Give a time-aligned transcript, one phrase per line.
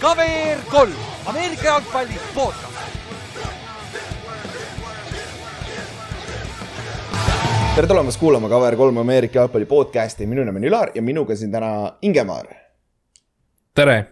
[0.00, 0.92] KVR kolm,
[1.26, 2.78] Ameerika jalgpalli podcast.
[7.74, 11.92] tere tulemast kuulama KVR3 Ameerika jalgpalli podcasti, minu nimi on Ülar ja minuga siin täna
[12.02, 12.46] Ingemaar.
[13.74, 14.06] tere.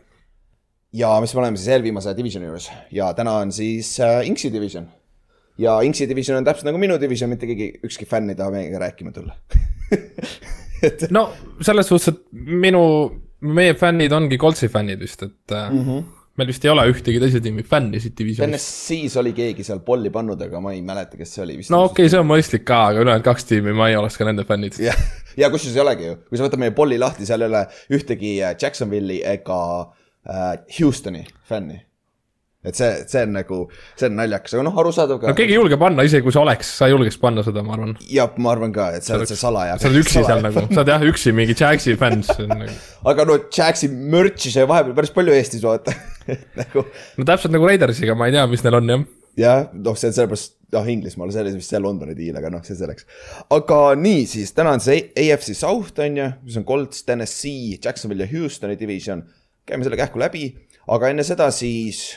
[0.93, 4.87] ja mis me oleme siis eelviimase divisioni juures ja täna on siis äh, Inksi division.
[5.59, 8.79] ja Inksi division on täpselt nagu minu division, mitte keegi, ükski fänn ei taha meiega
[8.79, 9.35] rääkima tulla
[10.83, 11.07] et...
[11.17, 11.29] no
[11.65, 12.21] selles suhtes, et
[12.67, 12.83] minu,
[13.47, 16.05] meie fännid ongi Coltsi fännid vist, et mm -hmm.
[16.37, 18.65] meil vist ei ole ühtegi teise tiimi fänni siit divisionist.
[18.65, 21.59] TNS-is oli keegi seal polli pannud, aga ma ei mäleta, kes see oli.
[21.71, 24.29] no okei okay,, see on mõistlik ka, aga ülejäänud kaks tiimi, ma ei oleks ka
[24.29, 24.79] nende fännid.
[24.79, 25.03] jah,
[25.37, 28.39] ja kusjuures ei olegi ju, kui sa võtad meie polli lahti, seal ei ole ühtegi
[28.43, 31.87] äh, Jacksonville'i ega äh, Houstoni fänni
[32.67, 33.59] et see, see on nagu,
[33.95, 35.31] see on naljakas, aga noh, arusaadav ka.
[35.31, 37.77] no keegi ei julge panna, isegi kui sa oleks, sa ei julgeks panna seda, ma
[37.77, 37.95] arvan.
[38.11, 39.77] jah, ma arvan ka, et sa oled see salaja.
[39.81, 42.75] sa oled üksi seal nagu, sa oled jah üksi mingi Jaxi fänn nagu.
[43.13, 45.95] aga no Jaxi merch'i sai vahepeal päris palju Eestis vaata
[46.61, 46.85] nagu.
[47.17, 49.07] no täpselt nagu Raidersiga, ma ei tea, mis neil on jah.
[49.45, 52.67] jah, noh, see on sellepärast, noh Inglismaal, see oli vist see Londoni diil, aga noh,
[52.67, 53.07] see selleks.
[53.55, 58.27] aga nii, siis täna on see AFC South on ju, mis on Colts, Tennessee, Jacksonville
[58.27, 59.23] ja Houstoni division.
[59.67, 60.49] käime selle kähku läbi,
[60.95, 62.17] aga enne seda siis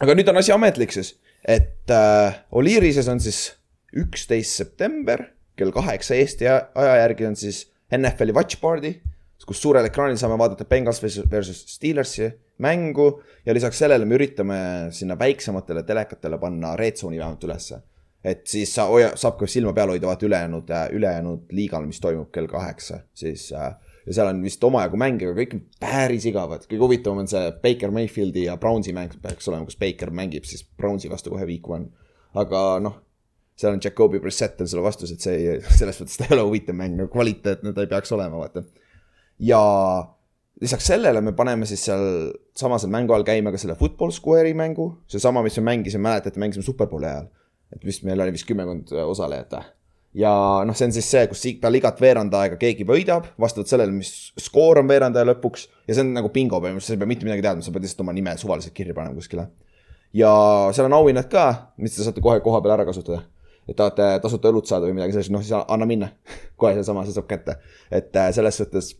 [0.00, 3.46] aga nüüd on asi ametlik siis, et äh, Oliirises on siis
[3.94, 8.96] üksteist september kell kaheksa Eesti aja järgi on siis NFL-i watch party,
[9.44, 12.30] kus suurel ekraanil saame vaadata Bengals versus Steelersi
[12.64, 13.08] mängu
[13.44, 14.58] ja lisaks sellele me üritame
[14.94, 17.82] sinna väiksematele telekatele panna red zone'i vähemalt ülesse.
[18.24, 22.30] et siis sa hoia, saab ka silma peal hoida vaata ülejäänud, ülejäänud liigal, mis toimub
[22.32, 23.74] kell kaheksa, siis äh,
[24.06, 26.66] ja seal on vist omajagu mänge, aga kõik on päris igavad.
[26.68, 30.64] kõige huvitavam on see Baker Mayfieldi ja Brownsi mäng peaks olema, kus Baker mängib siis
[30.64, 31.88] Brownsi vastu kohe week one.
[32.34, 32.98] aga noh,
[33.56, 36.48] seal on Jacobi Brissett on selle vastus, et see ei, selles mõttes ta ei ole
[36.50, 38.64] huvitav mäng, no kvaliteetne ta ei peaks olema, vaata.
[39.38, 39.62] ja
[40.60, 42.04] lisaks sellele me paneme siis seal
[42.56, 46.66] samasel mängu all käima ka selle Football Square'i mängu, seesama, mis me mängisime, mäletate, mängisime
[46.66, 47.32] Superbowli ajal.
[47.74, 49.64] et vist meil oli vist kümmekond osalejat või
[50.14, 50.30] ja
[50.66, 54.30] noh, see on siis see, kus peale igat veerand aega keegi võidab, vastavalt sellele, mis
[54.40, 55.68] skoor on veerand aja lõpuks.
[55.88, 58.04] ja see on nagu bingo põhimõtteliselt, sa ei pea mitte midagi teadma, sa pead lihtsalt
[58.06, 59.48] oma nime suvaliselt kirja panema kuskile.
[60.14, 60.32] ja
[60.72, 61.46] seal on auhinnad ka,
[61.82, 63.24] mis te saate kohe koha peal ära kasutada.
[63.68, 66.12] et tahate tasuta õlut saada või midagi sellist, noh siis anna minna
[66.60, 67.58] kohe seesama, see saab kätte.
[67.90, 68.94] et äh, selles suhtes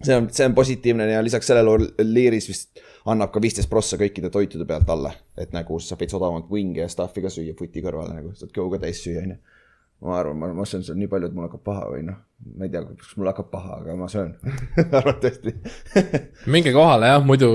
[0.00, 2.80] see on, see on positiivne ja lisaks sellele Liiris vist
[3.10, 5.12] annab ka viisteist prossa kõikide toitude pealt alla.
[5.36, 8.72] et nagu sa võid odavamalt wing'e ja stuff'i ka süüa footi kõrvale nagu, saad kõhu
[8.72, 9.59] ka täis süüa, on ju
[10.00, 12.16] ma arvan, ma, ma söön seal nii palju, et mul hakkab paha või noh,
[12.56, 14.32] ma ei tea, kas mul hakkab paha, aga ma söön
[15.00, 15.54] arvatavasti
[16.52, 17.50] minge kohale jah, muidu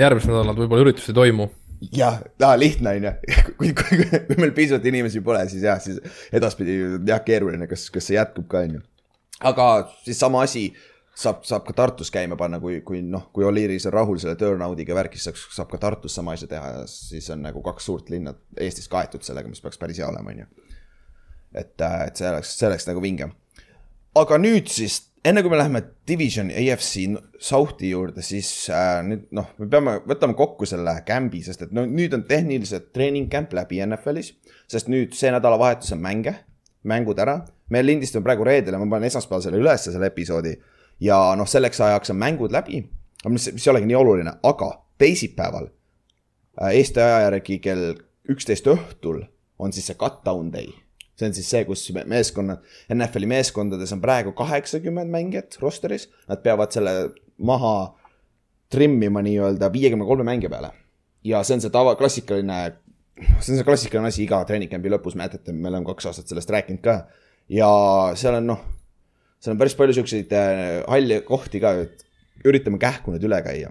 [0.00, 1.50] järgmised nädalad võib-olla üritust ei toimu.
[1.92, 2.22] jah,
[2.56, 3.12] lihtne on ju,
[3.58, 6.00] kui, kui, kui, kui meil piisavalt inimesi pole, siis jah, siis
[6.32, 8.82] edaspidi jah, keeruline, kas, kas see jätkub ka on ju.
[9.52, 9.70] aga
[10.06, 10.70] siis sama asi
[11.14, 14.96] saab, saab ka Tartus käima panna, kui, kui noh, kui Oliiris on rahul selle turnout'iga
[14.96, 18.32] värkis, saaks, saab ka Tartus sama asja teha ja siis on nagu kaks suurt linna
[18.56, 20.63] Eestis kaetud sellega, mis peaks päris hea olema, on ju
[21.54, 23.30] et, äh, et see oleks, see oleks nagu vinge.
[24.14, 29.48] aga nüüd siis, enne kui me läheme Division AFC South'i juurde, siis äh, nüüd noh,
[29.58, 33.80] me peame, võtame kokku selle camp'i, sest et no nüüd on tehniliselt treening camp läbi
[33.86, 34.34] NFL-is.
[34.70, 36.36] sest nüüd see nädalavahetus on mänge,
[36.84, 37.40] mängud ära.
[37.70, 40.54] me lindistame praegu reedel ja ma panen esmaspäeval selle ülesse, selle episoodi.
[41.00, 42.84] ja noh, selleks ajaks on mängud läbi,
[43.28, 45.70] mis, mis ei olegi nii oluline, aga teisipäeval
[46.62, 47.94] äh, Eesti aja järgi kell
[48.30, 49.24] üksteist õhtul
[49.58, 50.70] on siis see cut-down day
[51.14, 56.74] see on siis see, kus meeskonnad, NFL-i meeskondades on praegu kaheksakümmend mängijat roster'is, nad peavad
[56.74, 56.94] selle
[57.38, 57.74] maha
[58.74, 60.72] trimmima nii-öelda viiekümne kolme mängija peale.
[61.24, 62.58] ja see on see tava, klassikaline,
[63.38, 66.82] see on see klassikaline asi iga treeningcampi lõpus, mäletate, me oleme kaks aastat sellest rääkinud
[66.84, 66.96] ka.
[67.48, 67.70] ja
[68.18, 68.64] seal on noh,
[69.38, 72.04] seal on päris palju siukseid äh, halli kohti ka, et
[72.44, 73.70] üritame kähku need üle käia.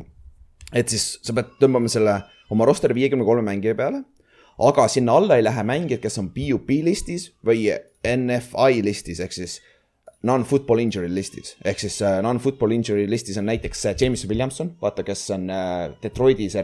[0.71, 2.21] et siis sa pead tõmbama selle
[2.53, 4.05] oma roster'i viiekümne kolme mängija peale
[4.59, 7.69] aga sinna alla ei lähe mängijad, kes on PUP listis või
[8.03, 9.61] NFI listis ehk siis
[10.23, 11.55] non-football injury listis.
[11.65, 15.95] ehk siis uh, non-football injury listis on näiteks uh, James Williamson, vaata, kes on uh,
[16.03, 16.63] Detroiti see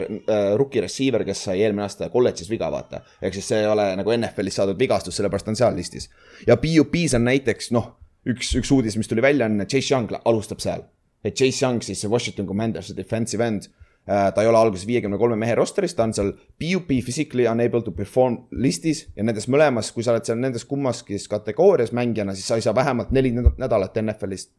[0.56, 3.02] rookie receiver, kes sai eelmine aasta kolledžis viga, vaata.
[3.20, 6.08] ehk siis see ei ole nagu NFL-is saadud vigastus, sellepärast on seal listis.
[6.46, 7.92] ja PUP-s on näiteks noh,
[8.28, 10.86] üks, üks uudis, mis tuli välja, on Chase Young alustab seal.
[11.24, 15.36] et Chase Young siis Washington Commandersi defensive end Äh, ta ei ole alguses viiekümne kolme
[15.38, 20.02] mehe roster'is, ta on seal PUP physically unable to perform listis ja nendes mõlemas, kui
[20.02, 24.50] sa oled seal nendes kummaski kategoorias mängijana, siis sa ei saa vähemalt neli nädalat NFL-ist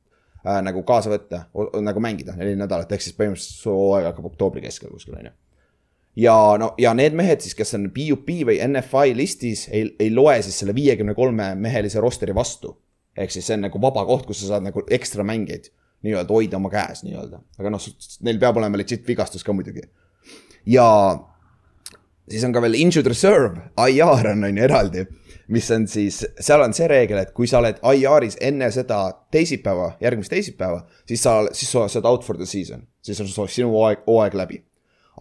[0.46, 1.46] äh, nagu kaasa võtta,
[1.84, 5.36] nagu mängida neli nädalat, ehk siis põhimõtteliselt su hooaeg hakkab oktoobri keskel kuskil, on ju.
[6.28, 10.40] ja no, ja need mehed siis, kes on PUP või NFI listis, ei, ei loe
[10.46, 12.78] siis selle viiekümne kolme mehelise roster'i vastu.
[13.18, 15.74] ehk siis see on nagu vaba koht, kus sa saad nagu ekstra mängijaid
[16.06, 17.90] nii-öelda hoida oma käes nii-öelda, aga noh,
[18.26, 19.84] neil peab olema legit vigastus ka muidugi.
[20.66, 20.88] ja
[22.30, 25.06] siis on ka veel injured reserve, IR on on ju eraldi,
[25.52, 29.04] mis on siis, seal on see reegel, et kui sa oled IR-is enne seda
[29.34, 33.72] teisipäeva, järgmist teisipäeva, siis sa, siis sa oled out for the season, siis on sinu
[33.74, 34.62] hooaeg, hooaeg läbi.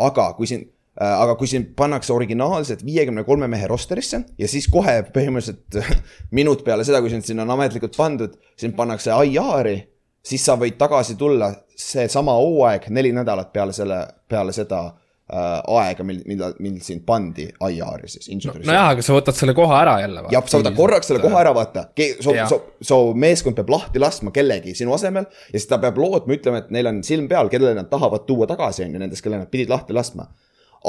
[0.00, 0.69] aga kui sind
[1.00, 5.81] äh, aga kui sind pannakse originaalselt viiekümne kolme mehe rosterisse ja siis kohe põhimõtteliselt
[6.38, 9.81] minut peale seda, kui sind sinna on ametlikult pandud, sind pannakse IR-i,
[10.23, 16.05] siis sa võid tagasi tulla seesama hooaeg neli nädalat peale selle, peale seda äh, aega,
[16.05, 18.29] mil, millal, mil sind pandi IR-i siis.
[18.45, 20.27] nojah, aga sa võtad selle koha ära jälle.
[20.35, 21.87] jah, sa võtad korraks selle koha ära, vaata.
[22.21, 22.61] su, su,
[22.93, 26.71] su meeskond peab lahti laskma kellegi sinu asemel ja siis ta peab lootma, ütlema, et
[26.75, 29.73] neil on silm peal, kellele nad tahavad tuua tagasi, on ju, nendest, kelle nad pidid
[29.73, 30.29] lahti laskma.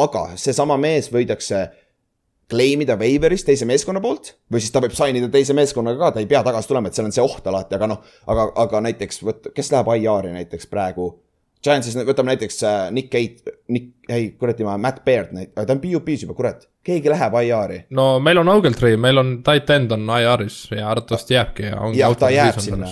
[0.02, 1.70] aga seesama mees võidakse
[2.52, 6.14] claim ida waiver'is teise meeskonna poolt või siis ta võib sign ida teise meeskonnaga ka,
[6.16, 8.86] ta ei pea tagasi tulema, et seal on see oht alati, aga noh, aga, aga
[8.90, 11.14] näiteks vot, kes läheb IR-i näiteks praegu
[11.62, 16.26] Giantsis, võtame näiteks äh, Nick Kate, Nick, ei kuradi ma, Matt Baird, ta on PUP-s
[16.26, 16.66] juba, kurat.
[16.86, 17.84] keegi läheb IR-i.
[17.94, 21.78] no meil on Ogletree, meil on tight end on IR-is ja arvatavasti jääbki ja.
[22.00, 22.90] jah, ta jääb sinna.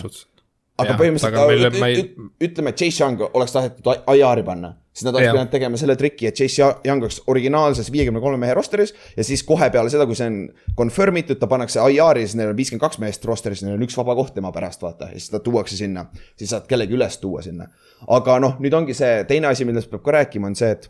[0.80, 2.06] Aga ja, põhimõtteliselt meil...
[2.50, 6.28] ütleme, et Chase Young oleks tahetud IR-i panna siis nad oleks pidanud tegema selle triki,
[6.28, 10.18] et Chase Young oleks originaalses viiekümne kolme mehe roster'is ja siis kohe peale seda, kui
[10.18, 10.40] see on
[10.78, 13.96] confirm itud, ta pannakse IR-i, siis neil on viiskümmend kaks meest roster'is, neil on üks
[14.00, 16.08] vaba koht tema pärast, vaata, ja siis ta tuuakse sinna.
[16.36, 17.70] siis saad kellegi üles tuua sinna.
[18.08, 20.90] aga noh, nüüd ongi see teine asi, millest peab ka rääkima, on see, et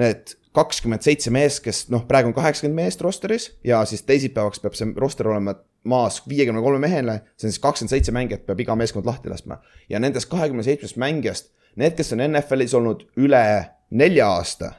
[0.00, 4.76] need kakskümmend seitse meest, kes noh, praegu on kaheksakümmend meest roster'is ja siis teisipäevaks peab
[4.76, 5.54] see roster olema
[5.88, 9.62] maas viiekümne kolme mehele, see on siis kakskümmend seitse mängijat peab iga meeskond lahti laskma.
[9.88, 13.44] ja nendest kahekümne seitsmest mängijast need, kes on NFL-is olnud üle
[13.90, 14.72] nelja aasta,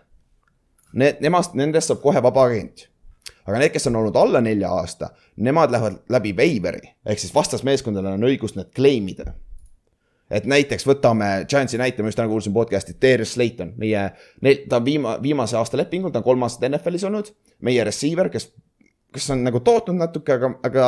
[0.93, 2.87] need, nemast, nendest saab kohe vaba agent.
[3.45, 8.13] aga need, kes on olnud alla nelja aasta, nemad lähevad läbi waiveri, ehk siis vastasmeeskondadel
[8.13, 9.33] on õigus need claim ida
[10.31, 14.05] et näiteks võtame Giantsi näite, ma just täna kuulsin podcast'i, Darius Slayton, meie,
[14.69, 17.33] ta on viima-, viimase aasta lepingul, ta on kolm aastat NFL-is olnud,
[17.65, 18.51] meie receiver, kes
[19.13, 20.85] kes on nagu tootnud natuke, aga, aga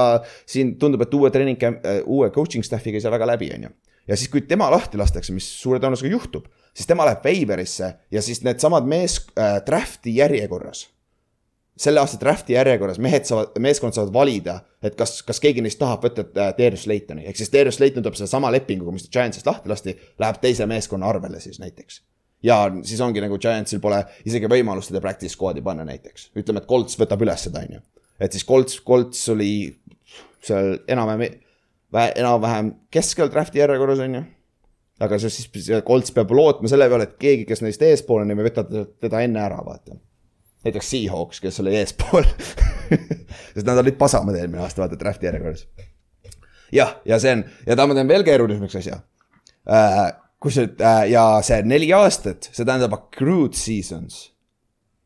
[0.50, 1.62] siin tundub, et uue treening,
[2.10, 3.70] uue coaching staff'iga ei saa väga läbi, on ju
[4.08, 8.22] ja siis, kui tema lahti lastakse, mis suure tõenäosusega juhtub, siis tema läheb waiver'isse ja
[8.26, 10.88] siis needsamad mees äh, draft'i järjekorras.
[11.78, 16.06] Selle aasta draft'i järjekorras mehed saavad, meeskond saavad valida, et kas, kas keegi neist tahab
[16.08, 19.96] võtta äh, Darius Laytoni, ehk siis Darius Layton tuleb sellesama lepinguga, mis Giantsist lahti lasti,
[20.22, 22.02] läheb teise meeskonna arvele siis näiteks
[22.46, 26.70] ja siis ongi nagu Giantsil pole isegi võimalust teda practice squad'i panna näiteks, ütleme, et
[26.70, 27.82] Colts võtab üles seda, on ju.
[28.20, 29.52] et siis Colts, Colts oli
[30.46, 31.42] seal enam-vähem
[31.96, 34.24] enam-vähem keskel draft'i järjekorras, on ju.
[35.06, 38.48] aga see siis, Colts peab lootma selle peale, et keegi, kes neist eespool on, ei
[38.48, 39.98] võta teda enne ära, vaata.
[40.66, 42.26] Näiteks Seahawks, kes oli eespool
[43.54, 45.68] sest nad olid pasamad eelmine aasta, vaata, draft'i järjekorras.
[46.74, 49.00] jah, ja see on, ja ta, ma teen veel keerulisemaks asja
[49.70, 50.02] äh,.
[50.42, 54.20] kus nüüd äh, ja see neli aastat, see tähendab accrued seasons.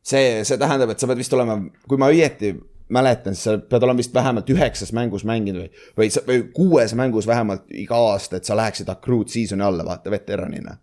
[0.02, 2.54] see, see tähendab, et sa pead vist olema, kui ma õieti
[2.90, 7.28] mäletan, siis sa pead olema vist vähemalt üheksas mängus mänginud või, või, või kuues mängus
[7.30, 10.76] vähemalt iga aasta, et sa läheksid accrued season'i alla, vaata, veteranina.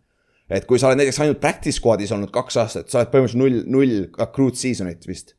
[0.50, 3.62] Et kui sa oled näiteks ainult practice squad'is olnud kaks aastat, sa oled põhimõtteliselt null,
[3.74, 5.36] null accrued season'it vist.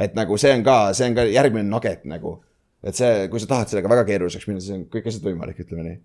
[0.00, 2.38] et nagu see on ka, see on ka järgmine nugget nagu.
[2.82, 5.86] et see, kui sa tahad sellega väga keeruliseks minna, siis on kõik asjad võimalik, ütleme
[5.88, 6.00] nii.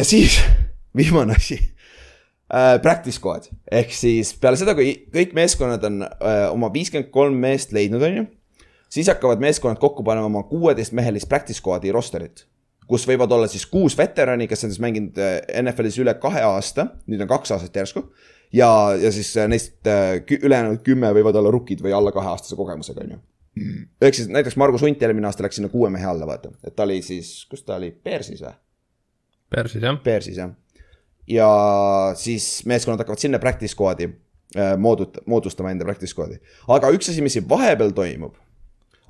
[0.00, 0.40] ja siis
[0.98, 6.72] viimane asi äh, practice squad ehk siis peale seda, kui kõik meeskonnad on äh, oma
[6.74, 8.28] viiskümmend kolm meest leidnud, on ju
[8.90, 12.46] siis hakkavad meeskonnad kokku panema oma kuueteistmehelist practice squad'i rosterit.
[12.90, 16.88] Kus võivad olla siis kuus veterani, kes on siis mänginud äh, NFL-is üle kahe aasta,
[17.10, 18.04] nüüd on kaks aastat järsku.
[18.52, 23.04] ja, ja siis äh, neist äh, ülejäänud kümme võivad olla rukid või alla kaheaastase kogemusega,
[23.06, 23.18] on ju
[23.60, 23.84] mm..
[24.08, 26.88] ehk siis näiteks Margus Hunt eelmine aasta läks sinna kuue mehe alla, vaata, et ta
[26.88, 28.56] oli siis, kus ta oli, Bearsis või?
[29.50, 30.02] Bearsis jah.
[30.02, 30.52] Bearsis jah.
[31.30, 31.48] ja
[32.18, 34.10] siis meeskonnad hakkavad sinna practice squad'i
[34.82, 36.42] moodut-, moodustama enda practice squad'i.
[36.66, 38.34] aga üks asi, mis siin vahepeal toimub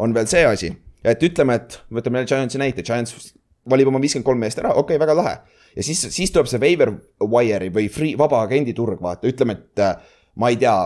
[0.01, 3.33] on veel see asi, et ütleme, et võtame Giantsi näite, Giants
[3.71, 5.37] valib oma viiskümmend kolm meest ära, okei okay,, väga lahe.
[5.77, 9.85] ja siis, siis tuleb see waiver wire'i või free, vaba agendi turg, vaata, ütleme, et
[9.85, 10.77] äh, ma ei tea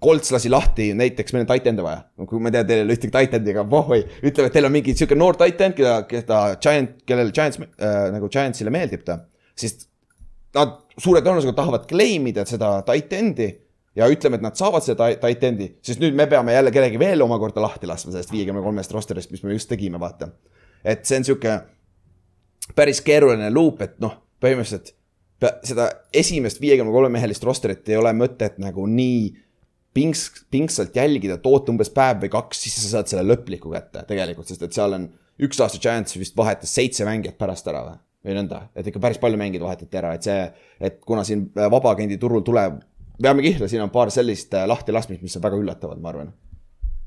[0.00, 2.04] Colts lasi lahti, näiteks meil on titan'e vaja.
[2.28, 4.94] kui ma tean, teil ei ole ühtegi titan'i, aga vohoi, ütleme, et teil on mingi
[4.96, 9.20] sihuke noor titan, keda, keda Giant, kellele Giants äh, nagu Giantsile meeldib ta.
[9.58, 9.76] siis
[10.56, 13.50] nad suure tõenäosusega tahavad claim ida seda titan'i
[13.98, 17.22] ja ütleme, et nad saavad seda tight end'i, sest nüüd me peame jälle kellegi veel
[17.24, 20.30] omakorda lahti laskma sellest viiekümne kolmest roster'ist, mis me just tegime, vaata.
[20.84, 21.56] et see on sihuke
[22.76, 24.94] päris keeruline loop, et noh, põhimõtteliselt
[25.64, 29.30] seda esimest viiekümne kolme mehelist roster'it ei ole mõtet nagu nii
[29.96, 34.50] pings, pingsalt jälgida, toota umbes päev või kaks, siis sa saad selle lõpliku kätte tegelikult,
[34.50, 35.08] sest et seal on
[35.40, 37.96] üks aasta Giants vist vahetas seitse mängijat pärast ära või,
[38.26, 40.44] või nõnda, et ikka päris palju mängijaid vahetati ära, et see,
[40.80, 42.78] et kuna siin äh, vabaagendi turul tuleb,
[43.22, 46.32] peame kihla, siin on paar sellist äh, lahtilaskmist, mis on väga üllatavad, ma arvan.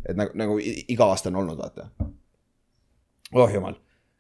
[0.04, 1.88] et nagu, nagu iga aasta on olnud, vaata.
[3.34, 3.78] oh jumal,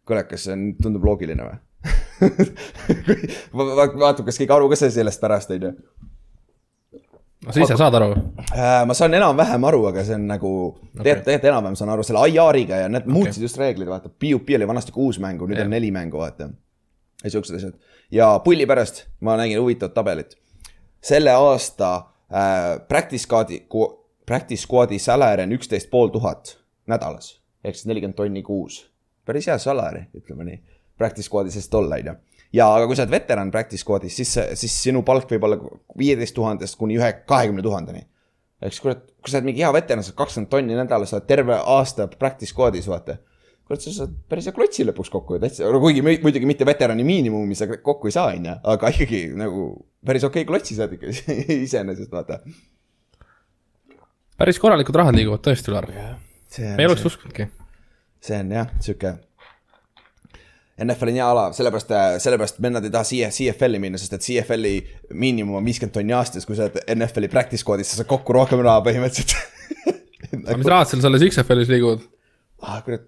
[0.07, 1.59] kuule, kas see on, tundub loogiline või?
[3.59, 5.73] vaatab, kas keegi aru ka sai sellest pärast, on ju
[7.45, 8.09] no sa ise saad aru?
[8.55, 12.05] Äh, ma saan enam-vähem aru, aga see on nagu okay., tegelikult, tegelikult enam-vähem saan aru
[12.07, 14.11] selle IR-iga ja need muutsid just reegleid, vaata.
[14.11, 15.67] PUP oli vanasti kuus mängu, nüüd Jah.
[15.67, 16.49] on neli mängu, vaata.
[17.23, 17.75] ja siuksed asjad.
[18.11, 20.37] ja pulli pärast ma nägin huvitavat tabelit.
[21.01, 23.63] selle aasta äh, practice squad'i,
[24.25, 26.57] practice squad'i salary on üksteist pool tuhat
[26.87, 27.39] nädalas.
[27.63, 28.92] ehk siis nelikümmend tonni kuus.
[29.25, 30.61] Päris hea salary, ütleme nii.
[30.97, 32.15] Practice squad'i seest olla, on ju
[32.53, 35.57] ja aga kui sa oled veteran practice squad'is, siis, siis sinu palk võib olla
[35.97, 38.05] viieteist tuhandest kuni ühe, kahekümne tuhandeni.
[38.63, 41.57] eks kurat, kui sa oled mingi hea veteran, saad kakskümmend tonni nädalas, sa oled terve
[41.57, 43.17] aasta practice squad'is, vaata.
[43.65, 47.03] kurat, sa saad päris hea klotsi lõpuks kokku ju täitsa, kuigi mu- muidugi mitte veterani
[47.07, 49.65] miinimumi sa kokku ei saa, on ju, aga ikkagi nagu
[50.05, 51.09] päris okei klotsi saad ikka
[51.65, 52.39] iseenesest, vaata.
[54.37, 55.89] päris korralikud rahad liiguvad tõesti, Ülar.
[56.53, 57.49] see me ei oleks, uskunudki.
[58.23, 59.13] See on jah, sihuke.
[60.83, 61.91] NFL on hea ala, sellepärast,
[62.23, 64.79] sellepärast vennad ei taha siia CFL-i minna, sest et CFL-i
[65.13, 68.63] miinimum on viiskümmend tonni aastas, kui sa oled NFL-i practice squad'is, sa saad kokku rohkem
[68.65, 69.35] raha põhimõtteliselt.
[70.47, 72.07] aga mis rahad seal selles XFL-is liiguvad?
[72.63, 73.05] ah, kurat,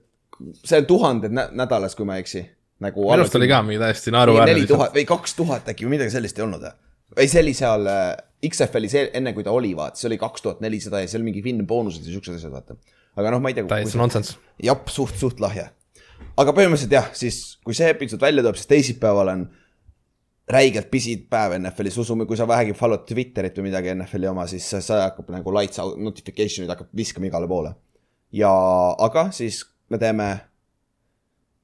[0.62, 2.44] see on tuhanded nä nädalas, kui ma ei eksi.
[2.84, 4.66] nagu minu arust oli ka mingi täiesti neli naeruväärne.
[4.68, 6.74] tuhat või kaks tuhat äkki või midagi sellist ei olnud või?
[7.18, 8.10] ei, see oli seal äh,
[8.46, 11.42] XFL-is e- enne, kui ta oli, vaata, see oli kaks tuhat nelisada ja seal mingi
[11.46, 12.76] Finn boonused ja siuksed asjad, vaata.
[13.16, 13.68] Aga noh, ma ei tea.
[13.70, 14.40] täitsa nonsense.
[14.64, 15.70] jah, suht, suht lahja.
[16.38, 19.46] aga põhimõtteliselt jah, siis kui see episood välja tuleb, siis teisipäeval on
[20.52, 24.68] räigelt pisid päev NFL-is, usume, kui sa vähegi follow'd Twitterit või midagi NFL-i oma, siis
[24.70, 27.74] see, hakkab nagu lights out, notification'id hakkab viskama igale poole.
[28.36, 28.52] ja,
[29.08, 30.30] aga siis me teeme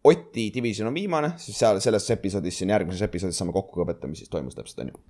[0.04, 4.24] Oti division on viimane, siis seal selles episoodis, siin järgmises episoodis saame kokku võtta, mis
[4.24, 5.02] siis toimus täpselt, on ju.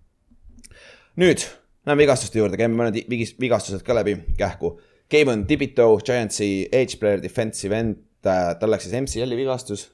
[1.23, 1.45] nüüd
[1.85, 2.97] läheme vigastuste juurde, käime mõned
[3.39, 4.75] vigastused ka läbi kähku.
[5.11, 9.89] Kevin Tibito, Giantsi edge player, defensive end, tal läks siis MCL-i vigastus.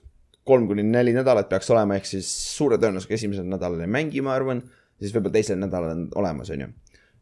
[0.48, 4.36] kolm kuni neli nädalat peaks olema, ehk siis suure tõenäosusega esimesel nädalal ei mängi, ma
[4.38, 4.62] arvan.
[5.02, 6.68] siis võib-olla teisel nädalal on olemas, on ju.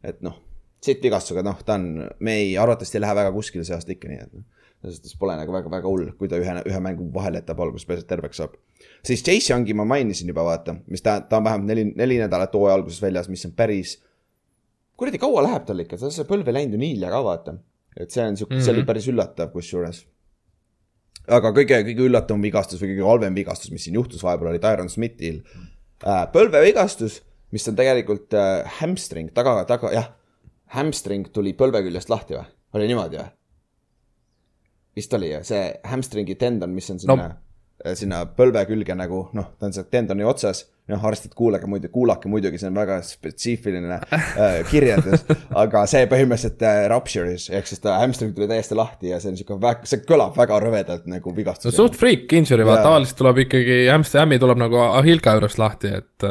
[0.04, 0.36] et noh,
[0.84, 4.12] siit vigastusega, noh, ta on, me ei, arvatavasti ei lähe väga kuskile see aasta ikka,
[4.12, 4.44] nii et noh
[4.82, 8.08] selles suhtes pole nagu väga-väga hull, kui ta ühe, ühe mängu vahele jätab alguses, et
[8.08, 8.56] terveks saab.
[9.02, 12.54] siis Chase Youngi ma mainisin juba, vaata, mis ta, ta on vähemalt neli, neli nädalat
[12.54, 13.96] hooaja alguses väljas, mis on päris.
[14.96, 17.56] kuradi kaua läheb tal ikka, ta see põlv ei läinud ju nii hilja ka, vaata.
[17.96, 18.64] Et see on siuke mm, -hmm.
[18.64, 20.02] see oli päris üllatav kusjuures.
[21.28, 24.92] aga kõige, kõige üllatavam vigastus või kõige halvem vigastus, mis siin juhtus vahepeal, oli Tyron
[24.92, 25.40] Smithil
[26.04, 26.26] äh,.
[26.32, 30.12] põlvevigastus, mis on tegelikult äh, hamstring, taga, taga, jah,
[30.76, 32.46] hamstring tuli põlve küljest lahti või?
[32.74, 33.32] oli niimoodi või?
[34.96, 39.52] vist oli ju, see hamstringi tendon, mis on sinna no., sinna põlve külge nagu noh,
[39.58, 40.64] ta on seal tendoni otsas.
[40.88, 45.24] noh, arstid, kuulake muidu, kuulake muidugi, see on väga spetsiifiline äh, kirjeldus,
[45.62, 49.40] aga see põhimõtteliselt äh, rupture'is ehk siis ta hamstring tuli täiesti lahti ja see on
[49.40, 51.74] siuke väga, see kõlab väga rõvedalt nagu no vigastus.
[51.76, 56.28] suht freak injury, vaata tavaliselt tuleb ikkagi, hamster hämmi tuleb nagu ahilka juurest lahti, et,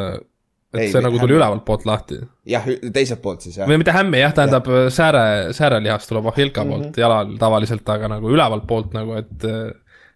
[0.75, 2.21] et Ei, see nagu tuli ülevalt poolt lahti.
[2.51, 2.63] jah,
[2.95, 3.67] teiselt poolt siis jah.
[3.67, 6.71] või mitte hämmi jah, tähendab sääre, säärelihas tuleb ahilka Mhm.
[6.71, 9.75] poolt jalal tavaliselt, aga nagu ülevalt poolt nagu, et äh,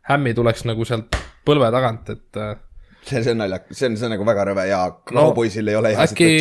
[0.10, 1.16] hämmi tuleks nagu sealt
[1.48, 2.56] põlve tagant, et äh,
[3.04, 5.80] see, see on naljakas, see on, see on nagu väga rõve ja No, kauboisil ei
[5.80, 6.34] ole hea äkki,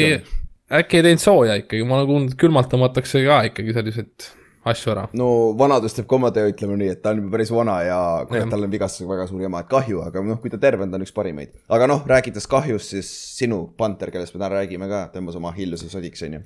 [0.80, 4.28] äkki ei teinud sooja ikkagi, ma olen kuulnud, et külmalt tõmmatakse ka ikkagi selliseid
[4.68, 5.04] asju ära.
[5.16, 8.00] no vanadus teeb ka oma töö, ütleme nii, et ta on juba päris vana ja
[8.28, 10.92] kurat tal on vigastusega väga suur jama, et kahju, aga noh, kui ta terve on,
[10.92, 11.54] ta on üks parimaid.
[11.78, 15.90] aga noh, rääkides kahjust, siis sinu panter, kellest me täna räägime ka, tõmbas oma hilluse
[15.92, 16.44] sodiks, on ju.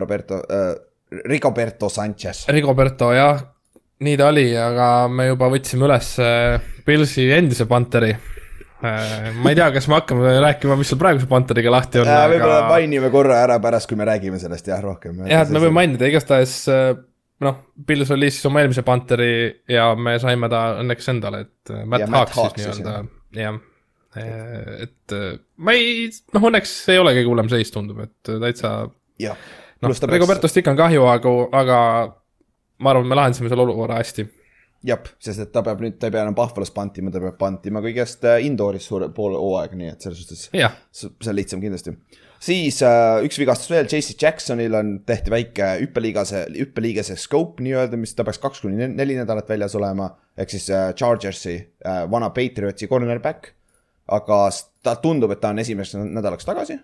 [0.00, 0.74] Roberto äh,,
[1.24, 2.46] Rigoberto Sanchez.
[2.48, 3.42] Rigoberto jah,
[4.04, 8.14] nii ta oli, aga me juba võtsime üles äh, Pilsi endise Panteri.
[8.84, 12.70] Ma ei tea, kas me hakkame rääkima, mis seal praeguse Panteriga lahti on, võib-olla aga
[12.74, 15.24] mainime korra ära pärast, kui me räägime sellest jah, rohkem.
[15.30, 16.92] jah, et me võime mainida, igastahes äh,
[17.44, 19.30] noh, Pils oli siis oma eelmise Panteri
[19.70, 22.98] ja me saime ta õnneks endale, et äh, Matt Hawks siis nii-öelda,
[23.40, 23.58] jah.
[24.84, 25.26] et äh,
[25.56, 30.60] ma ei, noh õnneks ei ole kõige hullem seis, tundub, et äh, täitsa noh Rigobertost
[30.60, 31.78] ikka on kahju, aga, aga
[32.84, 34.26] ma arvan, me lahendasime selle olukorra hästi
[34.84, 37.80] jah, sest et ta peab nüüd, ta ei pea enam Buffalo's pantima, ta peab pantima
[37.84, 41.94] kõigest äh, indoor'is suure poole hooaega, nii et selles suhtes jah, see on lihtsam kindlasti.
[42.44, 48.12] siis äh, üks vigastus veel, JC Jacksonil on, tehti väike hüppeliigase, hüppeliigese scope nii-öelda, mis
[48.14, 50.10] ta peaks kaks kuni nel- neli nädalat väljas olema.
[50.36, 53.54] ehk siis äh, Chargersi äh, vana Patriotsi cornerback.
[54.06, 54.38] aga
[54.84, 56.78] ta tundub, et ta on esimeseks nädalaks tagasi.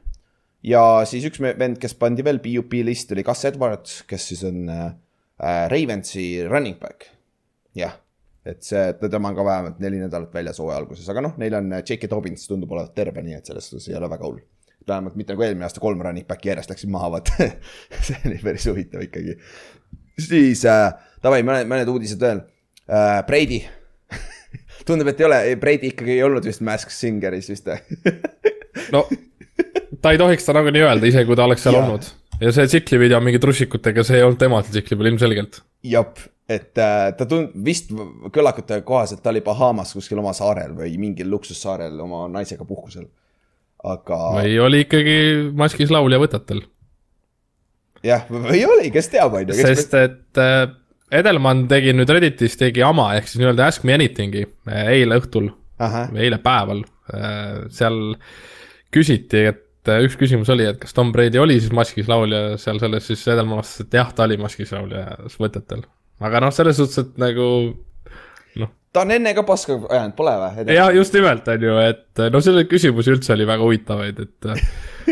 [0.64, 4.68] ja siis üks vend, kes pandi veel PUP listi, oli Gus Edwards, kes siis on
[4.72, 4.92] äh,
[5.44, 7.10] äh, Ravensi running back.
[7.76, 7.96] jah,
[8.46, 11.72] et see, tema on ka vähemalt neli nädalat väljas hooaja alguses, aga noh, neil on
[11.76, 12.10] äh, J.K.
[12.10, 14.40] Dobbins tundub olevat terve, nii et selles suhtes ei ole väga hull.
[14.88, 17.50] vähemalt mitte nagu eelmine aasta kolm running back'i järjest läksid maha, vaata.
[18.06, 19.36] see oli päris huvitav ikkagi.
[20.18, 20.88] siis äh,
[21.22, 22.44] davai, mõned, mõned uudised veel
[22.88, 23.20] äh,.
[23.26, 23.62] Brady
[24.86, 27.68] tundub, et ei ole, Brady ikkagi ei olnud vist Mask Singeris vist
[28.94, 29.04] no
[30.00, 31.86] ta ei tohiks seda nagunii öelda, isegi kui ta oleks seal Jaa.
[31.86, 32.08] olnud.
[32.40, 35.60] ja see tsiklivideo mingi trussikutega, see ei olnud tema tsikli peal ilmselgelt.
[35.86, 37.92] jep, et äh, ta tund-, vist
[38.34, 43.06] kõlakute kohaselt ta oli Bahamas kuskil oma saarel või mingil luksussaarel oma naisega puhkusel.
[43.86, 45.16] aga või oli ikkagi
[45.56, 46.64] maskis laulja võtetel.
[48.06, 49.58] jah, või oli, kes teab, on ju.
[49.60, 50.66] sest et äh,
[51.10, 55.50] Edelman tegi nüüd Redditis tegi ama ehk siis nii-öelda Ask me anything'i äh, eile õhtul
[55.78, 56.84] ahah, või eile päeval.
[57.74, 57.96] seal
[58.94, 63.08] küsiti, et üks küsimus oli, et kas Tom Brady oli siis maskis laulja seal selles,
[63.10, 65.82] siis Edelman vastas, et jah, ta oli maskis laulja võtetel.
[66.20, 67.48] Aga noh, selles suhtes, et nagu
[68.90, 70.64] ta on enne ka paska ajanud, pole või?
[70.74, 74.50] ja just nimelt on ju, et no selle küsimusi üldse oli väga huvitavaid, et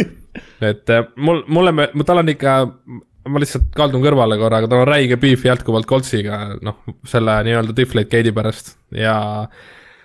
[0.72, 2.58] et äh, mul, mulle, tal on ikka,
[3.28, 7.76] ma lihtsalt kaldun kõrvale korra, aga tal on räige beef jätkuvalt Coltsiga, noh, selle nii-öelda
[7.76, 8.74] Deflate Gate'i pärast.
[8.94, 9.14] Ja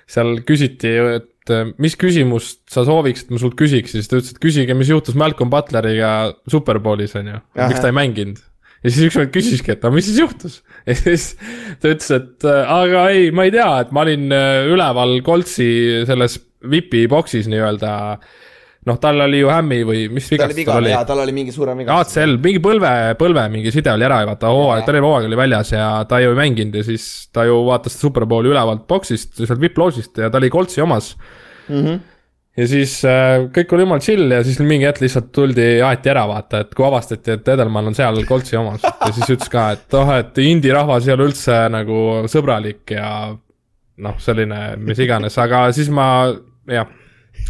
[0.10, 4.36] seal küsiti, et äh, mis küsimust sa sooviksid, et ma sult küsiks, siis ta ütles,
[4.36, 8.42] et küsige, mis juhtus Malcolm Butleriga Superbowlis on ju, miks ta ei mänginud
[8.84, 10.62] ja siis üks vend küsiski, et aga mis siis juhtus?
[10.90, 11.34] ja siis
[11.82, 15.70] ta ütles, et äh, aga ei, ma ei tea, et ma olin äh, üleval Coltsi
[16.08, 17.94] selles VIP-i boksis nii-öelda.
[18.84, 21.04] noh, tal oli ju hämmi või mis oli vigastus tal oli ja?
[21.08, 22.18] tal oli mingi suurem vigastus.
[22.18, 25.72] ACL, mingi põlve, põlve mingi side oli ära ja vaata hooaeg, terve hooaeg oli väljas
[25.72, 30.20] ja ta ju ei mänginud ja siis ta ju vaatas Superbowli ülevalt boksist, sealt VIP-loožist
[30.20, 31.14] ja ta oli Coltsi omas
[31.70, 31.80] mm.
[31.80, 32.02] -hmm.
[32.58, 36.26] Ja siis äh, kõik oli jumala chill ja siis mingi hetk lihtsalt tuldi, aeti ära
[36.30, 38.84] vaata, et kui avastati, et Edelman on seal Coltsi omas.
[38.84, 42.00] Ja siis ütles ka, et oh, et indie rahvas ei ole üldse nagu
[42.32, 43.08] sõbralik ja
[44.04, 46.08] noh, selline mis iganes, aga siis ma
[46.70, 46.90] jah,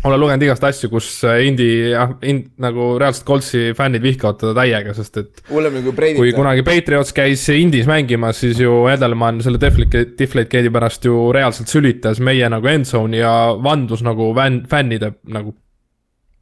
[0.03, 1.07] olen lugenud igast asju, kus
[1.45, 6.17] indie jah, ind- nagu reaalselt Coltsi fännid vihkavad teda täiega, sest et hullem nagu Brady.
[6.19, 11.31] kui kunagi Patriots käis Indies mängimas, siis ju Edelman selle Deflate, Deflate Gate'i pärast ju
[11.35, 15.55] reaalselt sülitas meie nagu endzone'i ja vandus nagu fänn, fännide nagu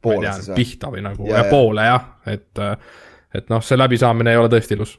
[0.04, 1.50] ma ei tea pihta või nagu Ja, ja, ja.
[1.50, 2.58] poole jah, et
[3.34, 4.96] et noh, see läbisaamine ei ole tõesti ilus.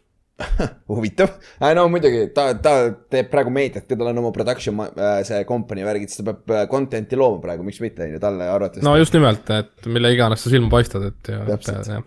[0.94, 1.36] huvitav,
[1.78, 2.74] no muidugi ta, ta
[3.14, 6.56] teeb praegu meediat, tal on oma production ma- äh, see company värgid, siis ta peab
[6.56, 10.14] äh, content'i looma praegu, miks mitte, on ju, talle arvates no just nimelt, et mille
[10.16, 12.04] iganes sa silma paistad, et ja ja-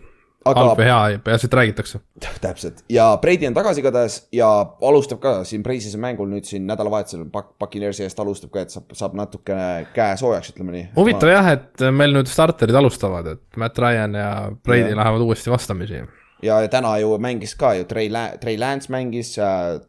[0.47, 1.99] Aga- halb või hea, peaasi, et räägitakse.
[2.45, 4.47] täpselt ja Brady on tagasi igatahes ja
[4.87, 8.93] alustab ka siin Preisise mängul nüüd siin nädalavahetusel Buck- Buccaneersi eest alustab ka, et saab,
[8.95, 10.85] saab natukene käe soojaks, ütleme nii.
[10.95, 14.29] huvitav jah, et meil nüüd starterid alustavad, et Matt Ryan ja
[14.63, 14.97] Brady Jah.
[15.01, 16.05] lähevad uuesti vastamisi.
[16.43, 19.79] Ja täna ju mängis ka ju Trey Trey Lance mängis äh,,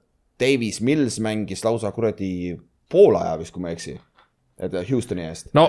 [0.41, 2.59] Davis Mills mängis lausa kuradi
[2.91, 3.99] poole aja vist, kui ma ei eksi.
[4.59, 5.51] et äh, Houstoni eest.
[5.55, 5.69] no,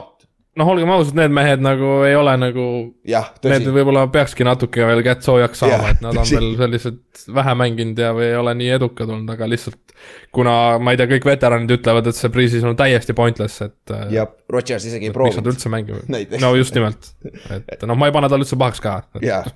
[0.60, 2.66] noh, olgem ausad, need mehed nagu ei ole nagu
[3.06, 6.38] Need võib-olla peakski natuke veel kätt soojaks saama et nad on tõsi.
[6.38, 9.96] veel sellised vähe mänginud ja, või ei ole nii edukad olnud, aga lihtsalt
[10.36, 14.06] kuna ma ei tea, kõik veteranid ütlevad, et see priisis on täiesti pointless, et äh,
[14.20, 15.52] ja Rodgers isegi ei miks nad proovinud.
[15.54, 16.40] üldse mängivad.
[16.42, 17.12] No just nimelt,
[17.60, 19.02] et noh, ma ei pane talle üldse pahaks ka.
[19.24, 19.50] jah,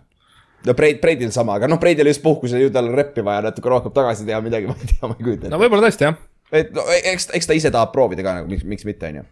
[0.68, 3.72] no Breid, Breidil sama, aga noh, Breidil just puhkusel ju tal on reppi vaja natuke
[3.72, 6.20] rohkem tagasi teha midagi, ma ei tea, ma ei kujuta ette no võib-olla tõesti jah,
[6.54, 9.24] et no eks, eks ta ise tahab proovida ka nagu miks, miks mitte, on ju.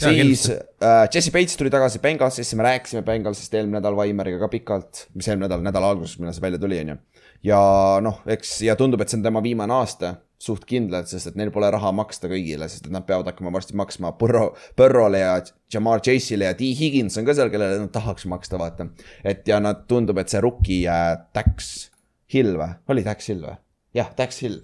[0.00, 5.06] Siis äh, Jesse Bates tuli tagasi Bengalsisse, me rääkisime Bengalsist eelmine nädal Vaimeriga ka pikalt,
[5.14, 7.00] mis eelmine nädal, nädala alguses, millal see välja tuli, on ju.
[7.46, 7.60] Ja
[8.04, 11.50] noh, eks ja tundub, et see on tema viimane aasta suht kindlalt, sest et neil
[11.52, 15.34] pole raha maksta kõigile, sest et nad peavad hakkama varsti maksma Burro, Burrole ja
[15.72, 18.88] Jamar Chase'ile ja T Higgins on ka seal, kellele nad tahaks maksta, vaata.
[19.24, 21.90] et ja nad tundub, et see rookie äh, Dax
[22.32, 23.58] Hill või, oli Dax Hill või?
[23.96, 24.62] jah, Dax Hill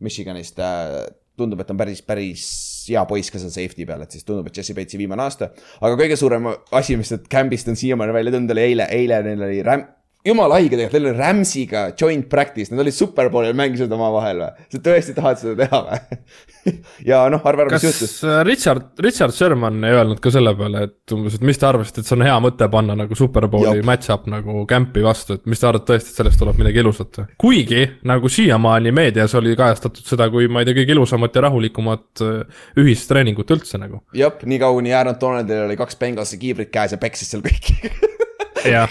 [0.00, 1.02] Michiganist äh,
[1.36, 2.48] tundub, et on päris, päris
[2.88, 5.52] hea poiss ka seal safety peal, et siis tundub, et Jesse Bates'i viimane aasta.
[5.84, 9.48] aga kõige suurem asi, mis sealt camp'ist on siiamaani välja tulnud, oli eile, eile neil
[9.50, 9.88] oli räm-,
[10.26, 14.66] jumala haige tegelikult, neil oli Rams'iga joint practice, nad olid superbowlil, mängisid omavahel või?
[14.74, 16.18] sa tõesti tahad seda teha või?
[17.10, 18.18] ja noh, arva ära, mis juhtus.
[18.44, 22.10] Richard, Richard Sherman ei öelnud ka selle peale, et umbes, et mis te arvasite, et
[22.10, 25.88] see on hea mõte panna nagu Superbowli match-up nagu camp'i vastu, et mis te arvate
[25.94, 27.32] tõesti, et sellest tuleb midagi ilusat või?
[27.40, 32.24] kuigi nagu siiamaani meedias oli kajastatud seda kui ma ei tea, kõige ilusamat ja rahulikumat
[32.26, 34.04] äh, ühistreeningut üldse nagu.
[34.16, 37.80] jah, nii kaua, kuni Aaron Donaldil oli kaks Bengalsi kiivrit käes ja peksis seal kõiki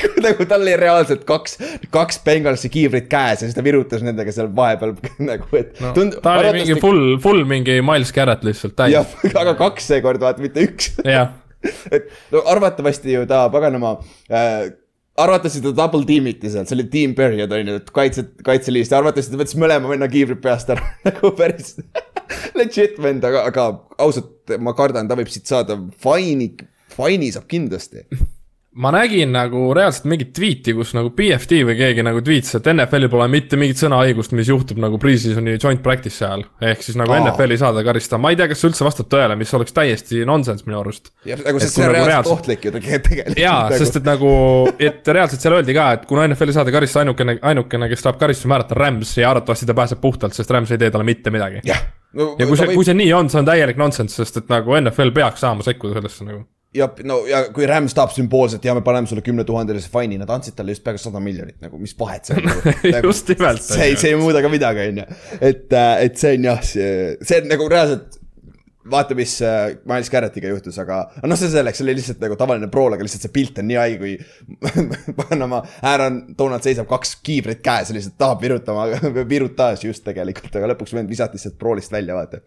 [0.26, 1.58] nagu tal oli reaalselt kaks,
[1.94, 4.96] kaks Bengalsi kiivrit käes ja siis ta virutas nendega seal vahepeal
[5.32, 9.16] nagu, et no, ta oli mingi arvatavasti- full, full mingi Miles Garrett lihtsalt täis.
[9.42, 10.94] Aga kaks seekord vaata, mitte üks.
[11.92, 13.98] et no arvatavasti ju ta paganama
[14.32, 14.70] äh,,
[15.20, 18.94] arvatasid, et double team iti seal, see oli team period on ju, et kaitse, kaitseliist
[18.96, 21.74] arvatasid, et võttis mõlema venna kiivrid peast ära nagu päris
[22.56, 23.66] legit vend, aga, aga
[24.00, 26.54] ausalt ma kardan, ta võib siit saada faini,
[26.96, 28.06] faini saab kindlasti
[28.76, 33.10] ma nägin nagu reaalselt mingit tweet'i, kus nagu BFD või keegi nagu tweetis, et NFL-il
[33.10, 36.44] pole mitte mingit sõnaõigust, mis juhtub nagu pre-season'i joint practice ajal.
[36.62, 37.24] ehk siis nagu Aa.
[37.26, 39.74] NFL ei saa ta karistada, ma ei tea, kas see üldse vastab tõele, mis oleks
[39.74, 41.10] täiesti nonsense minu arust.
[41.26, 43.40] ja nagu Et see, on nagu reaalselt reaalselt- ohtlik ju tege- tegelikult.
[43.42, 44.30] jaa, sest et nagu,
[44.80, 48.06] et reaalselt seal öeldi ka, et kuna NFL ei saa ta karistada, ainukene, ainukene, kes
[48.06, 51.04] saab karistuse määrata, on Rams ja arvatavasti ta pääseb puhtalt, sest Rams ei tee talle
[51.10, 51.66] mitte midagi.
[51.66, 51.82] jah.
[52.38, 55.10] ja kui see, kui see nii on, see on täielik nonsense, sest et nagu NFL
[55.12, 56.46] peaks saama sekkuda sellesse nagu.
[56.76, 60.58] Ja no ja kui Rams tahab sümboolselt ja me paneme sulle kümnetuhandelise faini, nad andsid
[60.58, 62.74] talle just peaaegu sada miljonit nagu, mis vahet see on nagu,
[63.10, 65.20] Just nimelt, see see ei muuda ka midagi, on ju.
[65.42, 66.90] et, et see on jah, see,
[67.26, 68.20] see on nagu reaalselt
[68.90, 72.70] vaata, mis äh, Miles Garrettiga juhtus, aga no see selleks, see oli lihtsalt nagu tavaline
[72.72, 74.72] prool, aga lihtsalt see pilt on nii haige, kui
[75.20, 78.88] Panama Aaron Donald seisab kaks kiivrit käes lihtsalt tahab virutama,
[79.34, 82.42] virutaaž just tegelikult, aga lõpuks vend visati lihtsalt proolist välja, vaata.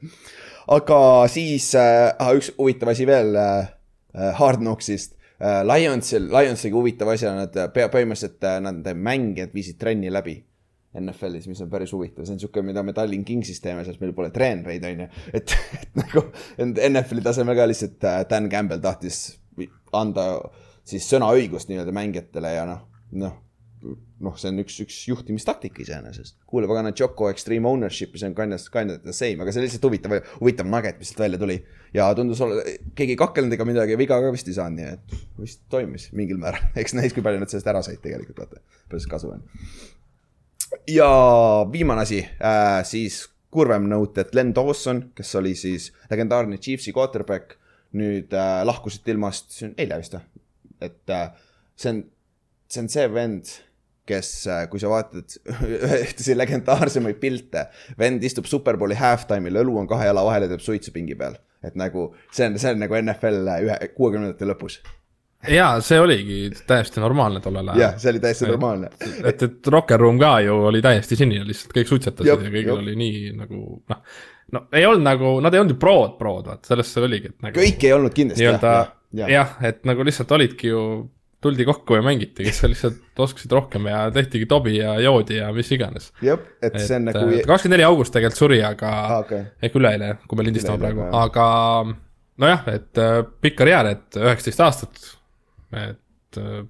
[0.79, 0.99] aga
[1.33, 3.71] siis äh,, üks huvitav asi veel äh, äh,
[4.15, 5.63] Hard Knocksist äh,.
[5.67, 10.37] Lionsil, Lionsiga huvitav asi on, et pea, põhimõtteliselt äh, nende mängijad viisid trenni läbi
[11.01, 14.13] NFL-is, mis on päris huvitav, see on siuke, mida me Tallinn Kingsis teeme, sest meil
[14.17, 15.07] pole treenereid, on ju.
[15.33, 16.27] et, et nagu
[16.61, 19.23] NFL-i tasemel ka lihtsalt äh, Dan Campbell tahtis
[19.97, 20.27] anda
[20.89, 22.85] siis sõnaõigust nii-öelda mängijatele ja noh,
[23.21, 23.39] noh,
[23.83, 26.37] noh, see on üks, üks juhtimistaktika iseenesest.
[26.47, 29.63] kuule, pagana Choco Extreme Ownership, see on kind of, kind of the same, aga see
[29.63, 31.59] oli lihtsalt huvitav, huvitav nugget, mis sealt välja tuli.
[31.95, 32.63] ja tundus olla,
[32.99, 36.41] keegi ei kakelnud ega midagi, viga ka vist ei saanud, nii et vist toimis mingil
[36.43, 36.71] määral.
[36.83, 39.45] eks näis, kui palju nad sellest ära said tegelikult, vaata, palju sellest kasu on
[40.89, 41.09] ja
[41.73, 47.59] viimane asi äh,, siis kurvem note, et Len Dawson, kes oli siis legendaarne Chiefsi quarterback,
[47.99, 50.25] nüüd äh, lahkus siit ilmast, see on eile vist või?
[50.83, 51.27] et äh,
[51.77, 52.01] see on,
[52.73, 53.53] see on see vend,
[54.13, 55.37] kes äh,, kui sa vaatad
[56.07, 57.67] ühtesid legendaarsemaid pilte,
[57.99, 61.39] vend istub Superbowli halftime'il, õlu on kahe jala vahel ja teeb suitsu pingi peal.
[61.63, 64.81] et nagu see on, see on nagu NFL ühe, kuuekümnendate lõpus.
[65.51, 68.93] jaa, see oligi täiesti normaalne tollel ajal jah, see oli täiesti normaalne.
[69.23, 72.75] et, et Rocker Room ka ju oli täiesti sinine, lihtsalt kõik suitsetasid Jop, ja kõigil
[72.75, 72.85] jop.
[72.85, 74.03] oli nii nagu noh,
[74.53, 77.47] no ei olnud nagu, nad ei olnud ju prod, prod, vaat sellest see oligi, et
[77.47, 78.75] nagu kõik ei olnud kindlasti nii-öelda
[79.17, 80.83] jah, jah, et nagu lihtsalt olidki ju,
[81.43, 85.71] tuldi kokku ja mängiti, kes lihtsalt oskasid rohkem ja tehtigi tobi ja joodi ja mis
[85.75, 86.11] iganes.
[86.23, 90.13] jah, et see on nagu, kakskümmend neli august tegelikult suri, aga aa okei, ehk üleeile,
[90.29, 91.49] kui me lindistame praegu, aga
[92.43, 95.03] nojah, et äh, pikk karjäär, et üheksateist aastat,
[95.83, 96.63] et äh,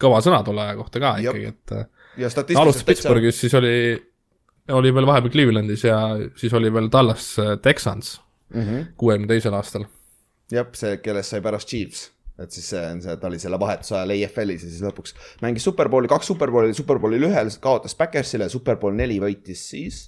[0.00, 1.36] kõva sõna tolle aja kohta ka Jop.
[1.38, 1.86] ikkagi, et äh,
[2.24, 3.76] ja alustas Pittsburghis, siis oli,
[4.74, 5.98] oli veel vahepeal Clevelandis ja
[6.40, 8.16] siis oli veel Tallas äh, Texans
[8.54, 8.80] Mhm.
[8.96, 9.86] kuuekümne teisel aastal.
[10.52, 12.10] jah, see, kellest sai pärast Chiefs,
[12.42, 15.66] et siis see on see, ta oli selle vahetuse ajal EFL-is ja siis lõpuks mängis
[15.68, 20.04] Superbowli, kaks Superbowli oli Superbowlil ühel, kaotas Backersile, Superbowl neli võitis siis.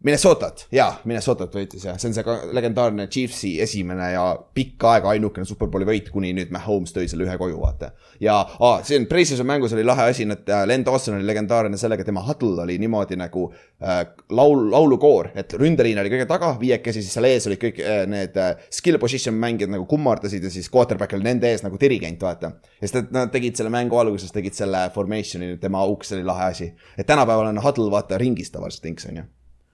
[0.00, 4.22] Minnesotat, jaa, Minnesotat võitis jah, see on see legendaarne Chiefsi esimene ja
[4.56, 7.90] pikka aega ainukene Superbowli võit, kuni nüüd Mahomes tõi selle ühe koju, vaata.
[8.20, 12.06] ja aa, on Preseason mängus oli lahe asi, et äh, Len Dawson oli legendaarne sellega,
[12.08, 13.98] tema huddle oli niimoodi nagu äh,
[14.32, 18.38] laul, laulukoor, et ründeliin oli kõige taga, viiekesi, siis seal ees olid kõik äh, need
[18.40, 22.54] äh, skill position mängijad nagu kummardasid ja siis quarterback oli nende ees nagu dirigent, vaata.
[22.80, 26.48] ja siis nad- nad tegid selle mängu alguses, tegid selle formation'i, tema auks, oli lahe
[26.54, 26.70] asi.
[26.96, 29.26] et tänapäeval on huddle vaata ringis tavaliselt tinks on ju,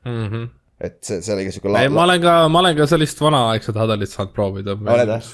[0.06, 0.48] Mm -hmm.
[0.80, 3.78] et see, see oli ka siuke ei, ma olen ka, ma olen ka sellist vanaaegset
[3.80, 4.76] hadalit saanud proovida.
[4.92, 5.30] Oled, jah?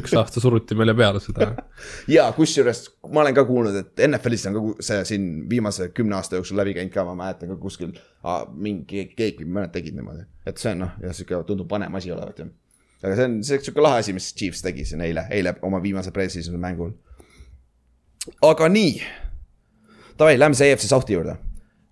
[0.00, 1.48] üks aasta suruti meile peale seda.
[2.16, 6.36] ja kusjuures ma olen ka kuulnud, et NFL-is on ka see siin viimase kümne aasta
[6.36, 10.60] jooksul läbi käinud ka, ma mäletan ka kuskil ah, mingi keegi, mõned tegid niimoodi, et
[10.60, 12.50] see on noh, jah, sihuke tundub vanem asi olevat ju.
[13.02, 15.80] aga see on, see on sihuke lahe asi, mis Chiefs tegi siin eile, eile oma
[15.82, 16.96] viimase pre-season'i mängul.
[18.42, 18.96] aga nii,
[20.18, 21.38] davai, lähme see EFC South'i juurde.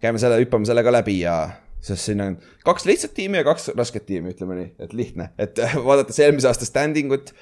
[0.03, 1.39] käime selle, hüppame selle ka läbi ja,
[1.87, 5.61] sest siin on kaks lihtsat tiimi ja kaks rasket tiimi, ütleme nii, et lihtne, et
[5.89, 7.33] vaadates eelmise aasta standing ut.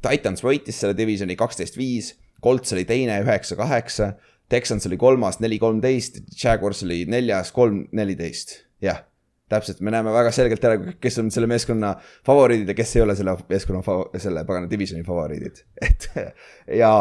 [0.00, 4.14] Titans võitis selle divisioni kaksteist viis, Colts oli teine üheksa kaheksa,
[4.50, 9.04] Texans oli kolmas neli kolmteist, Jaguars oli neljas kolm neliteist, jah
[9.50, 13.16] täpselt, me näeme väga selgelt ära, kes on selle meeskonna favoriidid ja kes ei ole
[13.18, 13.82] selle meeskonna
[14.22, 15.58] selle pagana divisioni favoriidid,
[15.88, 16.06] et
[16.78, 16.92] ja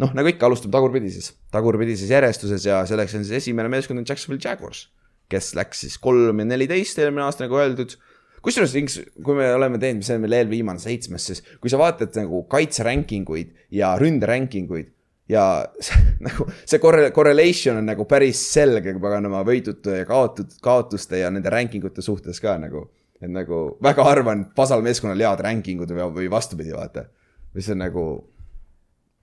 [0.00, 4.00] noh, nagu ikka, alustame tagurpidi siis, tagurpidi siis järjestuses ja selleks on siis esimene meeskond
[4.00, 4.86] on Jacksonville Jaguars,
[5.32, 7.96] kes läks siis kolm ja neliteist eelmine aasta, nagu öeldud.
[8.42, 12.42] kusjuures, kui me oleme teinud, see on meil eelviimane seitsmes, siis kui sa vaatad nagu
[12.50, 14.90] kaitserankinguid ja ründerankinguid
[15.30, 15.44] ja
[16.26, 21.52] nagu see corre-, correlation on nagu päris selge, paganama võidute ja kaotud, kaotuste ja nende
[21.52, 22.88] ranking ute suhtes ka nagu.
[23.22, 27.06] et nagu väga harva on pasal meeskonnal head ranking ud või, või vastupidi, vaata.
[27.54, 28.06] mis on nagu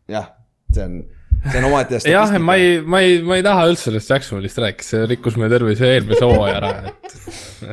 [0.08, 0.32] jah,
[0.74, 1.02] see on,
[1.48, 4.88] see on omaette jah, ma ei, ma ei, ma ei taha üldse sellest Jacksonville'ist rääkida,
[4.90, 7.08] see rikkus meie tervise eelmise hooaja ära, et,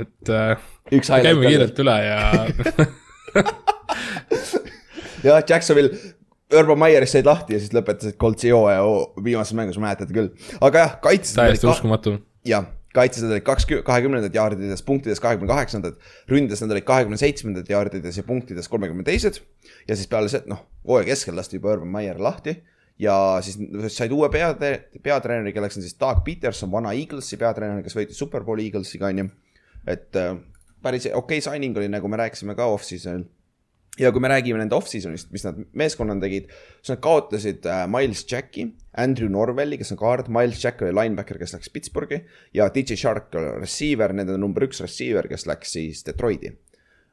[0.02, 0.52] et äh,
[0.96, 2.18] üks käime kiirelt üle ja
[5.26, 5.90] jah, Jacksonville,
[6.54, 8.82] Urban Meyerist said lahti ja siis lõpetasid Coltsi hooaja
[9.18, 10.30] viimases mängus, mäletate küll.
[10.60, 11.66] aga jah, kaitsjad täiesti.
[11.72, 12.10] uskumatu.
[12.46, 12.64] jah,
[12.96, 15.94] kaitsjad olid kaks, kahekümnendad jaardides, punktides kahekümne kaheksandad,
[16.30, 19.42] ründes nad olid kahekümne seitsmendad jaardides ja punktides kolmekümne teised.
[19.88, 22.52] ja siis peale seda, noh, hooaja keskel lasti juba Urban Meyer lahti
[22.98, 23.58] ja siis
[23.92, 24.52] said uue pea,
[25.02, 29.28] peatreeneri, kelleks on siis Doug Peterson, vana Eaglesi peatreener, kes võitis Superbowli Eaglesiga, onju.
[29.86, 30.36] et äh,
[30.82, 33.26] päris okei okay signing oli, nagu me rääkisime ka off-season'il
[34.00, 38.24] ja kui me räägime nende off-season'ist, mis nad meeskonnana tegid, siis nad kaotasid äh, Miles
[38.28, 38.68] Jacki,
[39.00, 42.20] Andrew Norvelli, kes on kaart, Miles Jack oli linebacker, kes läks Pittsburghi
[42.56, 46.52] ja DJ Shark, receiver, nende number üks receiver, kes läks siis Detroiti.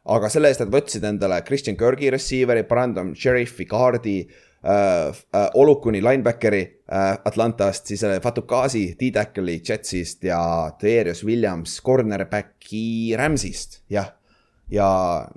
[0.04, 4.18] aga selle eest nad võtsid endale Christian Kirgi receiver'i, Brandon Sheriffi kaardi
[4.64, 13.16] äh,, äh, Olukuni linebackeri äh, Atlantast, siis äh, Fatukasi D-Tackle'i Jetsist ja Darius Williams cornerback'i
[13.18, 14.14] Rams'ist, jah.
[14.72, 15.28] ja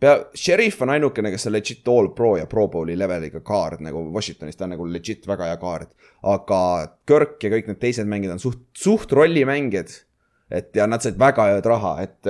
[0.00, 4.02] pea, Sheriff on ainukene, kes on legit all pro ja pro bowl'i leveliga kaard nagu
[4.14, 5.94] Washingtonis, ta on nagu legit väga hea kaard.
[6.22, 6.60] aga
[7.06, 10.04] Kirk ja kõik need teised mängijad on suht, suht rollimängijad.
[10.50, 12.24] et ja nad said väga head raha, et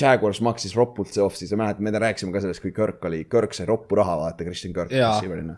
[0.00, 3.66] Jaguars maksis ropult see off-season, mäletad, me rääkisime ka sellest, kui Kirk oli, Kirk sai
[3.66, 5.56] roppu raha, vaata, Christian Kirk receiver'ina.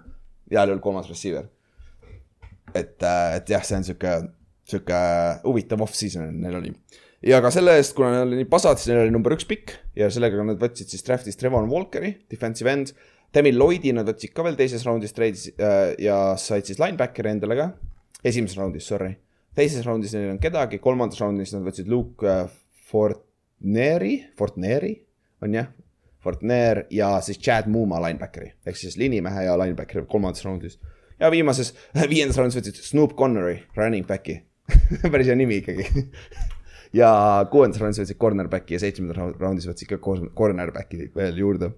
[0.51, 1.49] Heal juhul kolmas receiver.
[2.75, 4.15] et, et jah, see on sihuke,
[4.69, 5.03] sihuke
[5.45, 6.73] huvitav off-season neil oli
[7.27, 9.77] ja ka selle eest, kuna neil oli nii pasad, siis neil oli number üks pikk
[9.99, 12.93] ja sellega nad võtsid siis draft'is Trevon Walkeri, defensive end.
[13.35, 17.57] Demi Lloydi nad võtsid ka veel teises raundis treidis äh, ja said siis linebackeri endale
[17.59, 17.71] ka.
[18.25, 19.17] esimeses raundis, sorry.
[19.57, 22.47] teises raundis neil ei olnud kedagi, kolmandas raundis nad võtsid Luke äh,
[22.87, 24.95] Fortneri, Fortneri
[25.43, 25.73] on jah,
[26.27, 28.51] Fortner ja siis Chad Muma linebackeri.
[28.67, 30.81] Ehk siis liinimehe ja linebackeri kolmandas raundis.
[31.21, 31.73] ja viimases,
[32.13, 34.41] viiendas raundis võtsid Snoop Connery, running back'i.
[35.13, 35.87] Päris hea nimi ikkagi.
[36.97, 37.09] Ja
[37.51, 41.73] kuuendas raundis võtsid cornerback'i ja seitsmendas raund- raundis võtsid ka cor- cornerback'i veel juurde.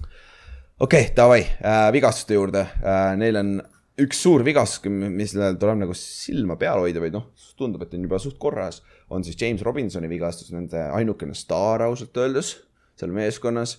[0.00, 2.64] okei okay,, davai äh,, vigastuste juurde.
[2.80, 3.52] Äh,, neil on
[4.00, 7.28] üks suur vigastus, mis neil tuleb nagu silma peal hoida või noh,
[7.60, 8.80] tundub, et on juba suht korras,
[9.12, 12.56] on siis James Robinsoni vigastus, nende ainukene staar ausalt öeldes
[13.00, 13.78] seal meeskonnas,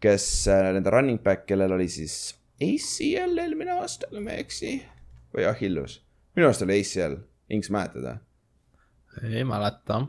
[0.00, 4.78] kes äh, nende running back, kellel oli siis ACL eelmine aasta, kui ma ei eksi,
[5.36, 6.00] või Achilles,
[6.36, 8.18] minu arust oli ACL, Inks mäletad või?
[9.22, 10.00] ei mäleta.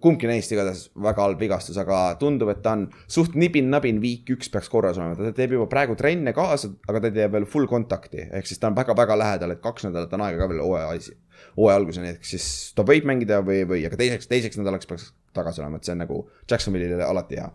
[0.00, 4.50] kumbki neist igatahes väga halb vigastus, aga tundub, et ta on suht nibin-nabin, viik üks
[4.52, 8.26] peaks korras olema, ta teeb juba praegu trenne kaasa, aga ta teeb veel full kontakti,
[8.28, 11.16] ehk siis ta on väga-väga lähedal, et kaks nädalat on aega ka veel hooaja asi,
[11.56, 15.64] hooaja alguseni, ehk siis ta võib mängida või, või, aga teiseks, teiseks nädalaks peaks tagasi
[15.64, 17.48] olema, et see on nagu Jacksonville'ile alati hea.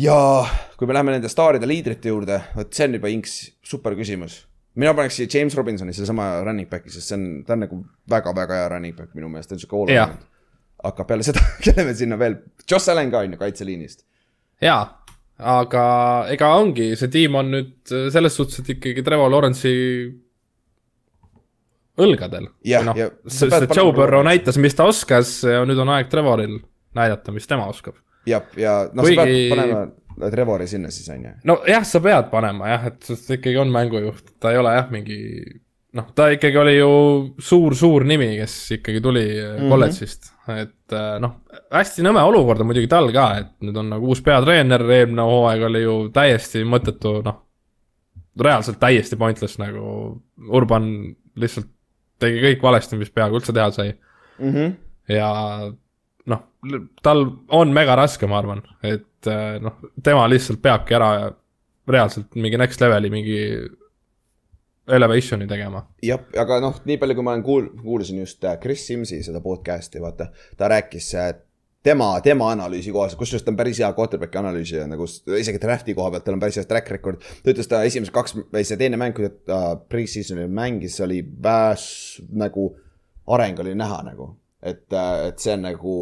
[0.00, 0.18] Ja
[0.78, 3.36] kui me läheme nende staaride liidrite juurde, vot see on juba inks
[3.66, 4.44] super küsimus.
[4.80, 8.60] mina paneks siia James Robinsoni sellesama running back'i, sest see on, ta on nagu väga-väga
[8.62, 10.22] hea running back minu meelest, ta on sihuke all-around.
[10.90, 12.38] aga peale seda, kelle me sinna veel,
[12.70, 14.04] Joss Allan ka on ju kaitseliinist.
[14.64, 14.80] jaa,
[15.58, 15.84] aga
[16.32, 19.78] ega ongi, see tiim on nüüd selles suhtes, et ikkagi Trevor Lawrence'i
[22.00, 22.46] õlgadel.
[22.86, 26.56] Noh sest Joe Burrow näitas, mis ta oskas ja nüüd on aeg Trevoril
[26.96, 27.98] näidata, mis tema oskab.
[28.26, 29.88] jah, ja noh, sa pead Kuigi- panema
[30.30, 31.32] Trevori sinna siis on ju.
[31.48, 35.18] nojah, sa pead panema jah, et sest ikkagi on mängujuht, ta ei ole jah, mingi
[35.96, 36.90] noh, ta ikkagi oli ju
[37.42, 39.24] suur-suur nimi, kes ikkagi tuli
[39.68, 40.60] kolledžist mm, -hmm.
[40.62, 41.38] et äh, noh,
[41.72, 45.62] hästi nõme olukord on muidugi tal ka, et nüüd on nagu uus peatreener, eelmine hooaeg
[45.70, 47.42] oli ju täiesti mõttetu, noh,
[48.40, 51.66] reaalselt täiesti pointless nagu Urban lihtsalt
[52.20, 53.94] tegi kõik valesti, mis peaaegu üldse teha sai
[54.40, 54.74] Mm -hmm.
[55.12, 55.30] ja
[56.30, 56.46] noh,
[57.02, 57.24] tal
[57.56, 61.10] on mega raske, ma arvan, et äh, noh, tema lihtsalt peabki ära
[61.90, 63.38] reaalselt mingi next leveli mingi
[64.90, 65.84] elevation'i tegema.
[66.04, 69.42] jah, aga noh, nii palju, kui ma olen kuul-, kuulasin just äh, Chris Simsi seda
[69.44, 71.32] podcast'i, vaata, ta rääkis äh,
[71.86, 75.06] tema, tema analüüsi kohaselt, kusjuures ta on päris hea quarterback'i analüüsija nagu
[75.38, 77.24] isegi draft'i koha pealt, tal on päris hea track record.
[77.44, 81.84] ta ütles, ta esimesed kaks või see teine mäng, kui ta pre-season'il mängis, oli väes
[82.28, 82.70] nagu
[83.30, 85.94] areng oli näha nagu, et, et see on nagu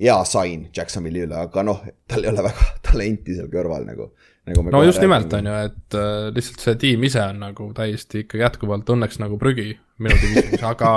[0.00, 4.10] hea sign Jacksonville'i üle, aga noh, tal ei ole väga talenti seal kõrval nagu,
[4.48, 4.66] nagu.
[4.72, 8.44] no just nimelt, on ju, et äh, lihtsalt see tiim ise on nagu täiesti ikkagi
[8.46, 10.92] jätkuvalt õnneks nagu prügi minu divisionis, aga,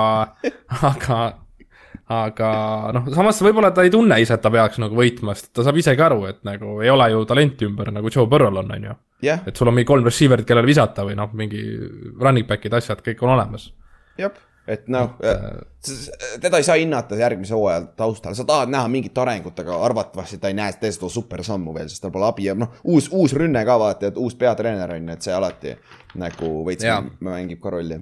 [0.94, 1.22] aga
[2.14, 2.50] aga
[2.96, 5.78] noh, samas võib-olla ta ei tunne ise, et ta peaks nagu võitma, sest ta saab
[5.80, 8.96] isegi aru, et nagu ei ole ju talenti ümber nagu Joe Burrow'l on, on ju.
[9.28, 11.62] jah, et sul on mingi kolm receiver'it, kellele visata või noh, mingi
[12.20, 13.70] running back'id, asjad, kõik on olemas.
[14.20, 14.36] jah,
[14.68, 15.18] et noh,
[16.42, 20.52] teda ei saa hinnata järgmise hooaja taustal, sa tahad näha mingit arengut, aga arvatavasti ta
[20.52, 23.66] ei näe tee seda supersammu veel, sest tal pole abi ja noh, uus, uus rünne
[23.68, 25.76] ka vaata, et uus peatreener on ju, et see alati
[26.22, 26.88] nagu veits
[27.24, 28.00] mängib ka rolli.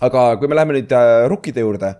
[0.00, 1.94] aga kui me läheme nüüd äh, rukkide juurde,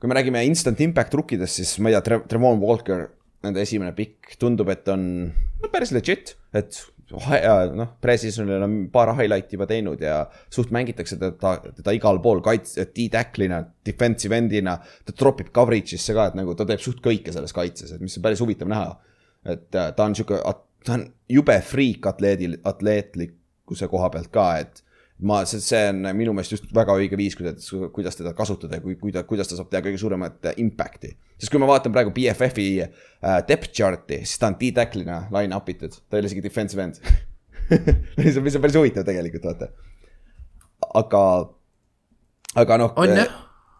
[0.00, 3.06] kui me räägime instant impact rukkidest, siis ma ei tea Tre, Trevon Walker,
[3.46, 9.54] nende esimene pikk, tundub, et on no, päris legit, et noh, pre-seasonil on paar highlight'i
[9.54, 10.18] juba teinud ja
[10.52, 16.38] suht mängitakse teda, teda igal pool kaits-, D-tackle'ina, defensive end'ina, ta tropib coverage'isse ka, et
[16.38, 18.96] nagu ta teeb suht kõike selles kaitses, et mis on päris huvitav näha.
[19.46, 20.40] et äh, ta on sihuke,
[20.84, 24.82] ta on jube friik atleedil, atleetlikkuse koha pealt ka, et
[25.18, 28.84] ma, see, see on minu meelest just väga õige viis, kuidas, kuidas teda kasutada ja
[28.84, 31.14] kui, kui ta, kuidas ta saab teha kõige suuremat äh, impact'i.
[31.40, 35.72] sest kui ma vaatan praegu BFF-i äh, depth chart'i, siis ta on D-tackle'ina line up
[35.72, 37.00] itud, ta ei ole isegi defensive end
[38.20, 39.70] mis on, mis on päris huvitav tegelikult, vaata.
[41.00, 41.22] aga,
[42.62, 42.94] aga noh.
[43.08, 43.36] Jah.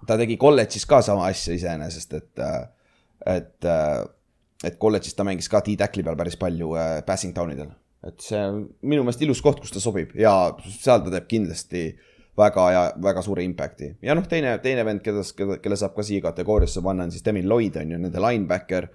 [0.09, 2.47] ta tegi kolledžis ka sama asja iseenesest, et,
[3.37, 3.69] et,
[4.65, 7.75] et kolledžis ta mängis ka D-tackle'i peal päris palju äh, passing down idel.
[8.07, 10.33] Et see on minu meelest ilus koht, kus ta sobib ja
[10.67, 11.89] seal ta teeb kindlasti
[12.37, 13.93] väga hea, väga suure impact'i.
[14.05, 17.25] ja noh, teine, teine vend, keda, keda, kelle saab ka siia kategooriasse panna, on siis
[17.25, 18.91] Devin Lloyd on ju, nende linebacker,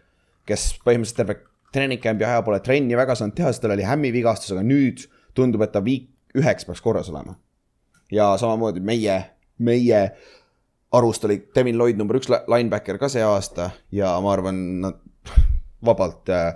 [0.47, 1.37] kes põhimõtteliselt terve
[1.73, 5.05] treening camp'i aja pole trenni väga saanud teha, sest tal oli hämmi vigastus, aga nüüd
[5.37, 7.37] tundub, et ta viik üheks peaks korras olema.
[8.11, 9.17] ja samamoodi meie,
[9.57, 10.01] meie
[10.91, 14.99] arust oli Devin Lloyd number üks li- linebacker ka see aasta ja ma arvan, nad
[15.85, 16.53] vabalt äh,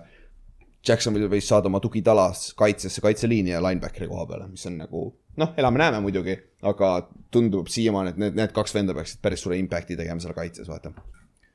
[0.87, 5.05] Jacksonville võis saada oma tugitalas kaitsesse, kaitseliini ja linebackeri koha peale, mis on nagu
[5.41, 6.95] noh, elame-näeme muidugi, aga
[7.33, 10.93] tundub siiamaani, et need, need kaks venda peaksid päris suure impact'i tegema seal kaitses, vaata.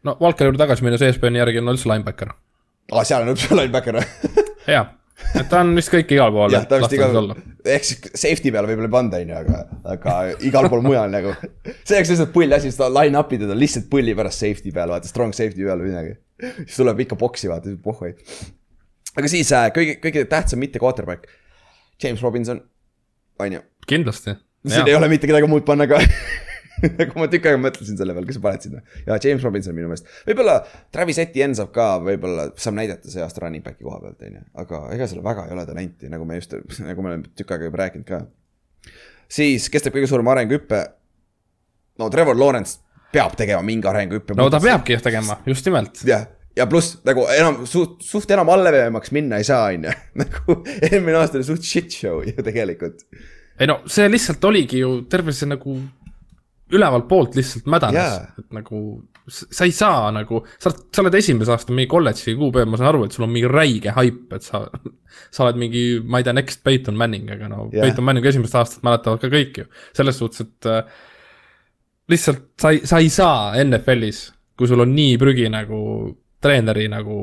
[0.07, 2.33] no Valkeri juurde tagasi minnes ESPN-i järgi on üldse linebacker.
[2.93, 4.01] aa, seal on üldse linebacker
[4.77, 4.85] jaa,
[5.33, 6.53] et ta on vist kõik igal pool.
[6.55, 9.63] jah, ta vist igal, ehk siis safety peale võib-olla ei panda, on ju, aga,
[9.97, 10.17] aga
[10.51, 11.35] igal pool mujal nagu.
[11.65, 15.11] see oleks lihtsalt pull asi, seda line-up ida ta lihtsalt pulli pärast safety peal, vaata,
[15.11, 16.17] strong safety peal või midagi.
[16.67, 18.15] siis tuleb ikka boksi, vaata, pohhui.
[19.17, 21.27] Aga siis äh, kõige, kõige tähtsam mitte quarterback,
[22.03, 22.63] James Robinson,
[23.41, 23.65] on ju.
[23.89, 24.37] kindlasti.
[24.69, 26.01] siin ei ole mitte kedagi muud panna ka
[27.01, 28.83] nagu ma tükk aega mõtlesin selle peale, kes sa paned sinna.
[29.07, 30.59] ja James Robinson minu meelest, võib-olla
[30.95, 34.45] Travis Etienne saab ka, võib-olla saab näidata see aasta running back'i koha pealt, on ju.
[34.65, 36.57] aga ega seal väga ei ole talenti, nagu me just,
[36.89, 38.23] nagu me oleme tükk aega juba rääkinud ka.
[39.29, 40.83] siis, kes teeb kõige suurema arenguhüppe?
[42.01, 42.79] no Trevor Lawrence
[43.13, 44.37] peab tegema mingi arenguhüppe.
[44.39, 46.05] no ta peabki tegema, just nimelt.
[46.07, 46.29] jah,
[46.61, 49.97] ja pluss nagu enam suht, suht enam allveemaks minna ei saa, on ju.
[50.23, 53.07] nagu eelmine aasta oli suht shit show ju tegelikult.
[53.61, 55.79] ei no see lihtsalt oligi ju terve see nagu
[56.71, 58.81] ülevalt poolt lihtsalt mädanes yeah., et nagu
[59.31, 62.91] sa ei saa nagu, sa oled, sa oled esimese aasta mingi kolledži QB, ma saan
[62.91, 64.65] aru, et sul on mingi räige haip, et sa,
[65.35, 67.85] sa oled mingi, ma ei tea, next Peyton Manning, aga no yeah.
[67.87, 69.69] Peyton Manningu esimest aastat mäletavad ka kõik ju.
[69.97, 71.05] selles suhtes, et äh,
[72.11, 74.25] lihtsalt sa ei, sa ei saa NFL-is,
[74.59, 75.81] kui sul on nii prügi nagu
[76.41, 77.17] treeneri nagu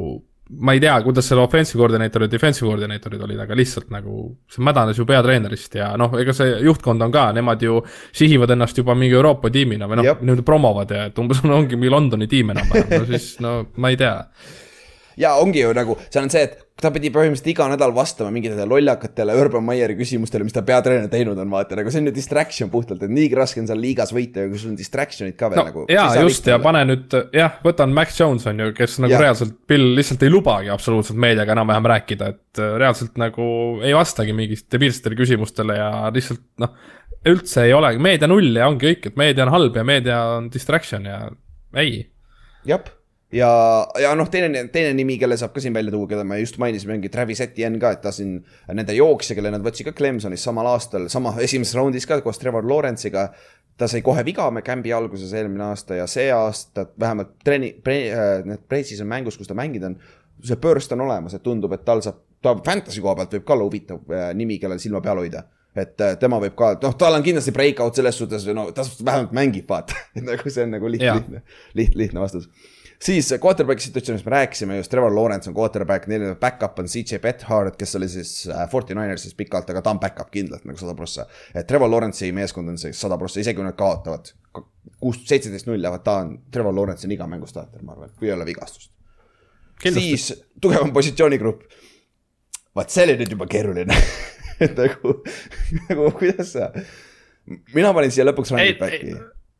[0.49, 4.63] ma ei tea, kuidas seal offensive koordineetor ja defensive koordineetorid olid, aga lihtsalt nagu see
[4.63, 7.81] mädanes ju peatreenerist ja noh, ega see juhtkond on ka, nemad ju
[8.15, 11.91] sihivad ennast juba mingi Euroopa tiimina või noh niimoodi promovad ja et umbes ongi mingi
[11.91, 14.15] Londoni tiim enam-vähem, no siis no ma ei tea
[15.17, 18.67] ja ongi ju nagu, seal on see, et ta pidi põhimõtteliselt iga nädal vastama mingitele
[18.69, 22.69] lollakatele Urban Meyeri küsimustele, mis ta peatreener teinud on, vaata nagu see on ju distraction
[22.73, 25.61] puhtalt, et niigi raske on seal liigas võita ja kui sul on distraction'id ka veel
[25.61, 25.85] no nagu.
[25.89, 29.23] jaa, just ja pane nüüd jah, võtan Max Jones on ju, kes nagu ja.
[29.25, 33.47] reaalselt Bill lihtsalt ei lubagi absoluutselt meediaga enam-vähem rääkida, et äh, reaalselt nagu
[33.81, 36.77] ei vastagi mingist debiilsetele küsimustele ja lihtsalt noh,
[37.27, 40.51] üldse ei olegi, meedia null ja ongi kõik, et meedia on halb ja meedia on
[40.53, 41.23] distraction ja
[41.81, 42.03] ei.
[42.69, 42.85] jah,
[43.33, 43.49] ja,
[43.99, 46.95] ja noh, teine, teine nimi, kelle saab ka siin välja tuua, keda me just mainisime,
[46.95, 48.37] ongi Travis Etienne ka, et ta siin
[48.71, 52.67] nende jooksja, kelle nad võtsid ka Clemsonis samal aastal, sama esimeses raundis ka koos Trevor
[52.67, 53.29] Lawrence'iga
[53.77, 57.97] ta sai kohe viga me kämbi alguses eelmine aasta ja see aasta vähemalt treeni- pre,,
[58.45, 59.99] need pre-season mängus, kus ta mänginud on,
[60.43, 63.53] see burst on olemas, et tundub, et tal saab, ta fantasy koha pealt võib ka
[63.53, 65.43] olla huvitav äh, nimi, kellel silma peal hoida.
[65.77, 69.35] et äh, tema võib ka, noh, tal on kindlasti breakout selles suhtes, no ta vähemalt
[69.37, 69.93] mängib, vaata,
[70.31, 71.43] nagu see on nagu lihtne,
[71.77, 72.49] lihtne, lihtne vastus
[73.03, 77.77] siis quarterback'i situatsioonist me rääkisime just, Trevor Lawrence on quarterback, neil back-up on CJ Bethard,
[77.77, 81.27] kes oli siis äh, Forty Ninersis pikalt, aga ta on back-up kindlalt nagu sada prossa.
[81.53, 84.33] et Trevor Lawrence'i meeskond on see sada prossa, isegi kui nad kaotavad
[84.99, 88.31] kuus, seitseteist null jäävad, ta on, Trevor Lawrence on iga mängu starter, ma arvan, kui
[88.31, 88.91] ei ole vigastust.
[89.83, 91.61] siis tugevam positsioonigrupp.
[92.75, 93.93] vaat see oli nüüd juba keeruline
[94.61, 95.13] et nagu,
[95.87, 96.71] nagu kuidas sa,
[97.73, 99.17] mina panin siia lõpuks running, back'i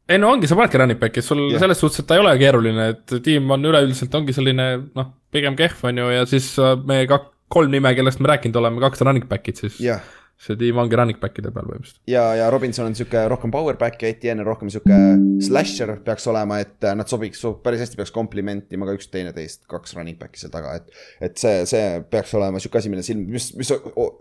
[0.07, 1.61] ei, no ongi, sa panedki running back'i, sul yeah.
[1.63, 5.57] selles suhtes, et ta ei ole keeruline, et tiim on üleüldiselt ongi selline noh, pigem
[5.59, 9.03] kehv on ju ja siis äh, meie kak-, kolm nime, kellest me rääkinud oleme, kaks
[9.03, 10.03] running back'id siis jah,
[10.37, 11.99] see tiim ongi running back'ide peal põhimõtteliselt.
[12.11, 14.97] ja, ja Robinson on sihuke rohkem power back ja Etienne on rohkem sihuke
[15.43, 19.97] slasher peaks olema, et äh, nad sobiks, päris hästi peaks komplimentima ka üks teineteist, kaks
[19.97, 21.01] running back'i seal taga, et.
[21.27, 21.83] et see, see
[22.13, 24.11] peaks olema sihuke asi, mille silm, mis, mis o-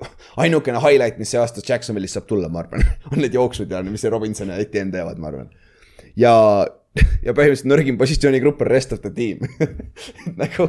[0.42, 2.82] ainukene highlight, mis see aasta Jacksonvilis saab tulla, ma arvan,
[3.12, 5.52] on need jooksud ja mis see Robinson ja Etienne teevad, ma arvan.
[6.20, 6.34] ja,
[7.24, 9.42] ja põhimõtteliselt nõrgim positsioonigrupp on rest of the team
[10.42, 10.68] nagu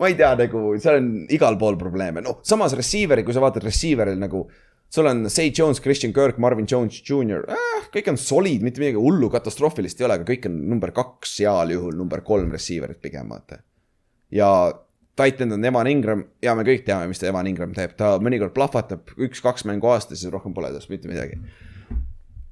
[0.00, 3.66] ma ei tea, nagu seal on igal pool probleeme, noh, samas receiver'i, kui sa vaatad
[3.68, 4.46] receiver'il nagu.
[4.92, 9.00] sul on Say Jones, Christian Kirk, Marvin Jones Jr äh,, kõik on solid, mitte midagi
[9.00, 13.28] hullu katastroofilist ei ole, aga kõik on number kaks, heal juhul number kolm receiver'it pigem
[13.32, 13.62] vaata.
[14.32, 14.48] ja
[15.12, 18.54] Titan on Evan Ingram ja me kõik teame, mis ta Evan Ingram teeb, ta mõnikord
[18.56, 21.36] plahvatab üks-kaks mängu aastas ja rohkem pole tast mitte midagi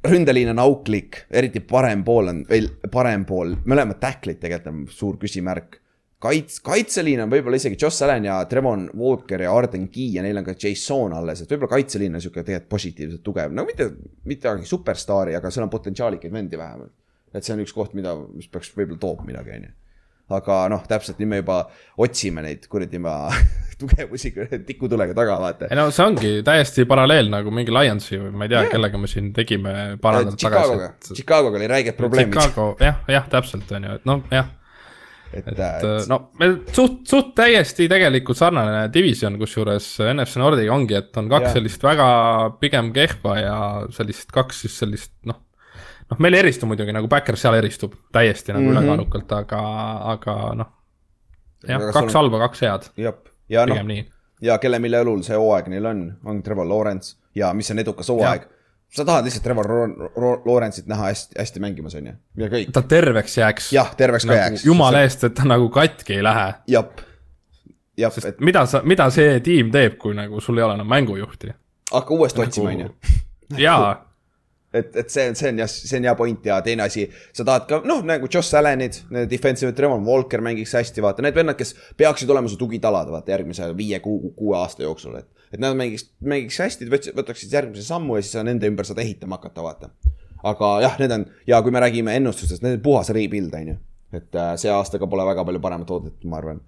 [0.08, 5.18] ründeliin on auklik, eriti parem pool on, veel parem pool, mõlemad tacklid tegelikult on suur
[5.20, 5.80] küsimärk.
[6.20, 10.36] kaits-, kaitseliin on võib-olla isegi Joss Allan ja Trevon Walker ja Arden Key ja neil
[10.36, 13.90] on ka Jason alles, et võib-olla kaitseliin on sihuke tegelikult positiivselt tugev, no mitte,
[14.24, 16.92] mitte midagi superstaari, aga seal on potentsiaalikaid vendi vähemalt.
[17.34, 19.79] et see on üks koht, mida, mis peaks võib-olla toob midagi, on ju
[20.36, 21.62] aga noh, täpselt nüüd me juba
[22.00, 23.16] otsime neid kuradi ma
[23.80, 24.32] tugevusi
[24.66, 25.70] tikutulega taga, vaata.
[25.70, 29.10] ei no see ongi täiesti paralleel nagu mingi Lionsi või ma ei tea, kellega me
[29.10, 31.18] siin tegime paar nädalat Chicagoga, tagasi.
[31.20, 34.50] Chicagoga oli räiged probleemid, Chicago, jah, jah, täpselt on ju, et noh, jah,
[35.32, 40.98] et, et et no meil suht, suht täiesti tegelikult sarnane division, kusjuures NFC Nordiga ongi,
[40.98, 41.54] et on kaks ja.
[41.58, 42.08] sellist väga
[42.62, 43.60] pigem kehva ja
[43.94, 45.40] sellist kaks siis sellist noh,
[46.10, 48.70] noh, meil ei eristu muidugi nagu Backers seal eristub täiesti nagu mm.
[48.70, 48.78] -hmm.
[48.78, 49.60] ülekaalukalt, aga,
[50.14, 50.72] aga noh,
[51.68, 52.88] jah kaks sul on- halba, kaks head,
[53.48, 53.84] ja noh
[54.40, 58.08] ja kelle, mille õlul see hooaeg neil on, on Trevor Lawrence ja mis on edukas
[58.08, 58.46] hooaeg.
[58.90, 59.68] sa tahad lihtsalt Trevor
[60.46, 62.72] Lawrence'it näha hästi, hästi mängimas, on ju, ja kõik.
[62.72, 63.70] ta terveks jääks.
[63.72, 64.66] jah, terveks ka nagu, jääks.
[64.66, 66.52] jumala eest, et ta nagu katki ei lähe.
[66.72, 66.88] jah,
[67.96, 70.88] jah, sest et mida sa, mida see tiim teeb, kui nagu sul ei ole enam
[70.90, 71.52] mängujuhti?
[71.92, 72.94] hakka uuesti nagu- otsima, on ju.
[73.66, 73.92] jaa,
[74.72, 77.06] et, et see, see on jah, see on hea point ja teine asi,
[77.36, 81.36] sa tahad ka noh, nagu Josh Allan'id, need defensive, Trevor Walker mängiks hästi, vaata need
[81.36, 85.28] vennad, kes peaksid olema su tugitalad, vaata järgmise viie kuu, kuue aasta jooksul, et.
[85.50, 89.40] et nad mängiks, mängiks hästi, võtaksid järgmise sammu ja siis sa nende ümber saad ehitama
[89.40, 89.92] hakata, vaata.
[90.46, 93.78] aga jah, need on ja kui me räägime ennustustest, need on puhas rebuild, on ju.
[94.16, 96.62] et äh, see aasta ka pole väga palju paremat oodatud, ma arvan.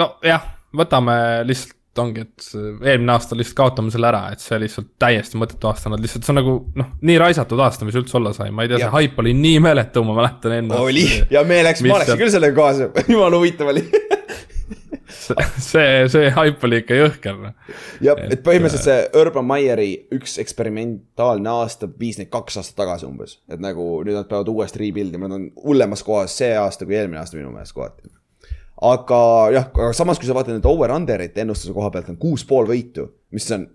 [0.00, 1.16] nojah, võtame
[1.48, 5.92] lihtsalt ongi, et eelmine aasta lihtsalt kaotame selle ära, et see lihtsalt täiesti mõttetu aasta,
[5.92, 8.72] nad lihtsalt, see on nagu noh, nii raisatud aasta, mis üldse olla sai, ma ei
[8.72, 10.80] tea, see haip oli nii meeletu, ma mäletan enne.
[10.80, 13.84] oli ja me läks, ma läksin küll sellega kaasa, jumala huvitav oli
[15.72, 17.40] see, see haip oli ikka jõhker.
[18.04, 23.08] jah, Et, et põhimõtteliselt see Urban Meyeri üks eksperimentaalne aasta viis neid kaks aastat tagasi
[23.08, 23.38] umbes.
[23.52, 26.98] et nagu nüüd nad peavad uuesti rebuild ima, nad on hullemas kohas see aasta kui
[26.98, 28.12] eelmine aasta minu meelest kohati.
[28.82, 29.20] Aga
[29.54, 33.06] jah, aga samas, kui sa vaatad nüüd over-under'it ennustuse koha pealt on kuus pool võitu,
[33.34, 33.66] mis on